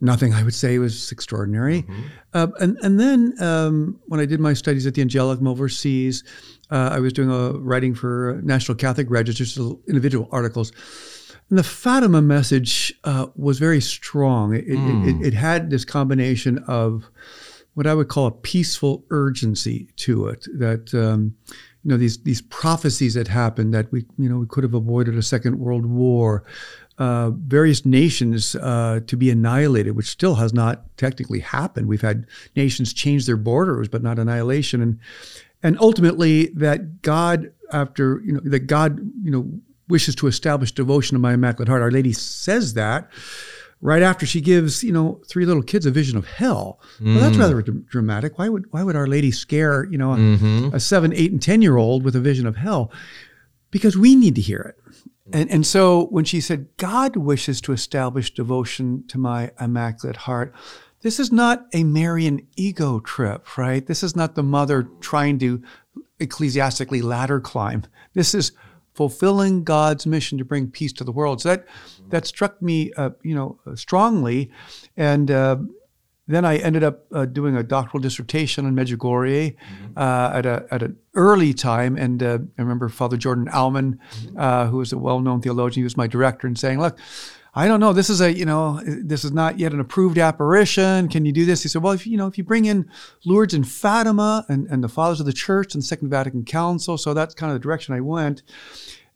nothing 0.00 0.32
I 0.32 0.44
would 0.44 0.54
say 0.54 0.78
was 0.78 1.10
extraordinary. 1.12 1.82
Mm-hmm. 1.82 2.02
Uh, 2.32 2.46
and 2.60 2.78
and 2.80 2.98
then 2.98 3.34
um, 3.42 4.00
when 4.06 4.20
I 4.20 4.24
did 4.24 4.40
my 4.40 4.54
studies 4.54 4.86
at 4.86 4.94
the 4.94 5.04
Angelicum 5.04 5.48
overseas, 5.48 6.22
uh, 6.70 6.90
I 6.92 7.00
was 7.00 7.12
doing 7.12 7.30
a 7.30 7.58
writing 7.58 7.94
for 7.94 8.40
National 8.44 8.76
Catholic 8.76 9.10
Register, 9.10 9.44
so 9.44 9.80
individual 9.88 10.28
articles 10.30 10.72
and 11.50 11.58
the 11.58 11.64
Fatima 11.64 12.20
message 12.20 12.92
uh, 13.04 13.26
was 13.36 13.58
very 13.58 13.80
strong. 13.80 14.54
It, 14.54 14.68
mm. 14.68 15.08
it, 15.08 15.12
hmm. 15.12 15.24
it, 15.24 15.34
had 15.34 15.70
this 15.70 15.84
combination 15.84 16.58
of 16.68 17.08
what 17.74 17.86
I 17.86 17.94
would 17.94 18.08
call 18.08 18.26
a 18.26 18.32
peaceful 18.32 19.04
urgency 19.10 19.88
to 19.96 20.26
it. 20.28 20.46
That 20.54 20.92
um, 20.94 21.36
you 21.84 21.90
know 21.90 21.96
these 21.96 22.18
these 22.22 22.42
prophecies 22.42 23.14
that 23.14 23.28
happened 23.28 23.72
that 23.72 23.90
we 23.92 24.04
you 24.18 24.28
know 24.28 24.38
we 24.38 24.46
could 24.46 24.64
have 24.64 24.74
avoided 24.74 25.16
a 25.16 25.22
second 25.22 25.58
world 25.58 25.86
war, 25.86 26.44
uh, 26.98 27.30
various 27.30 27.86
nations 27.86 28.54
uh, 28.56 29.00
to 29.06 29.16
be 29.16 29.30
annihilated, 29.30 29.96
which 29.96 30.08
still 30.08 30.34
has 30.34 30.52
not 30.52 30.96
technically 30.98 31.40
happened. 31.40 31.86
We've 31.88 32.02
had 32.02 32.26
nations 32.56 32.92
change 32.92 33.24
their 33.24 33.36
borders, 33.36 33.88
but 33.88 34.02
not 34.02 34.18
annihilation, 34.18 34.82
and 34.82 34.98
and 35.62 35.78
ultimately 35.80 36.46
that 36.48 37.00
God 37.00 37.52
after 37.72 38.20
you 38.24 38.32
know 38.32 38.40
that 38.44 38.66
God 38.66 38.98
you 39.22 39.30
know 39.30 39.60
wishes 39.88 40.14
to 40.16 40.26
establish 40.26 40.72
devotion 40.72 41.14
to 41.14 41.18
my 41.18 41.34
Immaculate 41.34 41.68
Heart. 41.68 41.82
Our 41.82 41.90
Lady 41.90 42.12
says 42.12 42.74
that 42.74 43.10
right 43.80 44.02
after 44.02 44.26
she 44.26 44.40
gives, 44.40 44.82
you 44.82 44.92
know, 44.92 45.20
three 45.28 45.46
little 45.46 45.62
kids 45.62 45.86
a 45.86 45.90
vision 45.90 46.18
of 46.18 46.26
hell. 46.26 46.80
Mm. 47.00 47.14
Well, 47.14 47.22
that's 47.22 47.36
mm. 47.36 47.40
rather 47.40 47.62
dramatic. 47.62 48.38
Why 48.38 48.48
would 48.48 48.72
why 48.72 48.82
would 48.82 48.96
Our 48.96 49.06
Lady 49.06 49.30
scare, 49.30 49.84
you 49.84 49.98
know, 49.98 50.12
a, 50.12 50.16
mm-hmm. 50.16 50.74
a 50.74 50.80
seven, 50.80 51.12
eight, 51.14 51.32
and 51.32 51.42
ten 51.42 51.62
year 51.62 51.76
old 51.76 52.04
with 52.04 52.16
a 52.16 52.20
vision 52.20 52.46
of 52.46 52.56
hell? 52.56 52.92
Because 53.70 53.96
we 53.96 54.16
need 54.16 54.34
to 54.34 54.40
hear 54.40 54.60
it. 54.60 54.94
And, 55.30 55.50
and 55.50 55.66
so 55.66 56.06
when 56.06 56.24
she 56.24 56.40
said, 56.40 56.68
God 56.78 57.16
wishes 57.16 57.60
to 57.62 57.72
establish 57.72 58.32
devotion 58.32 59.04
to 59.08 59.18
my 59.18 59.50
Immaculate 59.60 60.16
Heart, 60.16 60.54
this 61.02 61.20
is 61.20 61.30
not 61.30 61.66
a 61.74 61.84
Marian 61.84 62.46
ego 62.56 62.98
trip, 63.00 63.58
right? 63.58 63.86
This 63.86 64.02
is 64.02 64.16
not 64.16 64.34
the 64.34 64.42
mother 64.42 64.88
trying 65.00 65.38
to 65.40 65.62
ecclesiastically 66.18 67.02
ladder 67.02 67.40
climb. 67.40 67.84
This 68.14 68.34
is 68.34 68.52
fulfilling 68.98 69.64
God's 69.64 70.06
mission 70.06 70.38
to 70.38 70.44
bring 70.44 70.70
peace 70.78 70.92
to 70.94 71.04
the 71.04 71.12
world. 71.12 71.40
So 71.40 71.48
that 71.50 71.66
that 72.08 72.26
struck 72.26 72.60
me, 72.60 72.76
uh, 72.96 73.10
you 73.22 73.34
know, 73.38 73.48
strongly, 73.76 74.50
and 74.96 75.30
uh, 75.30 75.56
then 76.26 76.44
I 76.44 76.56
ended 76.56 76.82
up 76.82 76.96
uh, 77.12 77.24
doing 77.24 77.56
a 77.56 77.62
doctoral 77.62 78.02
dissertation 78.02 78.66
on 78.66 78.74
Medjugorje 78.74 79.54
mm-hmm. 79.54 79.96
Uh, 79.96 80.38
at 80.38 80.46
a 80.46 80.66
at 80.70 80.82
an 80.82 80.96
early 81.14 81.54
time. 81.54 81.96
And 81.96 82.22
uh, 82.22 82.38
I 82.58 82.62
remember 82.62 82.88
Father 82.88 83.16
Jordan 83.16 83.48
Aumann, 83.52 83.98
mm-hmm. 83.98 84.38
Uh, 84.38 84.66
who 84.66 84.78
was 84.78 84.92
a 84.92 84.98
well-known 84.98 85.40
theologian, 85.40 85.82
he 85.82 85.84
was 85.84 85.96
my 85.96 86.08
director, 86.08 86.46
and 86.46 86.58
saying, 86.58 86.80
"Look." 86.80 86.98
I 87.58 87.66
don't 87.66 87.80
know. 87.80 87.92
This 87.92 88.08
is 88.08 88.20
a, 88.20 88.32
you 88.32 88.44
know, 88.44 88.80
this 88.84 89.24
is 89.24 89.32
not 89.32 89.58
yet 89.58 89.72
an 89.72 89.80
approved 89.80 90.16
apparition. 90.16 91.08
Can 91.08 91.24
you 91.24 91.32
do 91.32 91.44
this? 91.44 91.64
He 91.64 91.68
said, 91.68 91.82
well, 91.82 91.92
if 91.92 92.06
you 92.06 92.16
know, 92.16 92.28
if 92.28 92.38
you 92.38 92.44
bring 92.44 92.66
in 92.66 92.88
Lourdes 93.24 93.52
and 93.52 93.66
Fatima 93.66 94.46
and, 94.48 94.68
and 94.68 94.84
the 94.84 94.88
fathers 94.88 95.18
of 95.18 95.26
the 95.26 95.32
church 95.32 95.74
and 95.74 95.82
the 95.82 95.86
Second 95.86 96.08
Vatican 96.08 96.44
Council, 96.44 96.96
so 96.96 97.14
that's 97.14 97.34
kind 97.34 97.50
of 97.50 97.56
the 97.56 97.62
direction 97.62 97.96
I 97.96 98.00
went. 98.00 98.44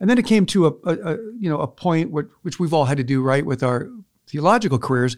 And 0.00 0.10
then 0.10 0.18
it 0.18 0.26
came 0.26 0.44
to 0.46 0.66
a, 0.66 0.70
a, 0.82 1.12
a 1.12 1.16
you 1.38 1.48
know, 1.48 1.60
a 1.60 1.68
point 1.68 2.10
which, 2.10 2.26
which 2.42 2.58
we've 2.58 2.74
all 2.74 2.86
had 2.86 2.96
to 2.96 3.04
do 3.04 3.22
right 3.22 3.46
with 3.46 3.62
our 3.62 3.88
theological 4.26 4.80
careers. 4.80 5.16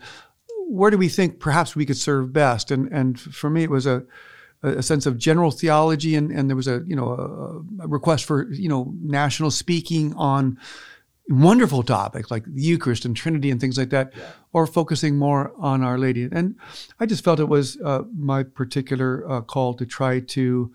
Where 0.68 0.90
do 0.90 0.98
we 0.98 1.08
think 1.08 1.40
perhaps 1.40 1.74
we 1.74 1.86
could 1.86 1.96
serve 1.96 2.30
best? 2.30 2.70
And 2.70 2.92
and 2.92 3.18
for 3.18 3.48
me, 3.48 3.62
it 3.62 3.70
was 3.70 3.86
a 3.86 4.04
a 4.62 4.82
sense 4.82 5.06
of 5.06 5.18
general 5.18 5.50
theology, 5.50 6.14
and, 6.14 6.30
and 6.30 6.48
there 6.48 6.56
was 6.56 6.68
a 6.68 6.82
you 6.86 6.96
know 6.96 7.08
a, 7.80 7.84
a 7.84 7.88
request 7.88 8.26
for 8.26 8.50
you 8.52 8.68
know 8.68 8.92
national 9.00 9.50
speaking 9.50 10.12
on 10.14 10.58
wonderful 11.28 11.82
topics 11.82 12.30
like 12.30 12.44
the 12.44 12.62
Eucharist 12.62 13.04
and 13.04 13.16
Trinity 13.16 13.50
and 13.50 13.60
things 13.60 13.78
like 13.78 13.90
that, 13.90 14.12
yeah. 14.16 14.24
or 14.52 14.66
focusing 14.66 15.16
more 15.16 15.52
on 15.58 15.82
Our 15.82 15.98
Lady. 15.98 16.28
And 16.30 16.56
I 17.00 17.06
just 17.06 17.24
felt 17.24 17.40
it 17.40 17.48
was 17.48 17.80
uh, 17.80 18.02
my 18.16 18.42
particular 18.42 19.28
uh, 19.30 19.40
call 19.40 19.74
to 19.74 19.86
try 19.86 20.20
to 20.20 20.72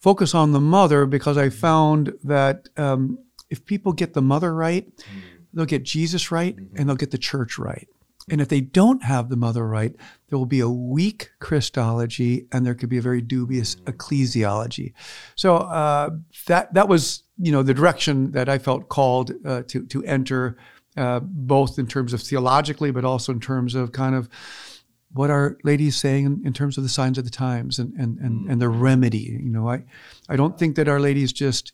focus 0.00 0.34
on 0.34 0.52
the 0.52 0.60
mother 0.60 1.06
because 1.06 1.36
I 1.36 1.50
found 1.50 2.12
that 2.24 2.68
um, 2.76 3.18
if 3.50 3.64
people 3.64 3.92
get 3.92 4.14
the 4.14 4.22
mother 4.22 4.54
right, 4.54 4.86
mm-hmm. 4.96 5.18
they'll 5.54 5.66
get 5.66 5.84
Jesus 5.84 6.30
right 6.30 6.56
mm-hmm. 6.56 6.76
and 6.76 6.88
they'll 6.88 6.96
get 6.96 7.12
the 7.12 7.18
church 7.18 7.58
right. 7.58 7.88
And 8.28 8.40
if 8.40 8.48
they 8.48 8.60
don't 8.60 9.04
have 9.04 9.28
the 9.28 9.36
mother 9.36 9.66
right, 9.66 9.94
there 10.28 10.38
will 10.38 10.46
be 10.46 10.58
a 10.58 10.68
weak 10.68 11.30
Christology 11.38 12.48
and 12.50 12.66
there 12.66 12.74
could 12.74 12.88
be 12.88 12.98
a 12.98 13.02
very 13.02 13.20
dubious 13.20 13.76
mm-hmm. 13.76 13.90
ecclesiology. 13.90 14.94
So 15.36 15.56
uh, 15.58 16.10
that 16.48 16.74
that 16.74 16.88
was 16.88 17.22
you 17.38 17.52
know 17.52 17.62
the 17.62 17.74
direction 17.74 18.32
that 18.32 18.48
I 18.48 18.58
felt 18.58 18.88
called 18.88 19.32
uh, 19.44 19.62
to 19.68 19.86
to 19.86 20.04
enter, 20.04 20.56
uh, 20.96 21.20
both 21.20 21.78
in 21.78 21.86
terms 21.86 22.12
of 22.12 22.22
theologically, 22.22 22.90
but 22.90 23.04
also 23.04 23.32
in 23.32 23.40
terms 23.40 23.74
of 23.74 23.92
kind 23.92 24.14
of 24.14 24.28
what 25.12 25.30
Our 25.30 25.56
Lady 25.64 25.86
is 25.86 25.96
saying 25.96 26.26
in, 26.26 26.42
in, 26.44 26.52
terms 26.52 26.76
of 26.76 26.82
the 26.82 26.90
signs 26.90 27.16
of 27.16 27.24
the 27.24 27.30
times 27.30 27.78
and 27.78 27.92
and 27.94 28.18
and, 28.18 28.50
and 28.50 28.60
the 28.60 28.68
remedy. 28.68 29.38
You 29.42 29.50
know, 29.50 29.68
I 29.68 29.84
I 30.28 30.36
don't 30.36 30.58
think 30.58 30.76
that 30.76 30.88
Our 30.88 31.00
Lady 31.00 31.22
is 31.22 31.32
just 31.32 31.72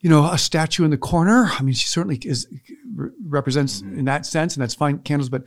you 0.00 0.08
know, 0.08 0.30
a 0.30 0.38
statue 0.38 0.84
in 0.84 0.90
the 0.90 0.98
corner. 0.98 1.50
I 1.52 1.62
mean, 1.62 1.74
she 1.74 1.86
certainly 1.86 2.16
is 2.16 2.48
represents 3.22 3.82
in 3.82 4.06
that 4.06 4.24
sense, 4.24 4.56
and 4.56 4.62
that's 4.62 4.74
fine 4.74 4.98
candles. 5.00 5.28
But 5.28 5.44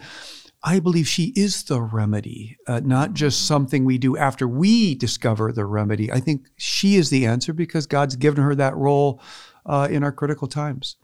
I 0.63 0.79
believe 0.79 1.07
she 1.07 1.33
is 1.35 1.63
the 1.63 1.81
remedy, 1.81 2.57
uh, 2.67 2.79
not 2.83 3.13
just 3.13 3.47
something 3.47 3.83
we 3.83 3.97
do 3.97 4.15
after 4.15 4.47
we 4.47 4.95
discover 4.95 5.51
the 5.51 5.65
remedy. 5.65 6.09
I 6.09 6.21
think 6.21 6.47
she 6.55 6.95
is 6.95 7.09
the 7.09 7.25
answer 7.25 7.51
because 7.51 7.85
God's 7.85 8.15
given 8.15 8.41
her 8.41 8.55
that 8.55 8.75
role 8.77 9.21
uh, 9.65 9.89
in 9.91 10.03
our 10.03 10.11
critical 10.13 10.47
times. 10.47 10.95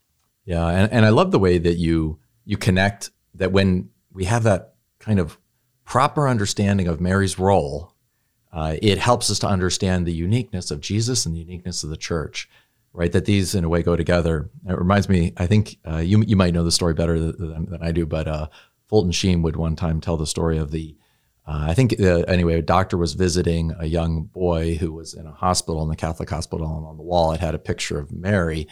Yeah, 0.46 0.66
and, 0.68 0.92
and 0.92 1.06
I 1.06 1.10
love 1.10 1.32
the 1.32 1.40
way 1.40 1.58
that 1.58 1.76
you 1.76 2.20
you 2.46 2.58
connect 2.58 3.12
that 3.36 3.52
when 3.52 3.90
we 4.12 4.26
have 4.26 4.44
that 4.44 4.74
kind 5.00 5.20
of 5.20 5.38
proper 5.84 6.28
understanding 6.28 6.88
of 6.88 7.02
Mary's 7.02 7.38
role, 7.38 7.94
uh, 8.54 8.78
it 8.82 8.98
helps 8.98 9.30
us 9.30 9.40
to 9.40 9.48
understand 9.48 10.06
the 10.06 10.14
uniqueness 10.14 10.72
of 10.72 10.80
Jesus 10.82 11.26
and 11.26 11.36
the 11.36 11.40
uniqueness 11.40 11.84
of 11.84 11.90
the 11.90 11.98
church. 11.98 12.50
Right, 12.92 13.12
that 13.12 13.26
these 13.26 13.54
in 13.54 13.64
a 13.64 13.70
way 13.70 13.84
go 13.84 13.96
together. 13.96 14.50
It 14.68 14.76
reminds 14.76 15.08
me. 15.08 15.32
I 15.38 15.46
think 15.46 15.78
uh, 15.88 15.98
you 15.98 16.24
you 16.26 16.36
might 16.36 16.56
know 16.56 16.64
the 16.64 16.72
story 16.72 16.96
better 16.96 17.20
than, 17.20 17.66
than 17.70 17.84
I 17.84 17.92
do, 17.92 18.08
but 18.08 18.28
uh, 18.28 18.48
Fulton 18.90 19.12
Sheen 19.12 19.42
would 19.44 19.56
one 19.56 19.76
time 19.76 20.02
tell 20.02 20.18
the 20.18 20.28
story 20.28 20.58
of 20.58 20.72
the, 20.72 20.96
uh, 21.48 21.68
I 21.70 21.74
think, 21.74 22.00
uh, 22.00 22.22
anyway, 22.28 22.60
a 22.60 22.62
doctor 22.62 22.98
was 22.98 23.14
visiting 23.14 23.74
a 23.80 23.86
young 23.86 24.24
boy 24.24 24.76
who 24.76 24.92
was 24.92 25.14
in 25.14 25.26
a 25.26 25.32
hospital, 25.32 25.82
in 25.84 25.90
the 25.90 25.96
Catholic 25.96 26.30
hospital, 26.30 26.76
and 26.76 26.86
on 26.86 26.98
the 26.98 27.04
wall 27.04 27.32
it 27.32 27.40
had 27.40 27.56
a 27.56 27.60
picture 27.60 28.00
of 28.00 28.12
Mary. 28.12 28.68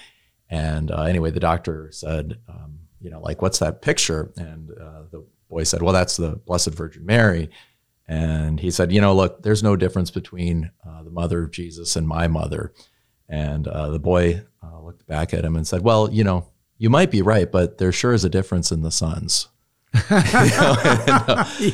And 0.50 0.92
uh, 0.92 1.04
anyway, 1.04 1.32
the 1.32 1.40
doctor 1.40 1.90
said, 1.92 2.40
um, 2.50 2.80
you 3.00 3.10
know, 3.10 3.22
like, 3.22 3.42
what's 3.42 3.60
that 3.60 3.82
picture? 3.82 4.32
And 4.38 4.72
uh, 4.72 5.04
the 5.12 5.26
boy 5.50 5.64
said, 5.64 5.82
well, 5.82 5.94
that's 5.94 6.18
the 6.18 6.32
Blessed 6.46 6.72
Virgin 6.72 7.06
Mary. 7.06 7.50
And 8.08 8.60
he 8.60 8.72
said, 8.72 8.92
you 8.92 9.02
know, 9.02 9.14
look, 9.14 9.44
there's 9.44 9.64
no 9.64 9.76
difference 9.76 10.12
between 10.12 10.72
uh, 10.86 11.04
the 11.04 11.12
mother 11.12 11.44
of 11.44 11.52
Jesus 11.52 11.96
and 11.96 12.08
my 12.08 12.28
mother. 12.28 12.74
And 13.30 13.68
uh, 13.68 13.90
the 13.90 14.00
boy 14.00 14.44
looked 14.88 15.06
back 15.06 15.34
at 15.34 15.44
him 15.44 15.58
and 15.58 15.68
said, 15.68 15.82
well, 15.82 16.10
you 16.12 16.24
know, 16.24 16.48
you 16.78 16.90
might 16.90 17.12
be 17.12 17.22
right, 17.22 17.52
but 17.52 17.78
there 17.78 17.92
sure 17.92 18.14
is 18.14 18.24
a 18.24 18.30
difference 18.30 18.72
in 18.72 18.84
the 18.84 18.92
sons. 18.92 19.50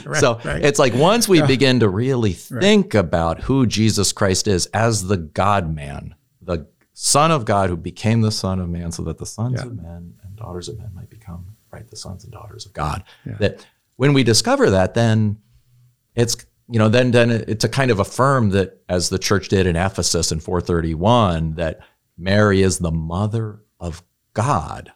Right, 0.05 0.19
so 0.19 0.39
right. 0.43 0.63
it's 0.63 0.79
like 0.79 0.93
once 0.93 1.27
we 1.27 1.41
begin 1.41 1.79
to 1.81 1.89
really 1.89 2.33
think 2.33 2.93
right. 2.93 2.99
about 2.99 3.41
who 3.41 3.65
Jesus 3.65 4.11
Christ 4.11 4.47
is 4.47 4.65
as 4.67 5.07
the 5.07 5.17
God 5.17 5.73
man, 5.73 6.15
the 6.41 6.67
Son 6.93 7.31
of 7.31 7.45
God 7.45 7.69
who 7.69 7.77
became 7.77 8.21
the 8.21 8.31
Son 8.31 8.59
of 8.59 8.69
Man, 8.69 8.91
so 8.91 9.03
that 9.03 9.17
the 9.17 9.25
sons 9.25 9.59
yeah. 9.59 9.65
of 9.65 9.75
men 9.75 10.13
and 10.23 10.35
daughters 10.35 10.69
of 10.69 10.77
men 10.77 10.91
might 10.93 11.09
become 11.09 11.55
right 11.71 11.89
the 11.89 11.95
sons 11.95 12.23
and 12.23 12.31
daughters 12.31 12.65
of 12.65 12.73
God. 12.73 13.03
Yeah. 13.25 13.35
That 13.39 13.65
when 13.95 14.13
we 14.13 14.23
discover 14.23 14.69
that, 14.69 14.93
then 14.93 15.39
it's 16.15 16.37
you 16.69 16.79
know 16.79 16.89
then 16.89 17.11
then 17.11 17.31
it's 17.31 17.63
a 17.63 17.69
kind 17.69 17.91
of 17.91 17.99
affirm 17.99 18.51
that 18.51 18.81
as 18.87 19.09
the 19.09 19.19
church 19.19 19.49
did 19.49 19.67
in 19.67 19.75
Ephesus 19.75 20.31
in 20.31 20.39
431 20.39 21.55
that 21.55 21.79
Mary 22.17 22.61
is 22.61 22.77
the 22.77 22.91
mother 22.91 23.61
of 23.79 24.03
God 24.33 24.91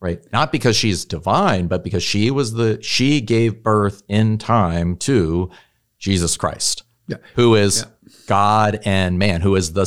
right? 0.00 0.20
Not 0.32 0.52
because 0.52 0.76
she's 0.76 1.04
divine, 1.04 1.66
but 1.66 1.84
because 1.84 2.02
she 2.02 2.30
was 2.30 2.52
the 2.54 2.78
she 2.82 3.20
gave 3.20 3.62
birth 3.62 4.02
in 4.08 4.38
time 4.38 4.96
to 4.98 5.50
Jesus 5.98 6.36
Christ, 6.36 6.82
Yeah. 7.06 7.18
who 7.34 7.54
is 7.54 7.84
God 8.26 8.80
and 8.84 9.18
man, 9.18 9.40
who 9.42 9.56
is 9.56 9.72
the 9.72 9.84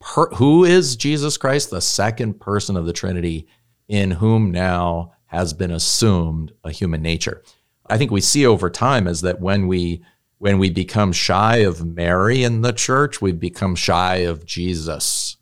per, 0.00 0.28
who 0.34 0.64
is 0.64 0.96
Jesus 0.96 1.36
Christ, 1.36 1.70
the 1.70 1.80
second 1.80 2.40
person 2.40 2.76
of 2.76 2.86
the 2.86 2.92
Trinity, 2.92 3.46
in 3.88 4.12
whom 4.12 4.50
now 4.50 5.12
has 5.26 5.52
been 5.52 5.70
assumed 5.70 6.52
a 6.64 6.70
human 6.70 7.02
nature. 7.02 7.42
I 7.86 7.98
think 7.98 8.10
we 8.10 8.20
see 8.20 8.46
over 8.46 8.70
time 8.70 9.06
is 9.08 9.22
that 9.22 9.40
when 9.40 9.66
we 9.66 10.02
when 10.38 10.58
we 10.58 10.70
become 10.70 11.12
shy 11.12 11.58
of 11.58 11.84
Mary 11.86 12.42
in 12.42 12.62
the 12.62 12.72
church, 12.72 13.20
we 13.22 13.30
become 13.32 13.76
shy 13.76 14.16
of 14.16 14.44
Jesus. 14.44 15.36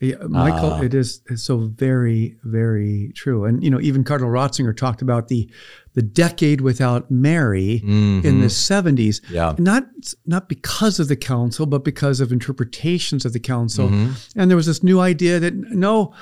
Yeah, 0.00 0.14
Michael, 0.28 0.70
Ah. 0.74 0.80
it 0.82 0.94
is 0.94 1.22
it's 1.28 1.42
so 1.42 1.58
very, 1.58 2.36
very 2.44 3.10
true. 3.16 3.44
And 3.44 3.64
you 3.64 3.70
know, 3.70 3.80
even 3.80 4.04
Cardinal 4.04 4.30
Ratzinger 4.32 4.76
talked 4.76 5.02
about 5.02 5.26
the 5.28 5.50
the 5.94 6.02
decade 6.02 6.60
without 6.60 7.10
Mary 7.10 7.82
in 7.84 8.40
the 8.40 8.48
seventies. 8.48 9.20
Mm-hmm. 9.20 9.34
Yeah. 9.34 9.54
Not 9.58 9.86
not 10.24 10.48
because 10.48 11.00
of 11.00 11.08
the 11.08 11.16
council, 11.16 11.66
but 11.66 11.82
because 11.84 12.20
of 12.20 12.30
interpretations 12.30 13.24
of 13.24 13.32
the 13.32 13.40
council. 13.40 13.88
Mm-hmm. 13.88 14.40
And 14.40 14.48
there 14.50 14.56
was 14.56 14.66
this 14.66 14.84
new 14.84 15.00
idea 15.00 15.40
that 15.40 15.54
no, 15.54 16.14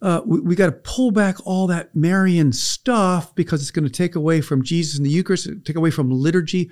uh, 0.00 0.22
we, 0.24 0.40
we 0.40 0.54
got 0.54 0.66
to 0.66 0.72
pull 0.72 1.10
back 1.10 1.36
all 1.46 1.66
that 1.66 1.94
Marian 1.94 2.52
stuff 2.52 3.34
because 3.34 3.60
it's 3.60 3.70
going 3.70 3.84
to 3.84 3.90
take 3.90 4.14
away 4.16 4.40
from 4.40 4.62
Jesus 4.62 4.96
and 4.96 5.04
the 5.04 5.10
Eucharist, 5.10 5.50
take 5.66 5.76
away 5.76 5.90
from 5.90 6.10
liturgy. 6.10 6.70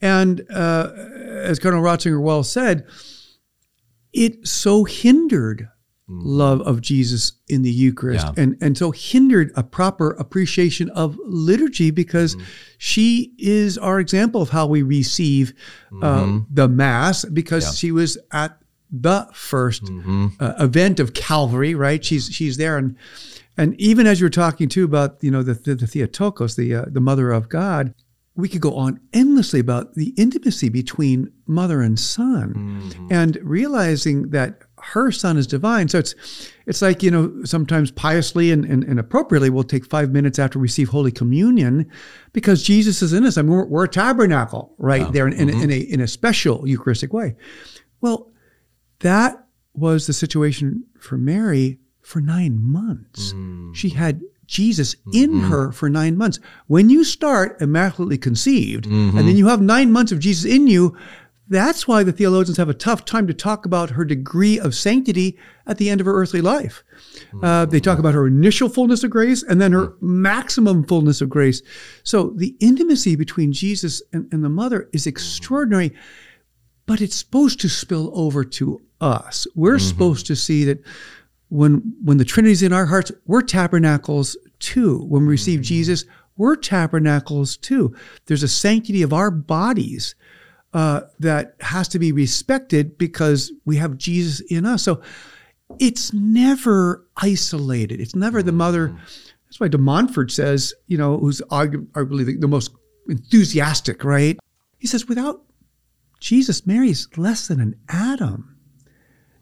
And 0.00 0.44
uh, 0.50 0.90
as 1.28 1.60
Cardinal 1.60 1.84
Ratzinger 1.84 2.20
well 2.20 2.42
said, 2.42 2.84
it 4.12 4.46
so 4.46 4.84
hindered 4.84 5.68
love 6.10 6.62
of 6.62 6.80
Jesus 6.80 7.32
in 7.48 7.60
the 7.62 7.70
Eucharist 7.70 8.24
Mm-hmm. 8.26 8.38
Yeah. 8.38 8.42
and, 8.42 8.56
and 8.62 8.78
so 8.78 8.92
hindered 8.92 9.52
a 9.56 9.62
proper 9.62 10.12
appreciation 10.12 10.88
of 10.90 11.18
liturgy 11.26 11.90
because 11.90 12.34
Mm-hmm. 12.34 12.44
she 12.78 13.34
is 13.38 13.76
our 13.76 14.00
example 14.00 14.40
of 14.40 14.48
how 14.50 14.66
we 14.66 14.80
receive 14.82 15.52
uh, 16.02 16.38
the 16.50 16.66
Mass 16.68 17.24
because 17.26 17.64
Mm-hmm. 17.64 17.70
Yeah. 17.72 17.76
she 17.76 17.92
was 17.92 18.18
at 18.32 18.58
the 18.90 19.28
1st 19.34 19.82
Mm-hmm. 19.82 20.26
uh, 20.40 20.54
event 20.58 20.98
of 20.98 21.12
Calvary, 21.12 21.74
right? 21.74 22.02
She's 22.02 22.26
she's 22.30 22.56
there 22.56 22.78
and 22.78 22.96
and 23.58 23.78
even 23.78 24.06
as 24.06 24.18
you 24.20 24.24
were 24.24 24.30
talking 24.30 24.68
too 24.70 24.84
about 24.84 25.18
you 25.20 25.30
know 25.30 25.42
the 25.42 25.52
the, 25.52 25.74
the 25.74 25.86
Theotokos, 25.86 26.56
the 26.56 26.74
uh, 26.74 26.84
the 26.88 27.00
Mother 27.02 27.30
of 27.32 27.50
God, 27.50 27.92
we 28.38 28.48
could 28.48 28.60
go 28.62 28.74
on 28.76 29.00
endlessly 29.12 29.58
about 29.60 29.94
the 29.94 30.14
intimacy 30.16 30.68
between 30.68 31.30
mother 31.46 31.82
and 31.82 31.98
son, 31.98 32.54
Mm-hmm. 32.54 33.08
and 33.10 33.36
realizing 33.42 34.30
that 34.30 34.62
her 34.80 35.10
son 35.10 35.36
is 35.36 35.46
divine. 35.46 35.88
So 35.88 35.98
it's 35.98 36.14
it's 36.66 36.80
like 36.80 37.02
you 37.02 37.10
know 37.10 37.44
sometimes 37.44 37.90
piously 37.90 38.52
and, 38.52 38.64
and, 38.64 38.84
and 38.84 39.00
appropriately 39.00 39.50
we'll 39.50 39.64
take 39.64 39.84
five 39.84 40.10
minutes 40.12 40.38
after 40.38 40.58
we 40.60 40.62
receive 40.62 40.88
Holy 40.88 41.10
Communion 41.10 41.90
because 42.32 42.62
Jesus 42.62 43.02
is 43.02 43.12
in 43.12 43.24
us. 43.26 43.36
I 43.36 43.42
mean 43.42 43.50
we're, 43.50 43.64
we're 43.66 43.84
a 43.84 43.88
tabernacle 43.88 44.72
right 44.78 45.12
there 45.12 45.26
in, 45.26 45.32
in, 45.34 45.48
in 45.50 45.70
a 45.70 45.78
in 45.94 46.00
a 46.00 46.06
special 46.06 46.66
Eucharistic 46.66 47.12
way. 47.12 47.34
Well, 48.00 48.30
that 49.00 49.44
was 49.74 50.06
the 50.06 50.12
situation 50.12 50.84
for 50.98 51.18
Mary 51.18 51.80
for 52.02 52.20
nine 52.20 52.58
months. 52.62 53.34
She 53.74 53.90
had 53.90 54.22
Jesus 54.48 54.96
mm-hmm. 54.96 55.10
in 55.12 55.40
her 55.42 55.70
for 55.70 55.88
nine 55.88 56.16
months. 56.16 56.40
When 56.66 56.90
you 56.90 57.04
start 57.04 57.60
immaculately 57.60 58.18
conceived, 58.18 58.86
and 58.86 59.12
then 59.12 59.26
mm-hmm. 59.26 59.36
you 59.36 59.46
have 59.46 59.60
nine 59.60 59.92
months 59.92 60.10
of 60.10 60.18
Jesus 60.18 60.50
in 60.50 60.66
you, 60.66 60.96
that's 61.50 61.86
why 61.86 62.02
the 62.02 62.12
theologians 62.12 62.58
have 62.58 62.68
a 62.68 62.74
tough 62.74 63.04
time 63.04 63.26
to 63.26 63.32
talk 63.32 63.64
about 63.64 63.90
her 63.90 64.04
degree 64.04 64.58
of 64.58 64.74
sanctity 64.74 65.38
at 65.66 65.78
the 65.78 65.88
end 65.88 66.00
of 66.00 66.06
her 66.06 66.14
earthly 66.14 66.40
life. 66.42 66.82
Uh, 67.42 67.64
they 67.64 67.80
talk 67.80 67.92
mm-hmm. 67.92 68.00
about 68.00 68.14
her 68.14 68.26
initial 68.26 68.68
fullness 68.68 69.04
of 69.04 69.10
grace 69.10 69.42
and 69.42 69.60
then 69.60 69.72
her 69.72 69.94
maximum 70.00 70.84
fullness 70.84 71.20
of 71.20 71.30
grace. 71.30 71.62
So 72.02 72.30
the 72.36 72.54
intimacy 72.60 73.16
between 73.16 73.52
Jesus 73.52 74.02
and, 74.12 74.30
and 74.32 74.44
the 74.44 74.50
mother 74.50 74.90
is 74.92 75.06
extraordinary 75.06 75.94
but 76.88 77.02
it's 77.02 77.16
supposed 77.16 77.60
to 77.60 77.68
spill 77.68 78.10
over 78.14 78.42
to 78.42 78.80
us. 79.00 79.46
We're 79.54 79.78
supposed 79.78 80.26
to 80.26 80.34
see 80.34 80.64
that 80.64 80.82
when 81.48 81.94
when 82.02 82.18
the 82.18 82.24
Trinity's 82.24 82.62
in 82.62 82.72
our 82.72 82.86
hearts, 82.86 83.12
we're 83.26 83.42
tabernacles 83.42 84.36
too. 84.58 85.04
When 85.04 85.22
we 85.22 85.28
receive 85.28 85.62
Jesus, 85.62 86.04
we're 86.36 86.56
tabernacles 86.56 87.56
too. 87.56 87.94
There's 88.26 88.42
a 88.42 88.48
sanctity 88.48 89.02
of 89.02 89.12
our 89.12 89.30
bodies 89.30 90.14
uh, 90.74 91.02
that 91.18 91.54
has 91.60 91.88
to 91.88 91.98
be 91.98 92.12
respected 92.12 92.98
because 92.98 93.52
we 93.64 93.76
have 93.76 93.96
Jesus 93.96 94.40
in 94.40 94.66
us. 94.66 94.82
So 94.82 95.00
it's 95.78 96.12
never 96.12 97.06
isolated. 97.16 98.00
It's 98.00 98.14
never 98.14 98.42
the 98.42 98.52
mother. 98.52 98.96
That's 99.46 99.60
why 99.60 99.68
De 99.68 99.78
Montfort 99.78 100.30
says, 100.30 100.74
you 100.86 100.98
know, 100.98 101.18
who's 101.18 101.40
arguably 101.50 102.26
the, 102.26 102.36
the 102.36 102.48
most 102.48 102.70
enthusiastic, 103.08 104.04
right? 104.04 104.38
He 104.78 104.86
says, 104.86 105.08
without 105.08 105.42
Jesus, 106.20 106.66
Mary's 106.66 107.08
less 107.16 107.48
than 107.48 107.60
an 107.60 107.74
atom. 107.88 108.57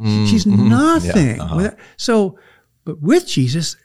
She- 0.02 0.26
She's 0.26 0.46
nothing. 0.46 1.38
Without- 1.56 1.76
so, 1.96 2.38
but 2.84 3.00
with 3.00 3.26
Jesus, 3.26 3.76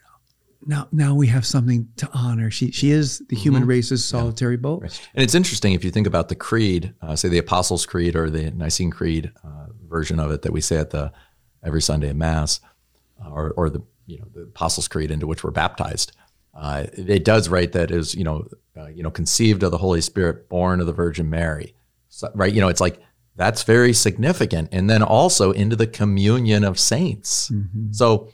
now 0.66 0.88
now 0.92 1.16
we 1.16 1.28
have 1.28 1.46
something 1.46 1.88
to 1.98 2.10
honor. 2.14 2.52
She 2.52 2.72
she 2.72 2.92
is 2.92 3.20
the 3.30 3.36
human 3.36 3.66
race's 3.66 4.06
solitary 4.06 4.58
boast. 4.58 5.02
And 5.16 5.24
it's 5.24 5.34
interesting 5.36 5.74
if 5.74 5.84
you 5.84 5.90
think 5.92 6.06
about 6.08 6.30
the 6.30 6.36
creed, 6.36 6.94
uh, 7.02 7.16
say 7.16 7.30
the 7.30 7.38
Apostles' 7.40 7.86
Creed 7.86 8.16
or 8.16 8.30
the 8.30 8.52
Nicene 8.52 8.92
Creed 8.92 9.32
uh, 9.44 9.68
version 9.90 10.20
of 10.20 10.32
it 10.32 10.44
that 10.44 10.54
we 10.54 10.62
say 10.62 10.78
at 10.78 10.92
the 10.92 11.12
every 11.66 11.82
Sunday 11.82 12.10
at 12.10 12.16
Mass, 12.16 12.60
uh, 13.24 13.30
or, 13.30 13.52
or 13.52 13.70
the 13.70 13.82
you 14.06 14.20
know 14.20 14.26
the 14.34 14.42
Apostles' 14.42 14.88
Creed 14.88 15.10
into 15.12 15.26
which 15.26 15.44
we're 15.44 15.52
baptized. 15.52 16.12
Uh, 16.54 16.86
it 16.94 17.24
does 17.26 17.50
write 17.50 17.72
that 17.72 17.90
is 17.90 18.14
you 18.14 18.24
know 18.24 18.46
uh, 18.78 18.88
you 18.88 19.02
know 19.02 19.10
conceived 19.12 19.64
of 19.64 19.72
the 19.72 19.78
Holy 19.80 20.02
Spirit, 20.02 20.48
born 20.50 20.80
of 20.80 20.86
the 20.86 20.94
Virgin 20.94 21.28
Mary. 21.30 21.74
So, 22.10 22.30
right? 22.36 22.54
You 22.54 22.62
know, 22.62 22.68
it's 22.68 22.82
like 22.82 23.00
that's 23.42 23.64
very 23.64 23.92
significant. 23.94 24.70
And 24.72 24.88
then 24.90 25.02
also 25.02 25.52
into 25.52 25.76
the 25.76 25.88
communion 25.88 26.64
of 26.64 26.78
saints. 26.78 27.52
So 27.92 28.30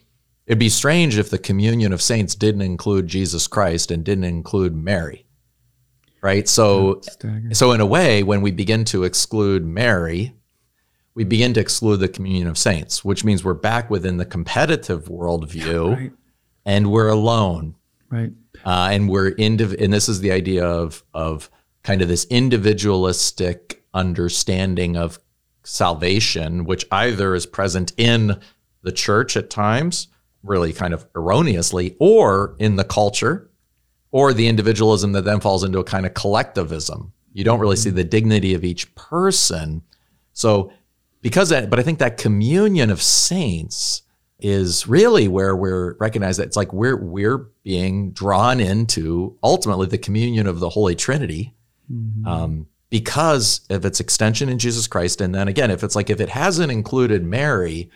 it'd 0.46 0.60
be 0.60 0.68
strange 0.70 1.18
if 1.18 1.30
the 1.30 1.38
communion 1.38 1.94
of 1.94 2.02
saints 2.02 2.36
didn't 2.36 2.62
include 2.64 3.08
Jesus 3.08 3.48
Christ 3.48 3.90
and 3.92 4.04
didn't 4.04 4.26
include 4.26 4.76
Mary. 4.76 5.26
Right? 6.22 6.48
So 6.50 7.00
so 7.54 7.72
in 7.72 7.80
a 7.80 7.86
way, 7.86 8.22
when 8.24 8.42
we 8.42 8.52
begin 8.52 8.84
to 8.86 9.04
exclude 9.06 9.66
Mary, 9.66 10.34
we 11.16 11.24
begin 11.24 11.54
to 11.54 11.60
exclude 11.62 11.98
the 12.02 12.10
communion 12.10 12.48
of 12.48 12.58
saints, 12.58 13.06
which 13.06 13.24
means 13.24 13.44
we're 13.44 13.54
back 13.72 13.90
within 13.90 14.18
the 14.18 14.26
competitive 14.26 15.06
worldview 15.06 15.96
Right. 15.98 16.12
and 16.66 16.92
we're 16.92 17.08
alone 17.10 17.76
Right. 18.10 18.32
uh, 18.66 18.90
and 18.92 19.08
we're 19.10 19.32
indiv- 19.36 19.82
and 19.82 19.92
this 19.94 20.10
is 20.10 20.20
the 20.20 20.32
idea 20.32 20.66
of 20.66 21.04
of 21.14 21.50
kind 21.84 22.02
of 22.02 22.08
this 22.10 22.26
individualistic 22.30 23.84
understanding 23.98 24.96
of 24.96 25.20
salvation, 25.64 26.64
which 26.64 26.86
either 26.92 27.36
is 27.36 27.46
present 27.46 27.92
in 27.98 28.40
the 28.84 28.92
church 28.92 29.36
at 29.36 29.50
times, 29.50 30.08
really 30.44 30.72
kind 30.72 30.94
of 30.94 31.06
erroneously, 31.16 31.96
or 32.00 32.56
in 32.60 32.78
the 32.78 32.84
culture, 32.86 33.50
or 34.12 34.34
the 34.34 34.48
individualism 34.48 35.12
that 35.12 35.26
then 35.26 35.40
falls 35.42 35.64
into 35.64 35.80
a 35.80 35.84
kind 35.84 36.06
of 36.06 36.14
collectivism. 36.14 37.12
You 37.34 37.44
don't 37.44 37.60
really 37.60 37.76
see 37.76 37.90
the 37.90 38.04
dignity 38.04 38.54
of 38.54 38.64
each 38.64 38.94
person. 38.96 39.82
So, 40.34 40.72
because 41.22 41.50
that, 41.50 41.70
but 41.70 41.80
I 41.80 41.84
think 41.84 42.00
that 42.00 42.18
communion 42.18 42.90
of 42.90 43.02
saints 43.02 44.04
is 44.40 44.88
really 44.88 45.28
where 45.28 45.56
we're 45.56 45.96
recognized 46.00 46.40
that 46.40 46.46
it's 46.48 46.56
like 46.56 46.72
we're 46.72 46.96
we're 46.96 47.50
being 47.64 48.12
drawn 48.12 48.60
into 48.60 49.36
ultimately 49.44 49.88
the 49.88 49.98
communion 49.98 50.46
of 50.48 50.60
the 50.60 50.70
Holy 50.70 50.96
Trinity, 50.96 51.56
um, 52.26 52.68
because 52.90 53.62
of 53.70 53.86
its 53.86 54.00
extension 54.00 54.50
in 54.50 54.60
Jesus 54.60 54.88
Christ, 54.88 55.22
and 55.22 55.34
then 55.36 55.48
again, 55.48 55.72
if 55.72 55.84
it's 55.84 55.96
like 55.96 56.10
if 56.10 56.22
it 56.22 56.30
hasn't 56.30 56.72
included 56.72 57.24
Mary, 57.24 57.90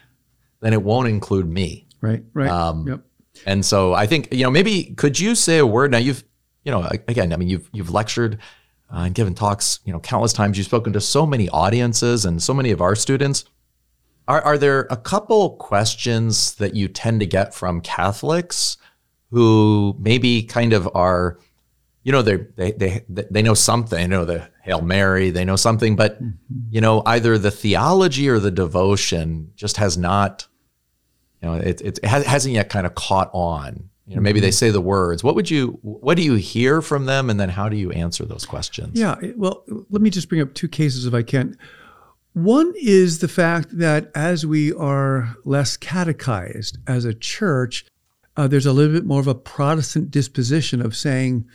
then 0.59 0.73
it 0.73 0.83
won't 0.83 1.07
include 1.07 1.47
me. 1.47 1.87
Right. 2.01 2.23
Right. 2.33 2.49
Um, 2.49 2.87
yep. 2.87 3.01
And 3.45 3.65
so 3.65 3.93
I 3.93 4.07
think 4.07 4.33
you 4.33 4.43
know 4.43 4.51
maybe 4.51 4.85
could 4.95 5.19
you 5.19 5.35
say 5.35 5.59
a 5.59 5.65
word 5.65 5.91
now? 5.91 5.97
You've 5.97 6.23
you 6.63 6.71
know 6.71 6.87
again 7.07 7.33
I 7.33 7.37
mean 7.37 7.49
you've 7.49 7.69
you've 7.71 7.91
lectured 7.91 8.39
uh, 8.93 9.03
and 9.03 9.15
given 9.15 9.33
talks 9.33 9.79
you 9.85 9.93
know 9.93 9.99
countless 9.99 10.33
times. 10.33 10.57
You've 10.57 10.67
spoken 10.67 10.93
to 10.93 11.01
so 11.01 11.25
many 11.25 11.49
audiences 11.49 12.25
and 12.25 12.41
so 12.41 12.53
many 12.53 12.71
of 12.71 12.81
our 12.81 12.95
students. 12.95 13.45
Are 14.27 14.41
are 14.41 14.57
there 14.57 14.87
a 14.89 14.97
couple 14.97 15.51
questions 15.51 16.55
that 16.55 16.75
you 16.75 16.87
tend 16.87 17.21
to 17.21 17.25
get 17.25 17.53
from 17.53 17.81
Catholics 17.81 18.77
who 19.31 19.95
maybe 19.99 20.43
kind 20.43 20.73
of 20.73 20.89
are 20.93 21.39
you 22.03 22.11
know 22.11 22.21
they 22.21 22.37
they 22.55 22.71
they 22.71 23.05
they 23.07 23.41
know 23.41 23.53
something. 23.53 24.01
You 24.01 24.07
know 24.07 24.25
the 24.25 24.49
Hail 24.63 24.81
Mary. 24.81 25.29
They 25.31 25.45
know 25.45 25.55
something, 25.55 25.95
but 25.95 26.19
you 26.69 26.81
know 26.81 27.01
either 27.05 27.37
the 27.37 27.51
theology 27.51 28.29
or 28.29 28.39
the 28.39 28.51
devotion 28.51 29.51
just 29.55 29.77
has 29.77 29.97
not 29.97 30.47
you 31.41 31.47
know 31.49 31.55
it, 31.55 31.81
it 31.81 32.05
has- 32.05 32.25
hasn't 32.25 32.53
yet 32.53 32.69
kind 32.69 32.85
of 32.85 32.93
caught 32.95 33.29
on 33.33 33.89
you 34.07 34.15
know 34.15 34.21
maybe 34.21 34.39
they 34.39 34.51
say 34.51 34.69
the 34.69 34.81
words 34.81 35.23
what 35.23 35.35
would 35.35 35.49
you 35.49 35.79
what 35.81 36.17
do 36.17 36.23
you 36.23 36.33
hear 36.35 36.81
from 36.81 37.05
them 37.05 37.29
and 37.29 37.39
then 37.39 37.49
how 37.49 37.69
do 37.69 37.75
you 37.77 37.91
answer 37.91 38.25
those 38.25 38.45
questions 38.45 38.99
Yeah. 38.99 39.15
Well, 39.35 39.63
let 39.89 40.01
me 40.01 40.09
just 40.09 40.27
bring 40.29 40.41
up 40.41 40.53
two 40.53 40.67
cases 40.67 41.05
if 41.05 41.13
I 41.13 41.23
can. 41.23 41.57
One 42.33 42.73
is 42.77 43.19
the 43.19 43.27
fact 43.27 43.77
that 43.77 44.09
as 44.15 44.45
we 44.45 44.71
are 44.73 45.35
less 45.43 45.75
catechized 45.77 46.77
as 46.87 47.03
a 47.03 47.13
church, 47.13 47.85
uh, 48.37 48.47
there's 48.47 48.65
a 48.65 48.71
little 48.73 48.93
bit 48.93 49.05
more 49.05 49.19
of 49.19 49.27
a 49.27 49.35
Protestant 49.35 50.11
disposition 50.11 50.81
of 50.81 50.95
saying 50.95 51.45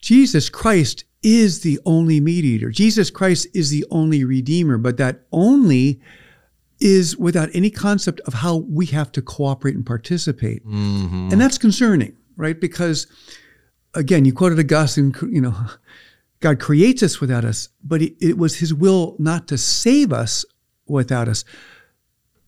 Jesus 0.00 0.48
Christ 0.48 1.04
is 1.24 1.60
the 1.62 1.80
only 1.86 2.20
mediator. 2.20 2.70
Jesus 2.70 3.10
Christ 3.10 3.48
is 3.54 3.70
the 3.70 3.84
only 3.90 4.22
redeemer, 4.22 4.78
but 4.78 4.98
that 4.98 5.22
only 5.32 6.00
is 6.80 7.16
without 7.16 7.48
any 7.54 7.70
concept 7.70 8.20
of 8.26 8.34
how 8.34 8.56
we 8.68 8.86
have 8.86 9.10
to 9.12 9.22
cooperate 9.22 9.74
and 9.74 9.86
participate. 9.86 10.64
Mm-hmm. 10.66 11.30
And 11.32 11.40
that's 11.40 11.56
concerning, 11.58 12.14
right? 12.36 12.60
Because 12.60 13.06
again, 13.94 14.24
you 14.24 14.32
quoted 14.32 14.58
Augustine, 14.60 15.14
you 15.30 15.40
know, 15.40 15.54
God 16.40 16.60
creates 16.60 17.02
us 17.02 17.20
without 17.20 17.44
us, 17.44 17.68
but 17.82 18.02
it, 18.02 18.14
it 18.20 18.36
was 18.36 18.56
his 18.56 18.74
will 18.74 19.16
not 19.18 19.48
to 19.48 19.56
save 19.56 20.12
us 20.12 20.44
without 20.86 21.26
us. 21.26 21.44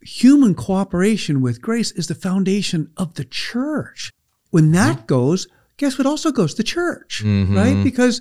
Human 0.02 0.54
cooperation 0.54 1.40
with 1.40 1.62
grace 1.62 1.92
is 1.92 2.06
the 2.08 2.14
foundation 2.14 2.90
of 2.96 3.14
the 3.14 3.24
church. 3.24 4.12
When 4.50 4.72
that 4.72 5.06
goes, 5.06 5.48
guess 5.78 5.96
what 5.98 6.06
also 6.06 6.30
goes? 6.30 6.54
The 6.54 6.62
church, 6.62 7.22
Mhm. 7.24 7.56
right? 7.56 7.82
Because 7.82 8.20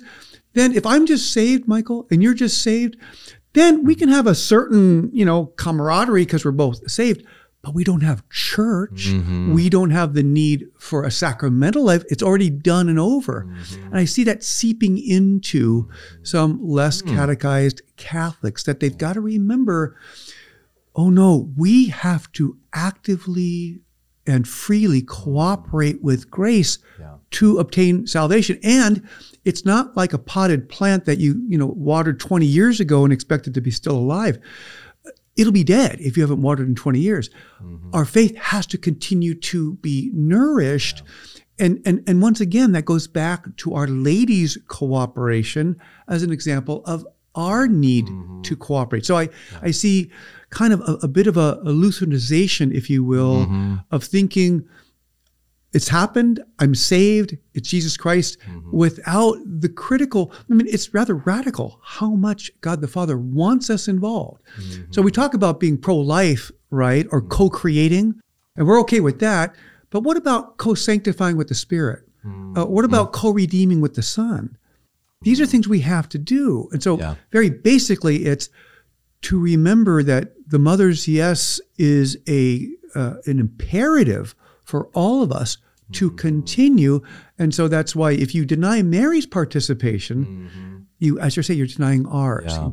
then 0.56 0.72
if 0.72 0.84
I'm 0.84 1.06
just 1.06 1.32
saved, 1.32 1.68
Michael, 1.68 2.06
and 2.10 2.22
you're 2.22 2.34
just 2.34 2.60
saved, 2.62 2.96
then 3.52 3.84
we 3.84 3.94
can 3.94 4.08
have 4.08 4.26
a 4.26 4.34
certain, 4.34 5.10
you 5.12 5.24
know, 5.24 5.46
camaraderie 5.56 6.24
because 6.24 6.44
we're 6.44 6.50
both 6.52 6.90
saved, 6.90 7.24
but 7.62 7.74
we 7.74 7.84
don't 7.84 8.02
have 8.02 8.28
church. 8.28 9.08
Mhm. 9.08 9.54
We 9.54 9.68
don't 9.70 9.90
have 9.90 10.14
the 10.14 10.22
need 10.22 10.66
for 10.78 11.04
a 11.04 11.10
sacramental 11.10 11.84
life. 11.84 12.04
It's 12.10 12.22
already 12.22 12.50
done 12.50 12.88
and 12.88 12.98
over. 12.98 13.46
Mm-hmm. 13.48 13.86
And 13.86 13.96
I 13.96 14.04
see 14.04 14.24
that 14.24 14.44
seeping 14.44 14.98
into 14.98 15.88
some 16.22 16.60
less 16.62 17.00
Hmm. 17.00 17.14
catechized 17.14 17.80
Catholics 17.96 18.62
that 18.64 18.80
they've 18.80 18.96
got 18.98 19.14
to 19.14 19.20
remember 19.20 19.96
oh 20.98 21.10
no, 21.10 21.50
we 21.58 21.88
have 21.88 22.32
to 22.32 22.56
actively 22.72 23.80
and 24.26 24.48
freely 24.48 25.02
cooperate 25.02 26.02
with 26.02 26.30
grace 26.30 26.78
Yeah. 26.98 27.16
to 27.32 27.58
obtain 27.58 28.06
salvation. 28.06 28.58
And 28.62 29.02
it's 29.46 29.64
not 29.64 29.96
like 29.96 30.12
a 30.12 30.18
potted 30.18 30.68
plant 30.68 31.04
that 31.06 31.18
you, 31.18 31.40
you 31.48 31.56
know, 31.56 31.66
watered 31.68 32.18
20 32.20 32.44
years 32.44 32.80
ago 32.80 33.04
and 33.04 33.12
expected 33.12 33.54
to 33.54 33.60
be 33.60 33.70
still 33.70 33.96
alive. 33.96 34.38
It'll 35.36 35.52
be 35.52 35.64
dead 35.64 35.98
if 36.00 36.16
you 36.16 36.22
haven't 36.22 36.42
watered 36.42 36.68
in 36.68 36.74
20 36.74 36.98
years. 36.98 37.30
Our 37.92 38.04
faith 38.04 38.36
has 38.36 38.66
to 38.68 38.78
continue 38.78 39.34
to 39.52 39.74
be 39.74 40.10
nourished. 40.14 41.02
And, 41.58 41.80
and, 41.86 42.02
and 42.08 42.20
once 42.20 42.40
again, 42.40 42.72
that 42.72 42.84
goes 42.84 43.06
back 43.06 43.44
to 43.58 43.74
Our 43.74 43.86
Lady's 43.86 44.58
cooperation 44.66 45.76
as 46.08 46.22
an 46.22 46.32
example 46.32 46.82
of 46.84 47.06
our 47.34 47.68
need 47.68 48.08
to 48.44 48.56
cooperate. 48.56 49.04
So 49.06 49.16
I, 49.18 49.28
I 49.62 49.70
see 49.70 50.10
kind 50.50 50.72
of 50.72 50.80
a, 50.80 50.94
a 51.02 51.08
bit 51.08 51.26
of 51.26 51.36
a, 51.36 51.58
a 51.64 51.72
Lutheranization, 51.72 52.74
if 52.74 52.88
you 52.90 53.04
will, 53.04 53.46
Mm-hmm. 53.46 53.74
of 53.90 54.02
thinking 54.04 54.66
it's 55.72 55.88
happened, 55.88 56.42
I'm 56.58 56.74
saved, 56.74 57.36
it's 57.54 57.68
Jesus 57.68 57.96
Christ, 57.96 58.38
mm-hmm. 58.40 58.76
without 58.76 59.36
the 59.44 59.68
critical, 59.68 60.32
I 60.50 60.54
mean, 60.54 60.66
it's 60.70 60.94
rather 60.94 61.14
radical 61.14 61.80
how 61.82 62.10
much 62.14 62.50
God 62.60 62.80
the 62.80 62.88
Father 62.88 63.18
wants 63.18 63.68
us 63.68 63.88
involved. 63.88 64.42
Mm-hmm. 64.58 64.92
So 64.92 65.02
we 65.02 65.10
talk 65.10 65.34
about 65.34 65.60
being 65.60 65.76
pro 65.76 65.96
life, 65.96 66.50
right, 66.70 67.06
or 67.10 67.20
mm-hmm. 67.20 67.30
co 67.30 67.50
creating, 67.50 68.20
and 68.56 68.66
we're 68.66 68.80
okay 68.80 69.00
with 69.00 69.18
that. 69.20 69.54
But 69.90 70.00
what 70.00 70.16
about 70.16 70.56
co 70.56 70.74
sanctifying 70.74 71.36
with 71.36 71.48
the 71.48 71.54
Spirit? 71.54 72.04
Uh, 72.56 72.64
what 72.64 72.84
about 72.84 73.12
co 73.12 73.30
redeeming 73.30 73.80
with 73.80 73.94
the 73.94 74.02
Son? 74.02 74.56
These 75.22 75.40
are 75.40 75.46
things 75.46 75.68
we 75.68 75.80
have 75.80 76.08
to 76.10 76.18
do. 76.18 76.68
And 76.72 76.82
so, 76.82 76.98
Yeah. 76.98 77.14
very 77.32 77.50
basically, 77.50 78.24
it's 78.24 78.48
to 79.22 79.38
remember 79.38 80.02
that 80.02 80.34
the 80.46 80.58
mother's 80.58 81.08
yes 81.08 81.60
is 81.78 82.16
a 82.28 82.68
uh, 82.94 83.14
an 83.26 83.38
imperative 83.38 84.34
for 84.66 84.88
all 84.92 85.22
of 85.22 85.32
us 85.32 85.58
to 85.92 86.08
mm-hmm. 86.08 86.16
continue. 86.16 87.00
And 87.38 87.54
so 87.54 87.68
that's 87.68 87.94
why 87.94 88.12
if 88.12 88.34
you 88.34 88.44
deny 88.44 88.82
Mary's 88.82 89.26
participation, 89.26 90.26
mm-hmm. 90.26 90.76
you, 90.98 91.18
as 91.20 91.36
you 91.36 91.42
say, 91.42 91.54
you're 91.54 91.66
denying 91.66 92.06
ours. 92.06 92.52
Yeah. 92.52 92.70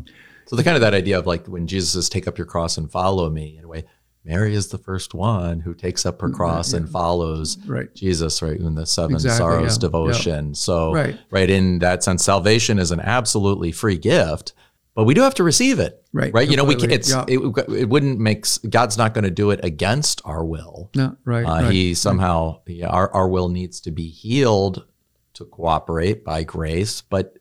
So 0.47 0.55
the 0.55 0.63
kind 0.63 0.75
of 0.75 0.81
that 0.81 0.93
idea 0.93 1.17
of 1.17 1.25
like 1.25 1.47
when 1.47 1.67
Jesus 1.67 1.93
says, 1.93 2.09
"Take 2.09 2.27
up 2.27 2.37
your 2.37 2.47
cross 2.47 2.77
and 2.77 2.91
follow 2.91 3.29
me," 3.29 3.55
in 3.57 3.63
a 3.63 3.67
way, 3.67 3.85
Mary 4.25 4.55
is 4.55 4.67
the 4.67 4.77
first 4.77 5.13
one 5.13 5.59
who 5.59 5.73
takes 5.73 6.05
up 6.05 6.21
her 6.21 6.29
cross 6.29 6.73
and 6.73 6.89
follows 6.89 7.57
Right. 7.65 7.93
Jesus, 7.93 8.41
right, 8.41 8.57
in 8.57 8.75
the 8.75 8.85
seven 8.85 9.15
Exactly, 9.15 9.37
sorrows 9.37 9.75
yeah, 9.75 9.81
devotion. 9.81 10.55
So, 10.55 10.93
Right. 10.93 11.17
right, 11.29 11.49
in 11.49 11.79
that 11.79 12.03
sense, 12.03 12.23
salvation 12.23 12.79
is 12.79 12.91
an 12.91 13.01
absolutely 13.01 13.71
free 13.71 13.97
gift, 13.97 14.53
but 14.95 15.05
we 15.05 15.13
do 15.13 15.21
have 15.21 15.33
to 15.35 15.43
receive 15.43 15.79
it, 15.79 16.03
Right, 16.13 16.31
Right, 16.33 16.47
you 16.47 16.55
know, 16.55 16.63
we 16.63 16.75
can, 16.75 16.89
completely, 16.89 17.33
it's 17.33 17.67
it, 17.67 17.79
it 17.79 17.89
wouldn't 17.89 18.19
make 18.19 18.45
God's 18.69 18.97
not 18.97 19.13
going 19.15 19.23
to 19.23 19.31
do 19.31 19.49
it 19.49 19.63
against 19.63 20.21
our 20.25 20.45
will. 20.45 20.91
No, 20.95 21.17
right. 21.25 21.43
Uh, 21.43 21.63
right. 21.63 21.71
He 21.71 21.93
somehow, 21.95 22.61
yeah, 22.67 22.87
our, 22.87 23.11
our 23.13 23.27
will 23.27 23.49
needs 23.49 23.81
to 23.81 23.91
be 23.91 24.07
healed 24.09 24.85
to 25.33 25.45
cooperate 25.45 26.23
by 26.23 26.43
grace, 26.43 27.01
but 27.01 27.35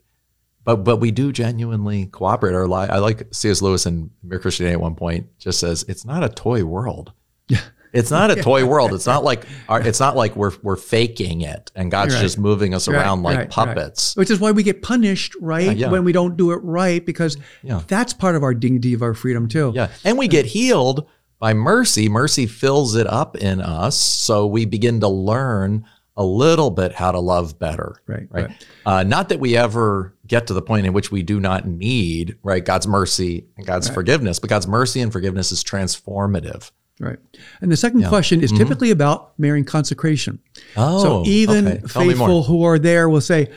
but 0.64 0.76
but 0.84 0.96
we 0.96 1.10
do 1.10 1.32
genuinely 1.32 2.06
cooperate. 2.06 2.54
Our 2.54 2.66
li- 2.66 2.88
I 2.88 2.98
like 2.98 3.26
C.S. 3.32 3.60
Lewis 3.60 3.84
in 3.84 4.10
Mere 4.22 4.38
Christianity 4.38 4.74
at 4.74 4.80
one 4.80 4.94
point 4.94 5.26
just 5.38 5.58
says 5.58 5.84
it's 5.88 6.04
not 6.04 6.24
a 6.24 6.28
toy 6.28 6.64
world. 6.64 7.12
Yeah. 7.48 7.60
It's 7.92 8.10
not 8.10 8.30
a 8.30 8.36
toy 8.36 8.64
world. 8.64 8.92
It's 8.94 9.06
not 9.06 9.22
like 9.30 9.44
our, 9.68 9.80
it's 9.80 10.00
not 10.00 10.16
like 10.16 10.34
we're 10.36 10.52
we're 10.62 10.76
faking 10.76 11.42
it 11.42 11.70
and 11.74 11.90
God's 11.90 12.14
Right. 12.14 12.20
just 12.22 12.38
moving 12.38 12.74
us 12.74 12.88
Right, 12.88 12.96
around 12.96 13.22
like 13.22 13.36
right, 13.36 13.42
right. 13.42 13.50
puppets. 13.50 14.16
Which 14.16 14.30
is 14.30 14.40
why 14.40 14.50
we 14.52 14.62
get 14.62 14.82
punished, 14.82 15.34
right? 15.40 15.76
yeah. 15.76 15.90
When 15.90 16.04
we 16.04 16.12
don't 16.12 16.36
do 16.36 16.52
it 16.52 16.56
right, 16.62 17.04
because 17.04 17.36
Yeah. 17.62 17.82
that's 17.86 18.12
part 18.12 18.34
of 18.36 18.42
our 18.42 18.54
dignity 18.54 18.94
of 18.94 19.02
our 19.02 19.14
freedom 19.14 19.48
too. 19.48 19.72
Yeah. 19.74 19.88
And 20.04 20.16
we 20.18 20.28
get 20.28 20.46
healed 20.46 21.06
by 21.38 21.54
mercy. 21.54 22.08
Mercy 22.08 22.46
fills 22.46 22.94
it 22.94 23.06
up 23.06 23.36
in 23.36 23.60
us. 23.60 23.96
So 24.00 24.46
we 24.46 24.64
begin 24.64 25.00
to 25.00 25.08
learn 25.08 25.84
a 26.16 26.24
little 26.24 26.70
bit 26.70 26.92
how 26.92 27.10
to 27.10 27.18
love 27.18 27.58
better. 27.58 27.96
Right, 28.06 28.28
Right. 28.30 28.44
right. 28.48 28.66
Uh, 28.84 29.02
not 29.02 29.30
that 29.30 29.40
we 29.40 29.56
ever 29.56 30.14
get 30.26 30.46
to 30.48 30.54
the 30.54 30.60
point 30.62 30.86
in 30.86 30.92
which 30.92 31.10
we 31.10 31.22
do 31.22 31.40
not 31.40 31.66
need, 31.66 32.36
right, 32.42 32.62
God's 32.64 32.86
mercy 32.86 33.46
and 33.56 33.66
God's 33.66 33.88
forgiveness, 33.88 34.38
but 34.38 34.50
God's 34.50 34.68
mercy 34.68 35.00
and 35.00 35.10
forgiveness 35.10 35.50
is 35.52 35.64
transformative. 35.64 36.70
Right. 37.02 37.18
And 37.60 37.72
the 37.72 37.76
second 37.76 38.06
question 38.06 38.44
is 38.44 38.52
typically 38.52 38.92
about 38.92 39.36
Marian 39.36 39.64
consecration. 39.64 40.38
Oh, 40.76 41.02
so 41.02 41.22
even 41.26 41.66
okay. 41.66 41.80
Tell 41.88 42.04
me 42.04 42.14
more. 42.14 42.28
faithful 42.28 42.42
who 42.44 42.62
are 42.62 42.78
there 42.78 43.08
will 43.08 43.20
say, 43.20 43.50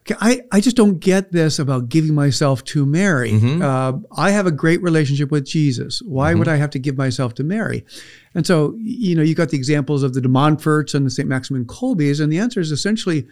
okay, 0.00 0.14
I, 0.20 0.42
I 0.52 0.60
just 0.60 0.76
don't 0.76 0.98
get 0.98 1.32
this 1.32 1.58
about 1.58 1.88
giving 1.88 2.14
myself 2.14 2.62
to 2.64 2.84
Mary. 2.84 3.32
Mm-hmm. 3.32 3.62
Uh, 3.62 3.92
I 4.22 4.32
have 4.32 4.46
a 4.46 4.52
great 4.52 4.82
relationship 4.82 5.30
with 5.30 5.46
Jesus. 5.46 6.02
Why 6.02 6.34
would 6.34 6.46
I 6.46 6.56
have 6.56 6.68
to 6.70 6.78
give 6.78 6.98
myself 6.98 7.32
to 7.36 7.42
Mary? 7.42 7.86
And 8.34 8.46
so, 8.46 8.74
you 8.76 9.16
know, 9.16 9.22
you 9.22 9.34
got 9.34 9.48
the 9.48 9.56
examples 9.56 10.02
of 10.02 10.12
the 10.12 10.20
de 10.20 10.28
Montforts 10.28 10.92
and 10.92 11.06
the 11.06 11.10
St. 11.10 11.26
Maximin 11.26 11.64
Kolbes, 11.64 12.20
and 12.20 12.30
the 12.30 12.38
answer 12.38 12.60
is 12.60 12.70
essentially, 12.70 13.26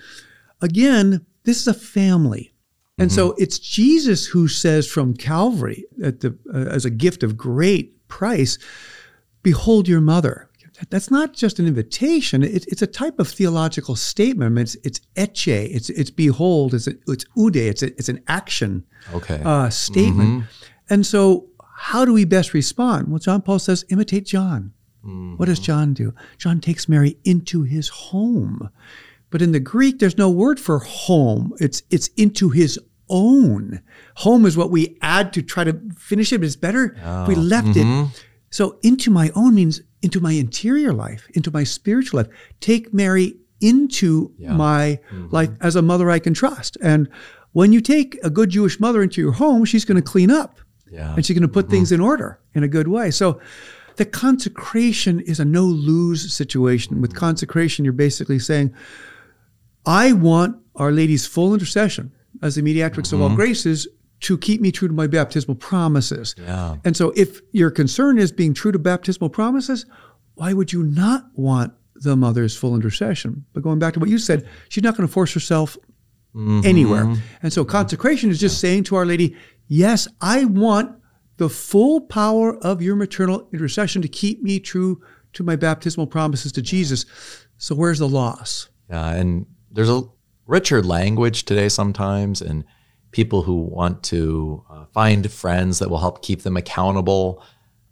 again, 0.62 1.26
this 1.44 1.60
is 1.60 1.68
a 1.68 1.74
family. 1.74 2.48
And 2.98 3.10
Mm-hmm. 3.10 3.16
so 3.16 3.34
it's 3.38 3.58
Jesus 3.58 4.26
who 4.26 4.48
says 4.48 4.86
from 4.86 5.14
Calvary 5.14 5.84
at 6.02 6.20
the, 6.20 6.38
uh, 6.54 6.58
as 6.70 6.84
a 6.84 6.90
gift 6.90 7.22
of 7.22 7.36
great 7.36 8.06
price, 8.08 8.58
behold 9.42 9.88
your 9.88 10.00
mother. 10.00 10.48
That's 10.90 11.10
not 11.10 11.32
just 11.32 11.58
an 11.60 11.66
invitation. 11.66 12.42
It, 12.42 12.66
it's 12.66 12.82
a 12.82 12.86
type 12.86 13.20
of 13.20 13.28
theological 13.28 13.94
statement. 13.94 14.46
I 14.46 14.54
mean, 14.54 14.62
it's 14.62 14.74
it's 14.82 15.00
ecce. 15.14 15.68
It's 15.72 15.90
it's 15.90 16.10
behold. 16.10 16.74
It's 16.74 16.88
it's 16.88 17.24
ude. 17.36 17.56
It's 17.56 17.82
a, 17.82 17.88
it's 17.88 18.08
an 18.08 18.22
action 18.26 18.84
Okay. 19.14 19.40
uh, 19.44 19.70
statement. 19.70 20.30
Mm-hmm. 20.30 20.64
And 20.90 21.06
so, 21.06 21.48
how 21.76 22.04
do 22.04 22.12
we 22.12 22.24
best 22.24 22.52
respond? 22.52 23.08
Well, 23.08 23.18
John 23.18 23.42
Paul 23.42 23.58
says, 23.58 23.84
imitate 23.90 24.26
John. 24.26 24.72
What 25.36 25.46
does 25.46 25.58
mm-hmm. 25.58 25.64
John 25.64 25.94
do? 25.94 26.14
John 26.38 26.60
takes 26.60 26.88
Mary 26.88 27.18
into 27.24 27.62
his 27.62 27.88
home. 27.88 28.70
But 29.30 29.42
in 29.42 29.52
the 29.52 29.60
Greek, 29.60 29.98
there's 29.98 30.18
no 30.18 30.30
word 30.30 30.60
for 30.60 30.78
home. 30.78 31.54
It's 31.58 31.82
it's 31.90 32.08
into 32.16 32.50
his 32.50 32.78
own. 33.08 33.82
Home 34.16 34.46
is 34.46 34.56
what 34.56 34.70
we 34.70 34.96
add 35.02 35.32
to 35.32 35.42
try 35.42 35.64
to 35.64 35.80
finish 35.96 36.32
it, 36.32 36.38
but 36.38 36.46
it's 36.46 36.56
better 36.56 36.94
if 36.96 37.28
we 37.28 37.34
ah. 37.34 37.40
left 37.40 37.68
it. 37.68 37.84
Mm-hmm. 37.84 38.10
So 38.52 38.78
into 38.82 39.10
my 39.10 39.32
own 39.34 39.56
means 39.56 39.80
into 40.02 40.20
my 40.20 40.32
interior 40.32 40.92
life, 40.92 41.26
into 41.34 41.50
my 41.50 41.64
spiritual 41.64 42.18
life. 42.18 42.28
Take 42.60 42.92
Mary 42.92 43.34
into 43.60 44.32
my 44.38 45.00
mm-hmm. 45.10 45.28
life 45.30 45.50
as 45.60 45.76
a 45.76 45.82
mother 45.82 46.10
I 46.10 46.18
can 46.18 46.34
trust. 46.34 46.76
And 46.82 47.08
when 47.52 47.72
you 47.72 47.80
take 47.80 48.18
a 48.22 48.30
good 48.30 48.50
Jewish 48.50 48.78
mother 48.78 49.02
into 49.02 49.20
your 49.20 49.32
home, 49.32 49.64
she's 49.64 49.84
going 49.84 49.96
to 49.96 50.02
clean 50.02 50.30
up 50.30 50.58
yeah. 50.90 51.14
and 51.14 51.24
she's 51.24 51.36
going 51.36 51.48
to 51.48 51.52
put 51.52 51.66
mm-hmm. 51.66 51.76
things 51.76 51.92
in 51.92 52.00
order 52.00 52.40
in 52.54 52.62
a 52.62 52.68
good 52.68 52.88
way. 52.88 53.10
So 53.10 53.40
the 53.96 54.04
consecration 54.04 55.20
is 55.20 55.40
a 55.40 55.44
no 55.44 55.64
lose 55.64 56.32
situation. 56.32 57.00
With 57.00 57.12
mm-hmm. 57.12 57.20
consecration, 57.20 57.84
you're 57.84 57.92
basically 57.92 58.38
saying, 58.38 58.74
I 59.86 60.12
want 60.12 60.56
Our 60.76 60.92
Lady's 60.92 61.26
full 61.26 61.54
intercession 61.54 62.12
as 62.42 62.56
the 62.56 62.62
mediatrix 62.62 63.12
of 63.12 63.20
all 63.20 63.34
graces 63.34 63.86
to 64.22 64.38
keep 64.38 64.60
me 64.60 64.72
true 64.72 64.88
to 64.88 64.94
my 64.94 65.06
baptismal 65.06 65.56
promises. 65.56 66.34
Yeah. 66.38 66.76
And 66.84 66.96
so 66.96 67.12
if 67.16 67.40
your 67.52 67.70
concern 67.70 68.18
is 68.18 68.32
being 68.32 68.54
true 68.54 68.72
to 68.72 68.78
baptismal 68.78 69.30
promises, 69.30 69.84
why 70.34 70.52
would 70.52 70.72
you 70.72 70.84
not 70.84 71.26
want 71.34 71.72
the 71.96 72.16
mother's 72.16 72.56
full 72.56 72.74
intercession? 72.74 73.44
But 73.52 73.62
going 73.62 73.78
back 73.78 73.94
to 73.94 74.00
what 74.00 74.08
you 74.08 74.18
said, 74.18 74.48
she's 74.68 74.84
not 74.84 74.96
going 74.96 75.06
to 75.06 75.12
force 75.12 75.34
herself 75.34 75.76
mm-hmm. 76.34 76.60
anywhere. 76.64 77.14
And 77.42 77.52
so 77.52 77.64
consecration 77.64 78.30
is 78.30 78.40
just 78.40 78.58
saying 78.58 78.84
to 78.84 78.96
Our 78.96 79.04
Lady, 79.04 79.36
yes, 79.66 80.08
I 80.20 80.44
want 80.44 80.96
the 81.38 81.48
full 81.48 82.02
power 82.02 82.56
of 82.58 82.80
your 82.80 82.94
maternal 82.94 83.48
intercession 83.52 84.02
to 84.02 84.08
keep 84.08 84.42
me 84.42 84.60
true 84.60 85.02
to 85.32 85.42
my 85.42 85.56
baptismal 85.56 86.06
promises 86.06 86.52
to 86.52 86.62
Jesus. 86.62 87.06
So 87.56 87.74
where's 87.74 87.98
the 87.98 88.08
loss? 88.08 88.68
Yeah, 88.88 89.14
and 89.14 89.46
there's 89.70 89.90
a 89.90 90.02
richer 90.46 90.82
language 90.82 91.44
today 91.44 91.68
sometimes, 91.68 92.40
and 92.40 92.64
people 93.12 93.42
who 93.42 93.56
want 93.62 94.02
to 94.04 94.64
uh, 94.70 94.84
find 94.92 95.30
friends 95.30 95.78
that 95.78 95.88
will 95.88 95.98
help 95.98 96.22
keep 96.22 96.42
them 96.42 96.56
accountable. 96.56 97.42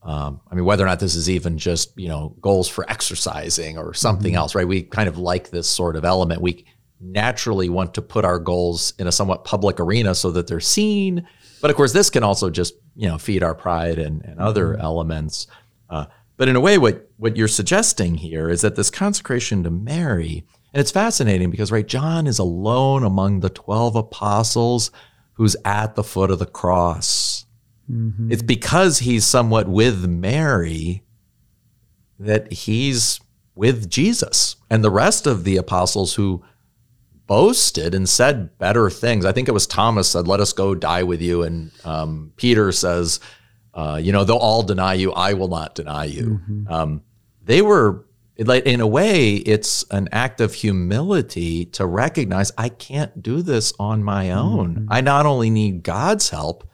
Um, 0.02 0.40
I 0.50 0.54
mean, 0.54 0.64
whether 0.64 0.82
or 0.82 0.86
not 0.86 0.98
this 0.98 1.14
is 1.14 1.30
even 1.30 1.58
just 1.58 1.96
you 1.98 2.08
know 2.08 2.34
goals 2.40 2.68
for 2.68 2.90
exercising 2.90 3.78
or 3.78 3.94
something 3.94 4.34
else, 4.34 4.54
right? 4.54 4.66
We 4.66 4.82
kind 4.82 5.08
of 5.08 5.18
like 5.18 5.50
this 5.50 5.68
sort 5.68 5.94
of 5.94 6.04
element. 6.04 6.40
We 6.40 6.64
naturally 7.00 7.68
want 7.68 7.94
to 7.94 8.02
put 8.02 8.24
our 8.24 8.38
goals 8.38 8.92
in 8.98 9.06
a 9.06 9.12
somewhat 9.12 9.44
public 9.44 9.80
arena 9.80 10.14
so 10.14 10.30
that 10.32 10.46
they're 10.46 10.60
seen. 10.60 11.26
But 11.60 11.70
of 11.70 11.76
course, 11.76 11.92
this 11.92 12.10
can 12.10 12.22
also 12.22 12.50
just 12.50 12.74
you 12.96 13.08
know 13.08 13.18
feed 13.18 13.42
our 13.42 13.54
pride 13.54 13.98
and, 13.98 14.24
and 14.24 14.40
other 14.40 14.76
elements. 14.76 15.46
Uh, 15.88 16.06
but 16.36 16.48
in 16.48 16.56
a 16.56 16.60
way, 16.60 16.78
what 16.78 17.10
what 17.18 17.36
you're 17.36 17.48
suggesting 17.48 18.14
here 18.14 18.48
is 18.48 18.62
that 18.62 18.76
this 18.76 18.90
consecration 18.90 19.62
to 19.64 19.70
Mary, 19.70 20.44
and 20.72 20.80
it's 20.80 20.90
fascinating 20.90 21.50
because 21.50 21.70
right, 21.70 21.86
John 21.86 22.26
is 22.26 22.38
alone 22.38 23.04
among 23.04 23.40
the 23.40 23.50
twelve 23.50 23.96
apostles 23.96 24.90
who's 25.40 25.56
at 25.64 25.94
the 25.94 26.04
foot 26.04 26.30
of 26.30 26.38
the 26.38 26.44
cross. 26.44 27.46
It's 28.30 28.42
because 28.42 28.98
he's 28.98 29.24
somewhat 29.24 29.68
with 29.68 30.06
Mary 30.06 31.02
that 32.18 32.52
he's 32.52 33.22
with 33.54 33.88
Jesus. 33.88 34.56
And 34.68 34.84
the 34.84 34.90
rest 34.90 35.26
of 35.26 35.44
the 35.44 35.56
apostles 35.56 36.12
who 36.16 36.44
boasted 37.26 37.94
and 37.94 38.06
said 38.06 38.58
better 38.58 38.90
things. 38.90 39.24
I 39.24 39.32
think 39.32 39.48
it 39.48 39.52
was 39.52 39.66
Thomas 39.66 40.10
said, 40.10 40.28
"Let 40.28 40.40
us 40.40 40.52
go 40.52 40.74
die 40.74 41.04
with 41.04 41.22
you," 41.22 41.42
and 41.42 41.70
um, 41.86 42.32
Peter 42.36 42.70
says, 42.70 43.18
uh, 43.72 43.98
"You 44.02 44.12
know, 44.12 44.24
they'll 44.24 44.36
all 44.36 44.62
deny 44.62 44.92
you. 44.92 45.10
I 45.14 45.32
will 45.32 45.48
not 45.48 45.74
deny 45.74 46.04
you." 46.04 46.38
Um, 46.68 47.02
they 47.42 47.62
were 47.62 48.04
like, 48.46 48.64
in 48.64 48.80
a 48.80 48.86
way, 48.86 49.34
it's 49.36 49.84
an 49.90 50.08
act 50.12 50.40
of 50.40 50.54
humility 50.54 51.66
to 51.66 51.86
recognize 51.86 52.52
I 52.56 52.68
can't 52.68 53.22
do 53.22 53.42
this 53.42 53.72
on 53.78 54.02
my 54.02 54.30
own. 54.30 54.74
Mm-hmm. 54.74 54.86
I 54.92 55.00
not 55.00 55.26
only 55.26 55.50
need 55.50 55.82
God's 55.82 56.30
help, 56.30 56.68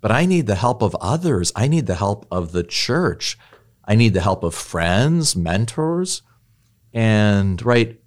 but 0.00 0.10
I 0.10 0.26
need 0.26 0.46
the 0.46 0.56
help 0.56 0.82
of 0.82 0.96
others. 0.96 1.52
I 1.54 1.68
need 1.68 1.86
the 1.86 1.94
help 1.94 2.26
of 2.30 2.52
the 2.52 2.64
church. 2.64 3.38
I 3.84 3.94
need 3.94 4.14
the 4.14 4.20
help 4.20 4.42
of 4.42 4.54
friends, 4.54 5.36
mentors, 5.36 6.22
and 6.92 7.64
right. 7.64 8.00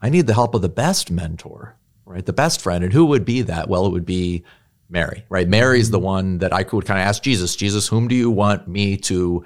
I 0.00 0.08
need 0.08 0.26
the 0.26 0.34
help 0.34 0.54
of 0.54 0.62
the 0.62 0.68
best 0.68 1.10
mentor, 1.10 1.76
right? 2.04 2.24
The 2.24 2.32
best 2.32 2.60
friend. 2.60 2.82
And 2.82 2.92
who 2.92 3.06
would 3.06 3.24
be 3.24 3.42
that? 3.42 3.68
Well, 3.68 3.86
it 3.86 3.92
would 3.92 4.06
be 4.06 4.44
Mary, 4.88 5.24
right? 5.28 5.48
Mary's 5.48 5.90
the 5.90 5.98
mm-hmm. 5.98 6.04
one 6.04 6.38
that 6.38 6.52
I 6.52 6.64
could 6.64 6.84
kind 6.86 7.00
of 7.00 7.06
ask 7.06 7.22
Jesus, 7.22 7.54
Jesus, 7.54 7.88
whom 7.88 8.08
do 8.08 8.14
you 8.14 8.30
want 8.30 8.66
me 8.66 8.96
to 8.98 9.44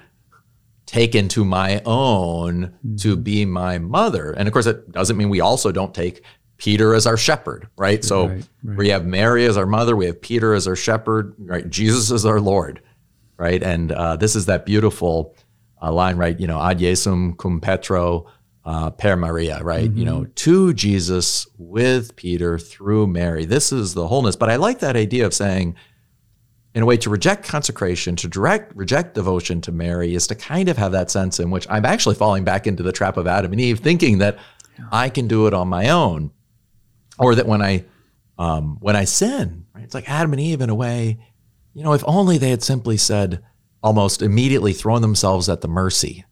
take 0.87 1.13
into 1.13 1.45
my 1.45 1.81
own 1.85 2.73
to 2.97 3.15
be 3.15 3.45
my 3.45 3.77
mother? 3.77 4.31
And 4.31 4.47
of 4.47 4.53
course, 4.53 4.65
it 4.65 4.91
doesn't 4.91 5.17
mean 5.17 5.29
we 5.29 5.41
also 5.41 5.71
don't 5.71 5.93
take 5.93 6.23
Peter 6.57 6.95
as 6.95 7.05
our 7.05 7.17
shepherd, 7.17 7.67
right? 7.77 8.03
So 8.03 8.29
Right, 8.29 8.49
right. 8.63 8.77
we 8.77 8.89
have 8.89 9.05
Mary 9.05 9.45
as 9.45 9.57
our 9.57 9.67
mother, 9.67 9.95
we 9.95 10.07
have 10.07 10.19
Peter 10.19 10.55
as 10.55 10.67
our 10.67 10.75
shepherd, 10.75 11.35
right? 11.37 11.69
Jesus 11.69 12.09
is 12.09 12.25
our 12.25 12.41
Lord, 12.41 12.81
right? 13.37 13.61
And 13.61 13.91
uh, 13.91 14.15
this 14.15 14.35
is 14.35 14.47
that 14.47 14.65
beautiful 14.65 15.35
uh, 15.79 15.91
line, 15.91 16.17
right? 16.17 16.39
You 16.39 16.47
know, 16.47 16.59
ad 16.59 16.79
Jesum 16.79 17.37
cum 17.37 17.61
Petro 17.61 18.25
uh, 18.65 18.89
per 18.89 19.15
Maria, 19.15 19.61
right? 19.63 19.91
You 19.91 20.03
know, 20.03 20.25
to 20.25 20.73
Jesus 20.73 21.45
with 21.57 22.15
Peter 22.15 22.57
through 22.57 23.07
Mary. 23.07 23.45
This 23.45 23.71
is 23.71 23.93
the 23.93 24.07
wholeness. 24.07 24.35
But 24.35 24.49
I 24.49 24.55
like 24.55 24.79
that 24.79 24.95
idea 24.95 25.25
of 25.25 25.33
saying, 25.33 25.75
in 26.77 26.83
a 26.83 26.85
way, 26.85 26.95
to 26.95 27.09
reject 27.09 27.43
consecration, 27.43 28.15
to 28.17 28.27
direct 28.27 28.75
reject 28.75 29.15
devotion 29.15 29.61
to 29.61 29.71
Mary, 29.71 30.13
is 30.13 30.27
to 30.27 30.35
kind 30.35 30.69
of 30.69 30.77
have 30.77 30.91
that 30.91 31.09
sense 31.09 31.39
in 31.39 31.49
which 31.49 31.65
I'm 31.71 31.85
actually 31.85 32.13
falling 32.13 32.43
back 32.43 32.67
into 32.67 32.83
the 32.83 32.91
trap 32.91 33.17
of 33.17 33.25
Adam 33.25 33.51
and 33.51 33.59
Eve, 33.59 33.79
thinking 33.79 34.19
that 34.19 34.37
I 34.91 35.09
can 35.09 35.27
do 35.27 35.47
it 35.47 35.55
on 35.55 35.67
my 35.69 35.89
own, 35.89 36.29
or 37.17 37.33
that 37.33 37.47
when 37.47 37.63
I 37.63 37.85
um, 38.37 38.77
when 38.79 38.95
I 38.95 39.05
sin, 39.05 39.65
right, 39.73 39.83
it's 39.83 39.95
like 39.95 40.07
Adam 40.07 40.33
and 40.33 40.39
Eve 40.39 40.61
in 40.61 40.69
a 40.69 40.75
way. 40.75 41.17
You 41.73 41.83
know, 41.83 41.93
if 41.93 42.03
only 42.05 42.37
they 42.37 42.51
had 42.51 42.61
simply 42.61 42.97
said, 42.97 43.43
almost 43.81 44.21
immediately 44.21 44.71
thrown 44.71 45.01
themselves 45.01 45.49
at 45.49 45.61
the 45.61 45.67
mercy, 45.67 46.25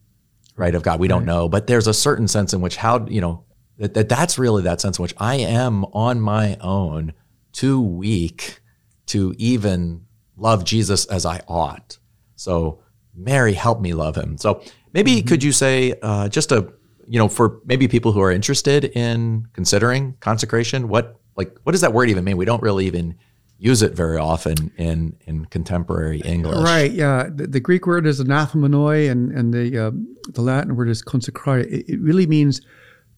right, 0.54 0.76
of 0.76 0.84
God. 0.84 1.00
We 1.00 1.08
don't 1.08 1.24
know, 1.24 1.48
but 1.48 1.66
there's 1.66 1.88
a 1.88 1.92
certain 1.94 2.28
sense 2.28 2.54
in 2.54 2.60
which 2.60 2.76
how 2.76 3.04
you 3.08 3.20
know 3.20 3.42
that, 3.78 3.94
that 3.94 4.08
that's 4.08 4.38
really 4.38 4.62
that 4.62 4.80
sense 4.80 5.00
in 5.00 5.02
which 5.02 5.14
I 5.18 5.38
am 5.38 5.86
on 5.86 6.20
my 6.20 6.56
own 6.60 7.14
too 7.50 7.80
weak 7.80 8.60
to 9.06 9.34
even 9.38 10.05
love 10.36 10.64
Jesus 10.64 11.06
as 11.06 11.26
I 11.26 11.40
ought. 11.48 11.98
So 12.36 12.80
Mary, 13.14 13.54
help 13.54 13.80
me 13.80 13.94
love 13.94 14.16
him. 14.16 14.36
So 14.36 14.62
maybe 14.92 15.22
could 15.22 15.42
you 15.42 15.52
say 15.52 15.94
uh, 16.02 16.28
just 16.28 16.52
a 16.52 16.72
you 17.08 17.18
know 17.18 17.28
for 17.28 17.60
maybe 17.64 17.88
people 17.88 18.12
who 18.12 18.20
are 18.20 18.32
interested 18.32 18.84
in 18.84 19.46
considering 19.52 20.16
consecration, 20.20 20.88
what 20.88 21.18
like 21.36 21.56
what 21.62 21.72
does 21.72 21.80
that 21.80 21.92
word 21.92 22.10
even 22.10 22.24
mean? 22.24 22.36
We 22.36 22.44
don't 22.44 22.62
really 22.62 22.86
even 22.86 23.16
use 23.58 23.82
it 23.82 23.92
very 23.92 24.18
often 24.18 24.70
in 24.76 25.16
in 25.26 25.46
contemporary 25.46 26.20
English. 26.20 26.62
Right. 26.62 26.92
Yeah. 26.92 27.28
The, 27.34 27.46
the 27.46 27.60
Greek 27.60 27.86
word 27.86 28.06
is 28.06 28.20
anathemonoi, 28.20 29.10
and 29.10 29.32
and 29.32 29.54
the 29.54 29.86
uh, 29.86 29.90
the 30.32 30.42
Latin 30.42 30.76
word 30.76 30.88
is 30.88 31.02
consecrare. 31.02 31.60
It, 31.60 31.88
it 31.88 32.00
really 32.00 32.26
means 32.26 32.60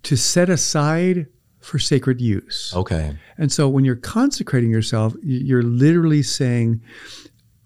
to 0.05 0.16
set 0.16 0.49
aside 0.49 1.27
for 1.69 1.79
sacred 1.79 2.21
use. 2.21 2.73
Okay. 2.75 3.16
And 3.37 3.53
so 3.53 3.69
when 3.69 3.85
you're 3.85 3.97
consecrating 3.97 4.71
yourself, 4.71 5.14
you're 5.23 5.62
literally 5.62 6.23
saying, 6.23 6.81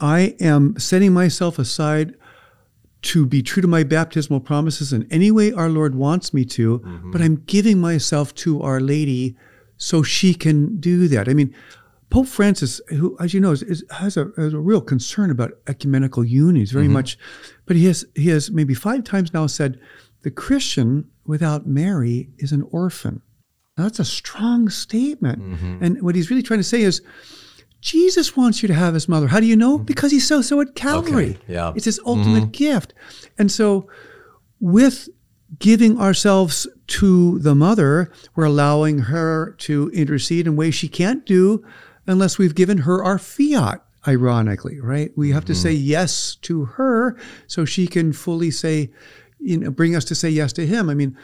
I 0.00 0.34
am 0.40 0.76
setting 0.78 1.12
myself 1.12 1.59
aside 1.59 2.14
to 3.03 3.26
be 3.26 3.42
true 3.42 3.62
to 3.62 3.68
my 3.68 3.84
baptismal 3.84 4.40
promises 4.40 4.92
in 4.92 5.07
any 5.11 5.30
way 5.30 5.53
our 5.53 5.68
Lord 5.68 5.94
wants 5.94 6.34
me 6.34 6.44
to, 6.46 6.80
mm-hmm. 6.80 7.11
but 7.12 7.20
I'm 7.20 7.36
giving 7.46 7.80
myself 7.80 8.34
to 8.36 8.61
Our 8.62 8.80
Lady 8.80 9.36
so 9.76 10.03
she 10.03 10.34
can 10.34 10.78
do 10.78 11.09
that. 11.09 11.28
I 11.28 11.34
mean, 11.34 11.55
Pope 12.11 12.26
Francis, 12.26 12.80
who, 12.88 13.16
as 13.20 13.32
you 13.32 13.40
know, 13.40 13.53
is, 13.53 13.62
is, 13.62 13.84
has, 13.90 14.16
a, 14.16 14.30
has 14.36 14.53
a 14.53 14.59
real 14.59 14.80
concern 14.80 15.30
about 15.30 15.53
ecumenical 15.66 16.24
unions, 16.24 16.70
very 16.70 16.84
mm-hmm. 16.84 16.94
much, 16.94 17.18
but 17.66 17.76
he 17.76 17.86
has 17.86 18.05
he 18.14 18.28
has 18.28 18.50
maybe 18.50 18.74
five 18.74 19.03
times 19.03 19.32
now 19.32 19.46
said, 19.46 19.80
the 20.22 20.30
Christian 20.30 21.09
without 21.24 21.66
Mary 21.66 22.28
is 22.38 22.53
an 22.53 22.62
orphan. 22.70 23.22
Now, 23.76 23.84
that's 23.84 23.98
a 23.98 24.04
strong 24.04 24.68
statement. 24.68 25.40
Mm-hmm. 25.40 25.84
And 25.84 26.02
what 26.02 26.14
he's 26.14 26.30
really 26.30 26.42
trying 26.42 26.60
to 26.60 26.64
say 26.64 26.82
is, 26.82 27.00
Jesus 27.80 28.36
wants 28.36 28.62
you 28.62 28.68
to 28.68 28.74
have 28.74 28.94
his 28.94 29.08
mother. 29.08 29.26
How 29.26 29.40
do 29.40 29.46
you 29.46 29.56
know? 29.56 29.76
Mm-hmm. 29.76 29.86
Because 29.86 30.12
he 30.12 30.20
so 30.20 30.40
so 30.40 30.60
at 30.60 30.76
Calvary. 30.76 31.30
Okay, 31.30 31.54
yeah. 31.54 31.72
It's 31.74 31.86
his 31.86 32.00
ultimate 32.06 32.44
mm-hmm. 32.44 32.50
gift. 32.50 32.94
And 33.38 33.50
so 33.50 33.88
with 34.60 35.08
giving 35.58 35.98
ourselves 36.00 36.68
to 36.86 37.40
the 37.40 37.54
mother, 37.54 38.12
we're 38.36 38.44
allowing 38.44 39.00
her 39.00 39.56
to 39.58 39.90
intercede 39.92 40.46
in 40.46 40.54
ways 40.54 40.76
she 40.76 40.88
can't 40.88 41.26
do 41.26 41.64
unless 42.06 42.38
we've 42.38 42.54
given 42.54 42.78
her 42.78 43.02
our 43.02 43.18
fiat, 43.18 43.84
ironically, 44.06 44.80
right? 44.80 45.10
We 45.16 45.30
have 45.30 45.44
to 45.46 45.54
say 45.54 45.72
yes 45.72 46.36
to 46.42 46.64
her 46.64 47.18
so 47.48 47.64
she 47.64 47.86
can 47.86 48.12
fully 48.12 48.50
say, 48.50 48.92
you 49.40 49.58
know, 49.58 49.70
bring 49.70 49.96
us 49.96 50.04
to 50.06 50.14
say 50.14 50.28
yes 50.28 50.52
to 50.54 50.66
him. 50.66 50.88
I 50.88 50.94
mean, 50.94 51.16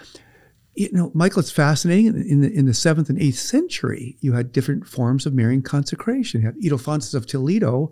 you 0.78 0.88
know, 0.92 1.10
Michael, 1.12 1.40
it's 1.40 1.50
fascinating. 1.50 2.06
In 2.06 2.40
the 2.40 2.52
in 2.52 2.66
the 2.66 2.74
seventh 2.74 3.08
and 3.08 3.20
eighth 3.20 3.38
century, 3.38 4.16
you 4.20 4.32
had 4.34 4.52
different 4.52 4.86
forms 4.86 5.26
of 5.26 5.34
Marian 5.34 5.60
consecration. 5.60 6.40
You 6.40 6.46
had 6.46 6.56
Ildefonsus 6.56 7.14
of 7.14 7.26
Toledo 7.26 7.90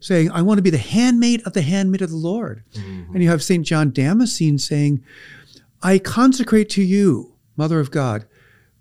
saying, 0.00 0.32
"I 0.32 0.42
want 0.42 0.58
to 0.58 0.62
be 0.62 0.70
the 0.70 0.78
handmaid 0.78 1.42
of 1.42 1.52
the 1.52 1.62
handmaid 1.62 2.02
of 2.02 2.10
the 2.10 2.16
Lord," 2.16 2.64
mm-hmm. 2.74 3.14
and 3.14 3.22
you 3.22 3.30
have 3.30 3.42
Saint 3.42 3.64
John 3.64 3.92
Damascene 3.92 4.58
saying, 4.58 5.04
"I 5.80 6.00
consecrate 6.00 6.68
to 6.70 6.82
you, 6.82 7.34
Mother 7.56 7.78
of 7.78 7.92
God, 7.92 8.26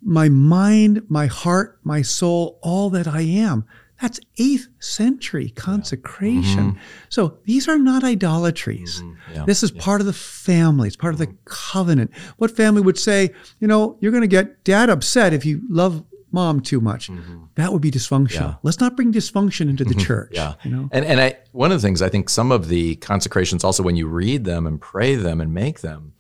my 0.02 0.30
mind, 0.30 1.04
my 1.08 1.28
heart, 1.28 1.78
my 1.84 2.02
soul, 2.02 2.58
all 2.64 2.90
that 2.90 3.08
I 3.08 3.22
am." 3.22 3.66
That's 4.04 4.20
eighth 4.38 4.68
century 4.80 5.52
consecration. 5.52 6.72
Mm-hmm. 6.72 6.80
So 7.08 7.38
these 7.46 7.70
are 7.70 7.80
not 7.80 8.04
idolatries. 8.04 9.02
Mm-hmm. 9.02 9.34
Yeah. 9.34 9.46
This 9.46 9.64
is 9.64 9.72
part 9.72 10.02
of 10.02 10.08
the 10.08 10.12
family. 10.12 10.88
It's 10.88 10.98
part 10.98 11.14
of 11.14 11.20
the 11.20 11.28
mm-hmm. 11.28 11.38
covenant. 11.46 12.12
What 12.36 12.52
family 12.52 12.82
would 12.82 13.00
say, 13.00 13.34
you 13.62 13.68
know, 13.70 13.98
you're 14.02 14.12
going 14.12 14.20
to 14.20 14.28
get 14.28 14.66
dad 14.66 14.90
upset 14.90 15.32
if 15.32 15.46
you 15.46 15.62
love 15.70 16.04
mom 16.34 16.60
too 16.60 16.82
much? 16.82 17.10
That 17.56 17.72
would 17.72 17.82
be 17.82 17.92
dysfunctional. 17.92 18.34
Yeah. 18.34 18.56
Let's 18.62 18.82
not 18.82 18.98
bring 18.98 19.14
dysfunction 19.14 19.70
into 19.70 19.86
the 19.86 19.96
church. 19.96 20.32
Yeah. 20.34 20.56
You 20.66 20.72
know? 20.72 20.90
And 20.92 21.06
and 21.06 21.22
I 21.22 21.38
one 21.54 21.72
of 21.72 21.82
the 21.82 21.88
things 21.88 22.02
I 22.02 22.10
think 22.10 22.28
some 22.28 22.52
of 22.52 22.68
the 22.68 22.98
consecrations 22.98 23.64
also 23.64 23.84
when 23.84 23.96
you 23.96 24.08
read 24.08 24.44
them 24.44 24.68
and 24.68 24.82
pray 24.82 25.16
them 25.16 25.40
and 25.40 25.54
make 25.54 25.80
them, 25.80 26.12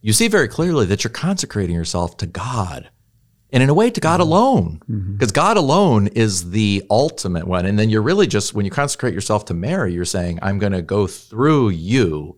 you 0.00 0.14
see 0.14 0.28
very 0.28 0.48
clearly 0.48 0.86
that 0.86 1.04
you're 1.04 1.10
consecrating 1.10 1.76
yourself 1.76 2.16
to 2.16 2.26
God. 2.26 2.88
And 3.52 3.62
in 3.62 3.68
a 3.68 3.74
way 3.74 3.90
to 3.90 4.00
God 4.00 4.20
mm-hmm. 4.20 4.30
alone. 4.30 4.82
Mm-hmm. 4.90 5.12
Because 5.14 5.32
God 5.32 5.56
alone 5.56 6.08
is 6.08 6.50
the 6.50 6.84
ultimate 6.90 7.46
one. 7.46 7.66
And 7.66 7.78
then 7.78 7.88
you're 7.88 8.02
really 8.02 8.26
just 8.26 8.54
when 8.54 8.64
you 8.64 8.70
consecrate 8.70 9.14
yourself 9.14 9.44
to 9.46 9.54
Mary, 9.54 9.94
you're 9.94 10.04
saying, 10.04 10.38
I'm 10.42 10.58
going 10.58 10.72
to 10.72 10.82
go 10.82 11.06
through 11.06 11.70
you 11.70 12.36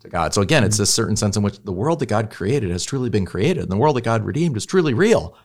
to 0.00 0.08
God. 0.08 0.34
So 0.34 0.42
again, 0.42 0.64
it's 0.64 0.76
mm-hmm. 0.76 0.82
this 0.82 0.94
certain 0.94 1.16
sense 1.16 1.36
in 1.36 1.42
which 1.42 1.62
the 1.62 1.72
world 1.72 2.00
that 2.00 2.06
God 2.06 2.30
created 2.30 2.70
has 2.70 2.84
truly 2.84 3.10
been 3.10 3.26
created, 3.26 3.62
and 3.62 3.70
the 3.70 3.76
world 3.76 3.96
that 3.96 4.04
God 4.04 4.24
redeemed 4.24 4.56
is 4.56 4.66
truly 4.66 4.94
real. 4.94 5.36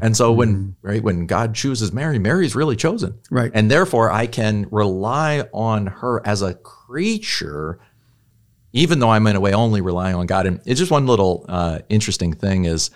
And 0.00 0.16
so 0.16 0.32
when 0.32 0.76
right 0.80 1.02
when 1.02 1.26
God 1.26 1.54
chooses 1.54 1.92
Mary, 1.92 2.18
Mary's 2.18 2.56
really 2.56 2.74
chosen. 2.74 3.18
Right. 3.30 3.50
And 3.52 3.70
therefore 3.70 4.10
I 4.10 4.26
can 4.26 4.66
rely 4.70 5.46
on 5.52 5.88
her 5.88 6.26
as 6.26 6.40
a 6.40 6.54
creature 6.54 7.78
even 8.72 8.98
though 8.98 9.10
I'm 9.10 9.26
in 9.26 9.36
a 9.36 9.40
way 9.40 9.52
only 9.52 9.80
relying 9.80 10.16
on 10.16 10.26
God. 10.26 10.46
And 10.46 10.60
it's 10.64 10.80
just 10.80 10.90
one 10.90 11.06
little 11.06 11.44
uh, 11.48 11.80
interesting 11.88 12.32
thing 12.32 12.64
is 12.64 12.90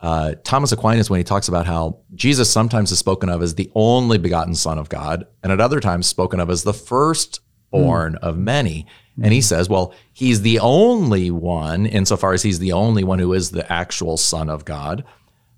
uh, 0.00 0.34
Thomas 0.44 0.72
Aquinas, 0.72 1.10
when 1.10 1.20
he 1.20 1.24
talks 1.24 1.48
about 1.48 1.66
how 1.66 1.98
Jesus 2.14 2.50
sometimes 2.50 2.90
is 2.90 2.98
spoken 2.98 3.28
of 3.28 3.42
as 3.42 3.54
the 3.54 3.70
only 3.74 4.18
begotten 4.18 4.54
Son 4.54 4.78
of 4.78 4.88
God, 4.88 5.26
and 5.42 5.52
at 5.52 5.60
other 5.60 5.80
times 5.80 6.06
spoken 6.06 6.40
of 6.40 6.48
as 6.48 6.62
the 6.62 6.72
firstborn 6.72 8.14
mm. 8.14 8.18
of 8.18 8.38
many. 8.38 8.86
Mm. 9.18 9.24
And 9.24 9.32
he 9.32 9.42
says, 9.42 9.68
well, 9.68 9.92
he's 10.12 10.42
the 10.42 10.58
only 10.58 11.30
one 11.30 11.84
insofar 11.84 12.32
as 12.32 12.42
he's 12.42 12.58
the 12.58 12.72
only 12.72 13.04
one 13.04 13.18
who 13.18 13.34
is 13.34 13.50
the 13.50 13.70
actual 13.70 14.16
Son 14.16 14.48
of 14.48 14.64
God. 14.64 15.04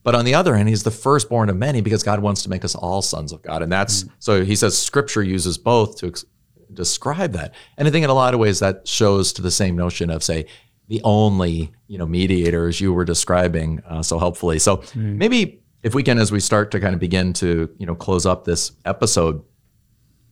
But 0.03 0.17
on 0.17 0.25
the 0.25 0.35
other 0.35 0.57
hand, 0.57 0.69
he's 0.69 0.83
the 0.83 0.91
firstborn 0.91 1.49
of 1.49 1.57
many 1.57 1.81
because 1.81 2.03
God 2.03 2.19
wants 2.19 2.43
to 2.43 2.51
make 2.51 2.65
us 2.65 2.75
all 2.75 3.03
sons 3.03 3.33
of 3.33 3.43
God. 3.43 3.63
And 3.63 3.71
that's 3.71 4.03
mm. 4.03 4.11
so 4.19 4.45
he 4.45 4.57
says 4.57 4.77
scripture 4.77 5.23
uses 5.23 5.57
both 5.57 5.99
to 5.99 6.09
ex- 6.09 6.25
describe 6.73 7.33
that. 7.35 7.55
And 7.79 7.87
I 7.87 7.93
think 7.93 8.03
in 8.03 8.11
a 8.11 8.15
lot 8.15 8.35
of 8.35 8.41
ways 8.41 8.59
that 8.59 8.89
shows 8.89 9.33
to 9.35 9.43
the 9.43 9.53
same 9.53 9.77
notion 9.77 10.11
of, 10.11 10.25
say, 10.25 10.47
the 10.93 11.01
only 11.05 11.73
you 11.89 11.97
know 11.97 12.05
mediator 12.05 12.69
as 12.69 12.79
you 12.79 12.93
were 12.93 13.07
describing 13.07 13.83
uh, 13.89 14.03
so 14.03 14.19
helpfully. 14.19 14.59
So 14.59 14.77
mm. 14.77 15.17
maybe 15.17 15.63
if 15.83 15.95
we 15.95 16.03
can, 16.03 16.19
as 16.19 16.31
we 16.31 16.39
start 16.39 16.71
to 16.73 16.81
kind 16.81 16.93
of 16.93 17.01
begin 17.01 17.33
to 17.35 17.75
you 17.79 17.87
know 17.87 17.95
close 17.95 18.27
up 18.27 18.45
this 18.45 18.73
episode, 18.85 19.43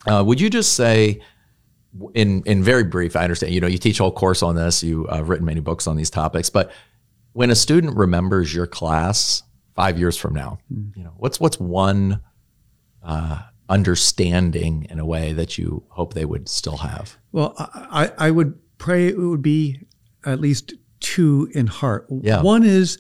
uh, 0.07 0.23
would 0.25 0.39
you 0.39 0.51
just 0.51 0.75
say? 0.75 1.21
In 2.15 2.45
in 2.45 2.63
very 2.63 2.85
brief, 2.85 3.17
I 3.17 3.25
understand. 3.25 3.53
You 3.53 3.61
know, 3.61 3.67
you 3.67 3.79
teach 3.79 3.99
a 3.99 4.05
whole 4.05 4.13
course 4.13 4.45
on 4.45 4.55
this. 4.55 4.81
You 4.81 5.07
have 5.07 5.29
written 5.29 5.45
many 5.45 5.61
books 5.61 5.89
on 5.89 5.97
these 5.97 6.11
topics. 6.11 6.49
But 6.49 6.71
when 7.33 7.51
a 7.51 7.57
student 7.57 7.97
remembers 7.97 8.55
your 8.55 8.69
class 8.69 9.43
five 9.75 9.99
years 9.99 10.17
from 10.17 10.35
now, 10.35 10.59
mm. 10.73 10.95
you 10.95 11.03
know, 11.03 11.15
what's 11.17 11.41
what's 11.41 11.59
one 11.59 12.21
uh, 13.03 13.41
understanding 13.69 14.87
in 14.89 15.01
a 15.01 15.07
way 15.07 15.33
that 15.33 15.59
you 15.59 15.83
hope 15.89 16.15
they 16.15 16.27
would 16.27 16.49
still 16.49 16.77
have? 16.77 17.17
Well, 17.33 17.55
I, 17.59 18.13
I 18.19 18.31
would 18.31 18.57
pray 18.79 19.09
it 19.09 19.19
would 19.19 19.43
be 19.43 19.81
at 20.25 20.41
least 20.41 20.75
two 21.01 21.51
in 21.55 21.67
heart. 21.67 22.07
Yeah. 22.11 22.43
One 22.43 22.63
is 22.63 22.99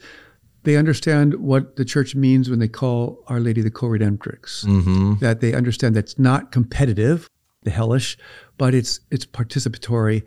they 0.63 0.77
understand 0.77 1.35
what 1.35 1.77
the 1.77 1.85
church 1.85 2.15
means 2.15 2.51
when 2.51 2.59
they 2.59 2.69
call 2.69 3.23
Our 3.29 3.41
Lady 3.41 3.63
the 3.63 3.71
co-redemptrix. 3.71 4.65
Mm-hmm. 4.65 5.15
That 5.21 5.41
they 5.41 5.55
understand 5.55 5.97
that's 5.97 6.19
not 6.19 6.53
competitive, 6.53 7.29
the 7.63 7.71
hellish, 7.71 8.19
but 8.59 8.75
it's 8.75 9.01
it's 9.11 9.27
participatory. 9.27 10.23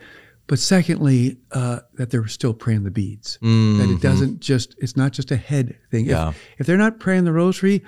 But 0.45 0.59
secondly, 0.59 1.37
uh, 1.53 1.79
that 1.93 2.09
they're 2.09 2.27
still 2.27 2.53
praying 2.53 2.83
the 2.83 2.91
beads. 2.91 3.37
Mm-hmm. 3.41 3.79
That 3.79 3.89
it 3.89 4.01
doesn't 4.01 4.39
just 4.39 4.75
it's 4.79 4.97
not 4.97 5.13
just 5.13 5.31
a 5.31 5.37
head 5.37 5.77
thing. 5.89 6.05
Yeah. 6.05 6.29
If, 6.29 6.41
if 6.59 6.67
they're 6.67 6.77
not 6.77 6.99
praying 6.99 7.23
the 7.23 7.31
rosary, 7.31 7.83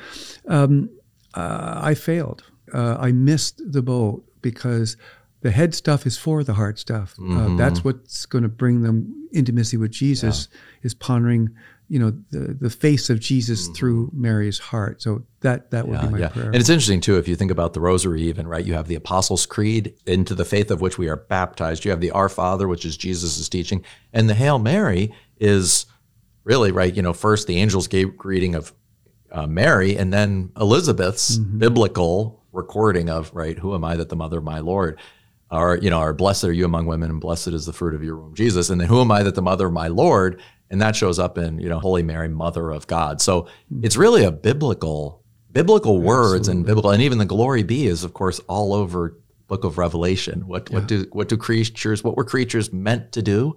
um, 0.48 0.90
uh, 1.34 1.82
I 1.84 1.96
failed. 1.96 2.44
Uh, 2.74 2.98
I 3.00 3.12
missed 3.12 3.62
the 3.72 3.82
boat 3.82 4.24
because 4.42 4.98
the 5.46 5.52
head 5.52 5.76
stuff 5.76 6.08
is 6.08 6.18
for 6.18 6.44
the 6.44 6.56
heart 6.56 6.80
stuff. 6.80 7.14
Uh, 7.20 7.22
mm-hmm. 7.22 7.54
Uh, 7.54 7.56
that's 7.56 7.84
what's 7.84 8.26
going 8.26 8.42
to 8.42 8.50
bring 8.50 8.82
them 8.82 9.30
intimacy 9.32 9.78
with 9.78 9.92
Jesus. 9.92 10.48
Yeah. 10.52 10.58
Is 10.82 10.96
pondering, 10.96 11.52
you 11.88 12.00
know, 12.00 12.14
the 12.32 12.56
the 12.60 12.72
face 12.72 13.12
of 13.12 13.20
Jesus 13.20 13.66
mm-hmm. 13.66 13.74
through 13.76 14.10
Mary's 14.12 14.58
heart. 14.58 15.04
So 15.04 15.22
that 15.42 15.70
that 15.70 15.88
would 15.88 16.00
yeah, 16.00 16.06
be 16.08 16.12
my 16.14 16.18
yeah. 16.18 16.30
prayer. 16.30 16.48
And 16.48 16.56
it's 16.56 16.70
interesting 16.70 17.00
too 17.00 17.20
if 17.20 17.28
you 17.28 17.36
think 17.36 17.52
about 17.52 17.74
the 17.74 17.80
Rosary, 17.80 18.24
even 18.24 18.48
right. 18.48 18.66
You 18.66 18.74
have 18.74 18.88
the 18.88 18.96
Apostles' 18.96 19.46
Creed, 19.46 19.94
into 20.08 20.34
the 20.34 20.46
faith 20.46 20.72
of 20.72 20.82
which 20.82 20.98
we 20.98 21.10
are 21.10 21.16
baptized. 21.16 21.86
You 21.86 21.92
have 21.92 22.02
the 22.02 22.10
Our 22.10 22.28
Father, 22.28 22.68
which 22.68 22.84
is 22.84 22.98
Jesus' 22.98 23.48
teaching, 23.48 23.86
and 24.14 24.28
the 24.28 24.34
Hail 24.34 24.58
Mary 24.58 25.14
is 25.38 25.86
really 26.44 26.72
right. 26.72 26.96
You 26.96 27.04
know, 27.04 27.14
first 27.14 27.46
the 27.46 27.60
angels 27.60 27.88
gave 27.88 28.18
greeting 28.18 28.56
of 28.56 28.74
uh, 29.32 29.46
Mary, 29.46 29.96
and 29.96 30.12
then 30.12 30.52
Elizabeth's 30.60 31.38
mm-hmm. 31.38 31.60
biblical 31.60 32.44
recording 32.52 33.12
of 33.12 33.32
right. 33.36 33.60
Who 33.60 33.76
am 33.76 33.84
I 33.84 33.96
that 33.96 34.10
the 34.10 34.16
mother 34.16 34.40
of 34.40 34.44
my 34.44 34.60
Lord? 34.60 35.00
Are 35.52 35.78
you 35.78 35.90
know, 35.90 36.00
are 36.00 36.14
blessed 36.14 36.46
are 36.46 36.54
you 36.54 36.66
among 36.66 36.88
women, 36.88 37.10
and 37.10 37.22
blessed 37.22 37.50
is 37.50 37.66
the 37.66 37.74
fruit 37.74 37.94
of 37.94 38.04
your 38.04 38.18
womb, 38.18 38.34
Jesus. 38.34 38.70
And 38.70 38.82
then 38.82 38.88
who 38.88 39.00
am 39.02 39.12
I 39.12 39.24
that 39.24 39.36
the 39.36 39.42
mother 39.42 39.68
of 39.68 39.74
my 39.74 39.88
Lord? 39.88 40.42
And 40.72 40.82
that 40.82 40.96
shows 40.96 41.20
up 41.20 41.38
in 41.38 41.60
you 41.60 41.70
know, 41.70 41.80
Holy 41.80 42.02
Mary, 42.02 42.28
Mother 42.28 42.72
of 42.72 42.88
God. 42.88 43.22
So 43.22 43.48
it's 43.84 43.96
really 43.96 44.24
a 44.24 44.32
biblical, 44.32 45.24
biblical 45.52 46.02
words 46.02 46.50
Absolutely. 46.50 46.52
and 46.52 46.66
biblical, 46.66 46.90
and 46.90 47.04
even 47.04 47.20
the 47.20 47.26
glory 47.26 47.62
be 47.62 47.86
is 47.86 48.04
of 48.04 48.14
course 48.14 48.40
all 48.48 48.74
over 48.74 49.18
Book 49.48 49.64
of 49.64 49.78
Revelation. 49.78 50.48
What 50.48 50.70
yeah. 50.70 50.80
what 50.80 50.88
do 50.88 51.06
what 51.12 51.30
do 51.30 51.38
creatures? 51.38 52.04
What 52.04 52.18
were 52.18 52.24
creatures 52.24 52.74
meant 52.74 53.12
to 53.12 53.22
do? 53.22 53.56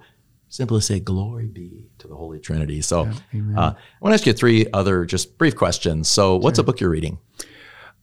Simply 0.51 0.81
say, 0.81 1.01
"Glory 1.01 1.47
be 1.47 1.87
to 1.99 2.09
the 2.09 2.15
Holy 2.15 2.39
Trinity." 2.39 2.83
So, 2.83 3.09
yeah, 3.33 3.43
uh, 3.57 3.73
I 3.73 3.75
want 4.01 4.13
to 4.13 4.15
ask 4.15 4.27
you 4.27 4.33
three 4.33 4.67
other 4.73 5.05
just 5.05 5.39
brief 5.39 5.57
questions. 5.57 6.09
So, 6.09 6.37
what's 6.37 6.59
a 6.59 6.63
book 6.63 6.81
you're 6.81 6.91
reading? 6.91 7.19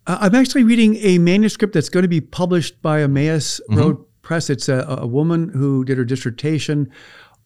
Uh, 0.07 0.17
I'm 0.21 0.35
actually 0.35 0.63
reading 0.63 0.95
a 0.97 1.17
manuscript 1.17 1.73
that's 1.73 1.89
going 1.89 2.03
to 2.03 2.09
be 2.09 2.21
published 2.21 2.81
by 2.81 3.01
Emmaus 3.01 3.59
mm-hmm. 3.69 3.79
Road 3.79 4.05
Press. 4.21 4.49
It's 4.49 4.69
a, 4.69 4.85
a, 4.99 5.07
woman 5.07 5.49
who 5.49 5.83
did 5.83 5.97
her 5.97 6.05
dissertation 6.05 6.91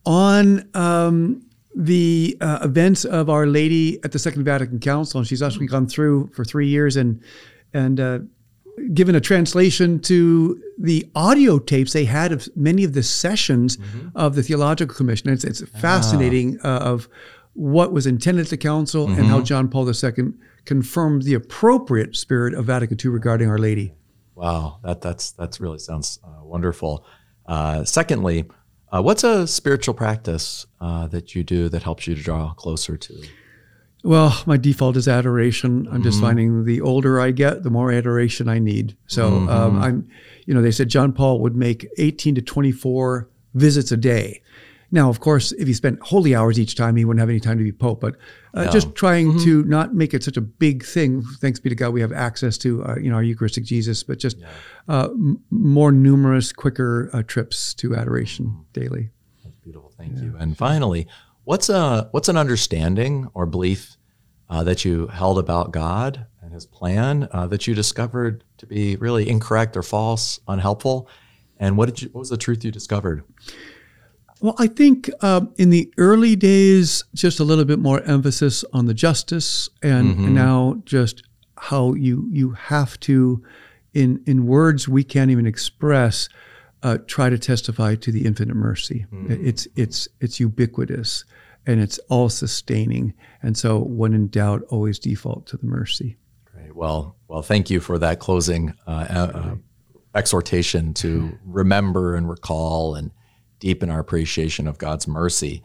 on 0.05 0.67
um, 0.73 1.45
the 1.75 2.37
uh, 2.41 2.59
events 2.63 3.05
of 3.05 3.29
Our 3.29 3.45
Lady 3.45 4.03
at 4.03 4.11
the 4.11 4.19
Second 4.19 4.43
Vatican 4.43 4.79
Council, 4.79 5.19
and 5.19 5.27
she's 5.27 5.41
actually 5.41 5.67
gone 5.67 5.87
through 5.87 6.27
for 6.33 6.43
three 6.43 6.67
years 6.67 6.97
and 6.97 7.21
and 7.73 7.99
uh, 7.99 8.19
given 8.93 9.13
a 9.15 9.21
translation 9.21 9.99
to 9.99 10.61
the 10.77 11.07
audio 11.15 11.59
tapes 11.59 11.93
they 11.93 12.05
had 12.05 12.31
of 12.31 12.47
many 12.55 12.83
of 12.83 12.93
the 12.93 13.03
sessions 13.03 13.77
mm-hmm. 13.77 14.07
of 14.15 14.35
the 14.35 14.43
Theological 14.43 14.95
Commission. 14.95 15.29
It's, 15.29 15.43
it's 15.43 15.61
fascinating 15.79 16.59
ah. 16.63 16.75
uh, 16.75 16.79
of 16.79 17.09
what 17.53 17.91
was 17.91 18.07
intended 18.07 18.45
at 18.45 18.49
the 18.49 18.57
council 18.57 19.07
mm-hmm. 19.07 19.19
and 19.19 19.27
how 19.27 19.41
John 19.41 19.67
Paul 19.67 19.87
II 19.87 20.33
confirmed 20.69 21.23
the 21.23 21.33
appropriate 21.33 22.15
spirit 22.15 22.53
of 22.53 22.65
Vatican 22.65 22.95
II 23.03 23.09
regarding 23.09 23.49
Our 23.49 23.57
Lady. 23.57 23.91
Wow, 24.35 24.79
that 24.83 25.01
that's 25.01 25.31
that's 25.31 25.59
really 25.59 25.79
sounds 25.79 26.19
uh, 26.23 26.43
wonderful. 26.43 27.07
Uh, 27.47 27.83
secondly, 27.83 28.45
uh, 28.91 29.01
what's 29.01 29.23
a 29.23 29.47
spiritual 29.47 29.95
practice 29.95 30.67
uh, 30.79 31.07
that 31.07 31.33
you 31.33 31.43
do 31.43 31.69
that 31.69 31.81
helps 31.81 32.05
you 32.05 32.13
to 32.13 32.21
draw 32.21 32.53
closer 32.53 32.97
to? 32.97 33.19
Well, 34.03 34.43
my 34.45 34.57
default 34.57 34.95
is 34.95 35.07
adoration. 35.07 35.87
I'm 35.87 35.95
mm-hmm. 35.95 36.03
just 36.03 36.21
finding 36.21 36.65
the 36.65 36.81
older 36.81 37.19
I 37.19 37.31
get, 37.31 37.63
the 37.63 37.71
more 37.71 37.91
adoration 37.91 38.47
I 38.47 38.59
need. 38.59 38.95
So 39.07 39.31
mm-hmm. 39.31 39.49
um, 39.49 39.81
I'm, 39.81 40.07
you 40.45 40.53
know, 40.53 40.61
they 40.61 40.71
said 40.71 40.87
John 40.87 41.13
Paul 41.13 41.39
would 41.41 41.55
make 41.55 41.87
18 41.97 42.35
to 42.35 42.41
24 42.43 43.27
visits 43.55 43.91
a 43.91 43.97
day. 43.97 44.43
Now, 44.91 45.09
of 45.09 45.19
course, 45.19 45.51
if 45.53 45.67
he 45.67 45.73
spent 45.73 45.99
holy 46.01 46.33
hours 46.33 46.59
each 46.59 46.75
time, 46.75 46.95
he 46.95 47.05
wouldn't 47.05 47.19
have 47.19 47.29
any 47.29 47.39
time 47.39 47.57
to 47.57 47.63
be 47.63 47.71
pope. 47.71 48.01
But 48.01 48.15
uh, 48.53 48.65
no. 48.65 48.71
just 48.71 48.95
trying 48.95 49.29
mm-hmm. 49.29 49.43
to 49.43 49.63
not 49.65 49.93
make 49.93 50.13
it 50.13 50.23
such 50.23 50.37
a 50.37 50.41
big 50.41 50.83
thing. 50.83 51.23
Thanks 51.39 51.59
be 51.59 51.69
to 51.69 51.75
God, 51.75 51.93
we 51.93 52.01
have 52.01 52.11
access 52.11 52.57
to 52.59 52.83
uh, 52.83 52.95
you 52.95 53.09
know 53.09 53.17
our 53.17 53.23
Eucharistic 53.23 53.63
Jesus, 53.63 54.03
but 54.03 54.17
just 54.17 54.39
yeah. 54.39 54.47
uh, 54.87 55.09
m- 55.09 55.43
more 55.51 55.91
numerous, 55.91 56.51
quicker 56.51 57.09
uh, 57.13 57.21
trips 57.23 57.73
to 57.75 57.95
adoration 57.95 58.47
mm-hmm. 58.47 58.61
daily. 58.73 59.09
That's 59.43 59.55
beautiful. 59.57 59.93
Thank 59.95 60.15
yeah. 60.15 60.23
you. 60.23 60.35
And 60.39 60.57
finally, 60.57 61.07
what's 61.43 61.69
a 61.69 62.09
what's 62.11 62.29
an 62.29 62.37
understanding 62.37 63.29
or 63.33 63.45
belief 63.45 63.95
uh, 64.49 64.63
that 64.63 64.85
you 64.85 65.07
held 65.07 65.37
about 65.37 65.71
God 65.71 66.25
and 66.41 66.51
His 66.51 66.65
plan 66.65 67.27
uh, 67.31 67.45
that 67.47 67.67
you 67.67 67.75
discovered 67.75 68.43
to 68.57 68.65
be 68.65 68.95
really 68.95 69.29
incorrect 69.29 69.77
or 69.77 69.83
false, 69.83 70.39
unhelpful? 70.47 71.07
And 71.59 71.77
what 71.77 71.87
did 71.87 72.01
you? 72.01 72.09
What 72.09 72.21
was 72.21 72.29
the 72.29 72.37
truth 72.37 72.65
you 72.65 72.71
discovered? 72.71 73.23
Well, 74.41 74.55
I 74.57 74.67
think 74.67 75.09
uh, 75.21 75.41
in 75.57 75.69
the 75.69 75.91
early 75.97 76.35
days, 76.35 77.03
just 77.13 77.39
a 77.39 77.43
little 77.43 77.65
bit 77.65 77.79
more 77.79 78.01
emphasis 78.03 78.63
on 78.71 78.85
the 78.85 78.93
justice, 78.93 79.67
and, 79.83 80.15
mm-hmm. 80.15 80.25
and 80.25 80.35
now 80.35 80.81
just 80.85 81.23
how 81.57 81.93
you 81.93 82.27
you 82.31 82.51
have 82.51 82.99
to, 83.01 83.43
in 83.93 84.23
in 84.25 84.47
words 84.47 84.87
we 84.87 85.03
can't 85.03 85.29
even 85.29 85.45
express, 85.45 86.29
uh, 86.83 86.99
try 87.05 87.29
to 87.29 87.37
testify 87.37 87.95
to 87.95 88.11
the 88.11 88.25
infinite 88.25 88.55
mercy. 88.55 89.05
Mm-hmm. 89.11 89.45
It's 89.45 89.67
it's 89.75 90.07
it's 90.21 90.39
ubiquitous, 90.39 91.25
and 91.67 91.81
it's 91.81 91.97
all 92.09 92.29
sustaining. 92.29 93.13
And 93.41 93.57
so, 93.57 93.79
when 93.79 94.13
in 94.13 94.29
doubt, 94.29 94.63
always 94.69 94.99
default 94.99 95.47
to 95.47 95.57
the 95.57 95.65
mercy. 95.65 96.15
Great. 96.45 96.73
Well, 96.73 97.17
well, 97.27 97.41
thank 97.41 97.69
you 97.69 97.81
for 97.81 97.99
that 97.99 98.19
closing 98.19 98.73
uh, 98.87 98.91
uh 99.09 99.55
exhortation 100.15 100.93
to 100.95 101.37
remember 101.45 102.15
and 102.15 102.29
recall 102.29 102.95
and 102.95 103.11
deepen 103.59 103.89
our 103.89 103.99
appreciation 103.99 104.67
of 104.67 104.77
God's 104.77 105.07
mercy. 105.07 105.61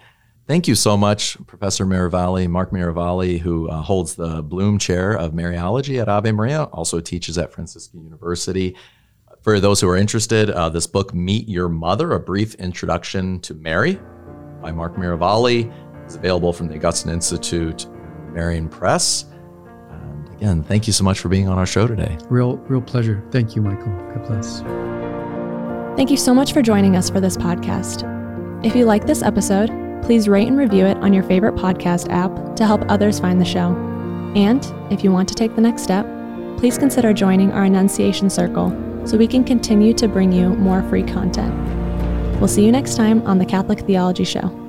Thank 0.46 0.68
you 0.68 0.74
so 0.74 0.96
much, 0.96 1.38
Professor 1.46 1.86
Miravalle, 1.86 2.46
Mark 2.48 2.70
Miravalle, 2.70 3.38
who 3.38 3.68
uh, 3.70 3.80
holds 3.80 4.14
the 4.14 4.42
Blum 4.42 4.78
Chair 4.78 5.12
of 5.12 5.32
Mariology 5.32 6.00
at 6.00 6.08
Ave 6.08 6.32
Maria, 6.32 6.64
also 6.64 7.00
teaches 7.00 7.38
at 7.38 7.50
Franciscan 7.52 8.02
University. 8.02 8.76
For 9.40 9.58
those 9.58 9.80
who 9.80 9.88
are 9.88 9.96
interested, 9.96 10.50
uh, 10.50 10.68
this 10.68 10.86
book, 10.86 11.14
Meet 11.14 11.48
Your 11.48 11.68
Mother, 11.68 12.12
A 12.12 12.20
Brief 12.20 12.54
Introduction 12.56 13.40
to 13.40 13.54
Mary 13.54 13.98
by 14.60 14.70
Mark 14.70 14.96
Miravalle, 14.96 15.72
is 16.06 16.16
available 16.16 16.52
from 16.52 16.68
the 16.68 16.76
Augustine 16.76 17.12
Institute 17.12 17.86
Marian 18.32 18.68
Press. 18.68 19.24
And 19.90 20.28
again, 20.34 20.62
thank 20.62 20.86
you 20.86 20.92
so 20.92 21.04
much 21.04 21.20
for 21.20 21.28
being 21.28 21.48
on 21.48 21.56
our 21.56 21.66
show 21.66 21.86
today. 21.86 22.18
Real, 22.28 22.56
real 22.56 22.82
pleasure. 22.82 23.22
Thank 23.30 23.56
you, 23.56 23.62
Michael. 23.62 23.92
God 24.14 24.26
bless. 24.26 24.93
Thank 25.96 26.10
you 26.10 26.16
so 26.16 26.34
much 26.34 26.52
for 26.52 26.60
joining 26.60 26.96
us 26.96 27.08
for 27.08 27.20
this 27.20 27.36
podcast. 27.36 28.02
If 28.64 28.74
you 28.74 28.84
like 28.84 29.06
this 29.06 29.22
episode, 29.22 29.70
please 30.02 30.28
rate 30.28 30.48
and 30.48 30.58
review 30.58 30.86
it 30.86 30.96
on 30.96 31.12
your 31.12 31.22
favorite 31.22 31.54
podcast 31.54 32.10
app 32.10 32.56
to 32.56 32.66
help 32.66 32.82
others 32.88 33.20
find 33.20 33.40
the 33.40 33.44
show. 33.44 33.74
And 34.34 34.64
if 34.92 35.04
you 35.04 35.12
want 35.12 35.28
to 35.28 35.34
take 35.36 35.54
the 35.54 35.60
next 35.60 35.82
step, 35.82 36.04
please 36.58 36.78
consider 36.78 37.12
joining 37.12 37.52
our 37.52 37.62
Annunciation 37.62 38.28
Circle 38.28 38.70
so 39.06 39.16
we 39.16 39.28
can 39.28 39.44
continue 39.44 39.94
to 39.94 40.08
bring 40.08 40.32
you 40.32 40.50
more 40.56 40.82
free 40.88 41.04
content. 41.04 41.54
We'll 42.40 42.48
see 42.48 42.66
you 42.66 42.72
next 42.72 42.96
time 42.96 43.24
on 43.24 43.38
the 43.38 43.46
Catholic 43.46 43.80
Theology 43.80 44.24
Show. 44.24 44.63